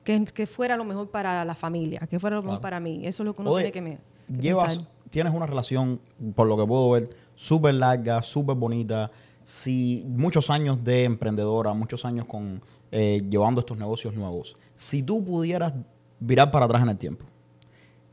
[0.05, 2.63] Que, que fuera lo mejor para la familia, que fuera lo mejor Claro.
[2.63, 3.07] para mí.
[3.07, 4.93] Eso es lo que uno Oye, tiene que, que llevas, pensar.
[5.11, 6.01] tienes una relación,
[6.35, 9.11] por lo que puedo ver, súper larga, súper bonita.
[9.45, 14.57] Si muchos años de emprendedora, muchos años con eh, llevando estos negocios nuevos.
[14.75, 15.75] Si tú pudieras
[16.21, 17.27] virar para atrás en el tiempo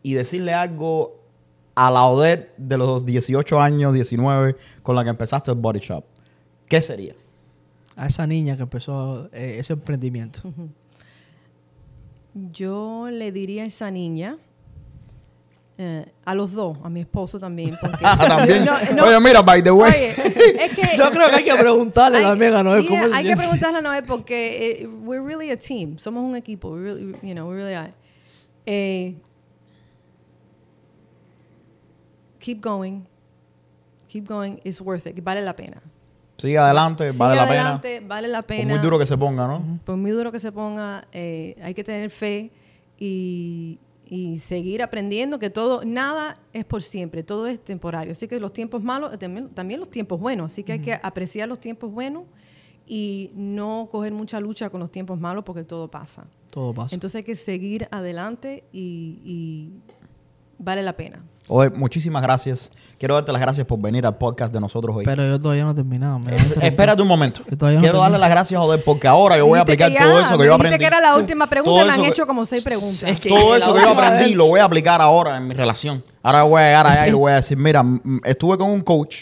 [0.03, 1.21] y decirle algo
[1.75, 6.03] a la Odette de los 18 años, 19, con la que empezaste el Body Shop,
[6.67, 7.13] ¿qué sería?
[7.97, 10.41] A esa niña que empezó eh, ese emprendimiento.
[12.33, 14.37] Yo le diría a esa niña,
[15.77, 17.75] eh, a los dos, a mi esposo también.
[17.81, 18.65] Porque, También.
[18.65, 19.91] No, no, Oye, mira, by the way.
[19.91, 23.15] oye, es que, Yo creo que hay que preguntarle hay- también a Noel yeah, cómo
[23.15, 25.97] hay que preguntarle a Noel porque eh, we're really a team.
[25.97, 26.69] Somos un equipo.
[26.71, 27.91] We really, you know, we really are.
[28.65, 29.15] Eh,
[32.45, 33.01] keep going.
[34.07, 34.59] Keep going.
[34.63, 35.23] It's worth it.
[35.23, 35.81] Vale la pena.
[36.37, 38.59] Sigue adelante, Sigue vale la adelante, Vale la pena.
[38.59, 38.69] pena.
[38.69, 39.79] Por muy duro que se ponga, ¿no?
[39.85, 42.51] por muy duro que se ponga, eh, hay que tener fe
[42.99, 48.11] y, y seguir aprendiendo que todo, nada es por siempre, todo es temporario.
[48.11, 50.51] Así que los tiempos malos, eh, también, también los tiempos buenos.
[50.51, 52.23] Así que hay que apreciar los tiempos buenos
[52.85, 56.27] y no coger mucha lucha con los tiempos malos porque todo pasa.
[56.51, 56.93] Todo pasa.
[56.93, 59.69] Entonces hay que seguir adelante y, y
[60.59, 61.23] vale la pena.
[61.47, 62.71] Oye, muchísimas gracias.
[62.97, 65.05] Quiero darte las gracias por venir al podcast de nosotros hoy.
[65.05, 66.17] Pero yo todavía no he terminado.
[66.17, 66.65] me a.
[66.65, 67.41] Espérate un momento.
[67.49, 70.37] No Quiero darle las gracias, joder, porque ahora yo voy a aplicar todo eso que
[70.39, 70.77] me yo dijiste aprendí.
[70.79, 73.03] que era la última pregunta, me han que- hecho como seis preguntas.
[73.03, 76.03] Es que Todo eso que yo aprendí lo voy a aplicar ahora en mi relación.
[76.23, 77.83] Ahora voy a llegar allá y le voy a decir, mira,
[78.23, 79.17] estuve con un coach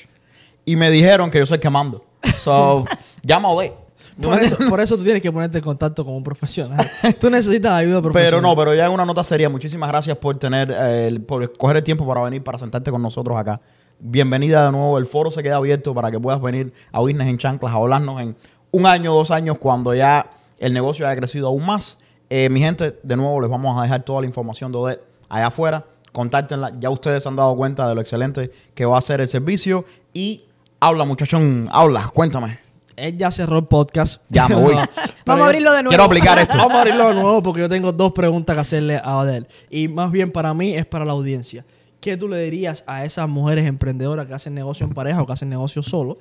[0.64, 2.06] y me dijeron que yo soy el que mando.
[2.42, 2.86] So,
[3.24, 3.74] llama a Odette.
[4.16, 4.70] ¿Tú Por eso, entiendes?
[4.70, 6.86] por eso tú tienes que ponerte en contacto con un profesional.
[7.20, 8.40] Tú necesitas ayuda profesional.
[8.40, 11.78] Pero no, pero ya en una nota seria, muchísimas gracias por tener, eh, por coger
[11.78, 13.60] el tiempo para venir, para sentarte con nosotros acá
[14.00, 14.98] bienvenida de nuevo.
[14.98, 18.22] El foro se queda abierto para que puedas venir a Business en Chanclas a hablarnos
[18.22, 18.36] en
[18.72, 20.30] un año, dos años, cuando ya
[20.60, 21.98] el negocio haya crecido aún más.
[22.30, 25.48] Eh, mi gente, de nuevo les vamos a dejar toda la información de Odette allá
[25.48, 25.86] afuera.
[26.12, 26.74] Contáctenla.
[26.80, 29.86] Ya ustedes se han dado cuenta de lo excelente que va a ser el servicio.
[30.14, 30.46] Y
[30.80, 31.70] habla, muchachón.
[31.72, 32.63] Habla, cuéntame.
[32.96, 34.22] Él ya cerró el podcast.
[34.30, 34.74] Ya me voy.
[35.26, 35.90] Vamos a abrirlo de nuevo.
[35.90, 36.58] Quiero aplicar esto.
[36.58, 39.48] Vamos a abrirlo de nuevo porque yo tengo dos preguntas que hacerle a Adel.
[39.70, 41.66] Y más bien para mí es para la audiencia.
[42.00, 45.34] ¿Qué tú le dirías a esas mujeres emprendedoras que hacen negocio en pareja o que
[45.34, 46.18] hacen negocio solo,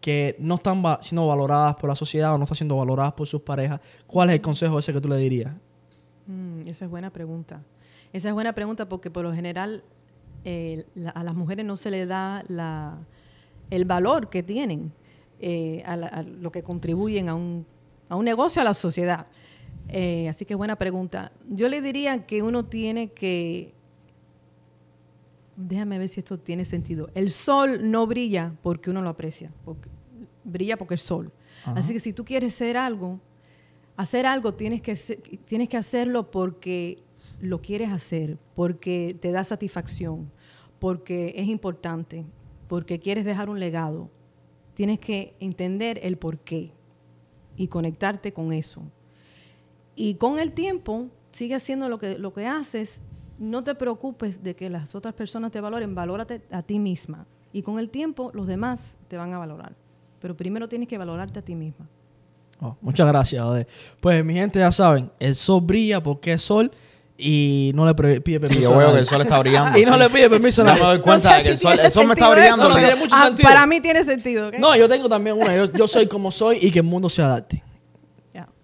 [0.00, 3.26] que no están va- siendo valoradas por la sociedad o no están siendo valoradas por
[3.26, 3.80] sus parejas?
[4.06, 5.52] ¿Cuál es el consejo ese que tú le dirías?
[6.26, 7.60] Mm, esa es buena pregunta.
[8.12, 9.84] Esa es buena pregunta porque por lo general
[10.44, 12.96] eh, la- a las mujeres no se le da la,
[13.68, 14.92] el valor que tienen
[15.40, 17.66] eh, a, la- a lo que contribuyen a un,
[18.08, 19.26] a un negocio, a la sociedad.
[19.88, 21.32] Eh, así que buena pregunta.
[21.48, 23.72] Yo le diría que uno tiene que...
[25.56, 27.08] Déjame ver si esto tiene sentido.
[27.14, 29.88] El sol no brilla porque uno lo aprecia, porque,
[30.44, 31.32] brilla porque es sol.
[31.64, 33.18] Así que si tú quieres ser algo,
[33.96, 34.94] hacer algo tienes que,
[35.46, 36.98] tienes que hacerlo porque
[37.40, 40.30] lo quieres hacer, porque te da satisfacción,
[40.78, 42.24] porque es importante,
[42.68, 44.10] porque quieres dejar un legado.
[44.76, 46.70] Tienes que entender el por qué
[47.56, 48.82] y conectarte con eso.
[49.94, 53.00] Y con el tiempo, sigue haciendo lo que, lo que haces.
[53.38, 57.26] No te preocupes de que las otras personas te valoren, valórate a ti misma.
[57.54, 59.74] Y con el tiempo, los demás te van a valorar.
[60.20, 61.88] Pero primero tienes que valorarte a ti misma.
[62.60, 63.66] Oh, muchas gracias, Odel.
[64.02, 66.70] Pues mi gente ya saben, el sol brilla porque es sol
[67.18, 69.78] y no le pide permiso Sí, yo veo que el sol está brillando.
[69.80, 70.82] Y no le pide permiso a Ya nadie.
[70.84, 72.30] me doy cuenta No sé de que el si sol, tiene el sol me está
[72.30, 72.62] brillando.
[72.64, 72.68] eso.
[72.68, 73.48] no le- tiene mucho Ah, sentido.
[73.48, 74.50] Para mí tiene sentido.
[74.58, 75.56] No, yo tengo también una.
[75.56, 77.62] Yo, yo soy como soy y que el mundo se adapte.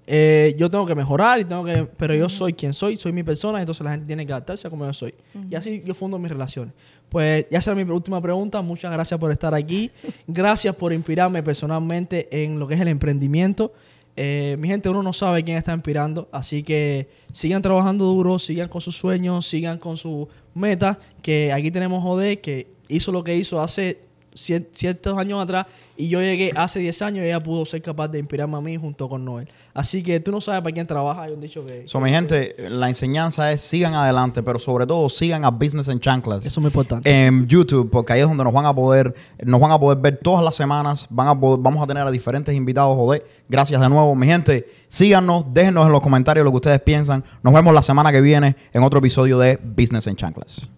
[0.04, 3.22] Eh, yo tengo que mejorar y tengo que pero yo soy quien soy soy mi
[3.22, 5.14] persona entonces la gente tiene que adaptarse a como yo soy
[5.48, 6.74] y así yo fundo mis relaciones
[7.08, 9.92] pues ya será mi última pregunta muchas gracias por estar aquí
[10.26, 13.72] gracias por inspirarme personalmente en lo que es el emprendimiento
[14.14, 18.68] Eh, mi gente uno no sabe quién está inspirando así que sigan trabajando duro sigan
[18.68, 23.36] con sus sueños sigan con sus metas que aquí tenemos Jode que hizo lo que
[23.36, 24.00] hizo hace
[24.34, 28.18] ciertos años atrás y yo llegué hace 10 años y ella pudo ser capaz de
[28.18, 29.48] inspirarme a mí junto con Noel.
[29.74, 31.84] Así que tú no sabes para quién trabaja, hay un dicho que...
[31.86, 35.98] So, mi gente, la enseñanza es sigan adelante, pero sobre todo sigan a Business en
[36.00, 36.40] Chanclas.
[36.44, 37.08] Eso es muy importante.
[37.26, 39.14] en YouTube, porque ahí es donde nos van a poder,
[39.44, 41.06] nos van a poder ver todas las semanas.
[41.10, 43.24] Van a poder- vamos a tener a diferentes invitados, joder.
[43.48, 44.66] Gracias de nuevo, mi gente.
[44.88, 47.24] Síganos, déjenos en los comentarios lo que ustedes piensan.
[47.42, 50.68] Nos vemos la semana que viene en otro episodio de Business en Chanclas.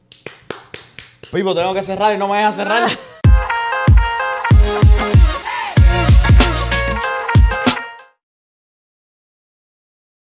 [1.32, 2.88] Pipo, tengo que cerrar y no me dejas cerrar.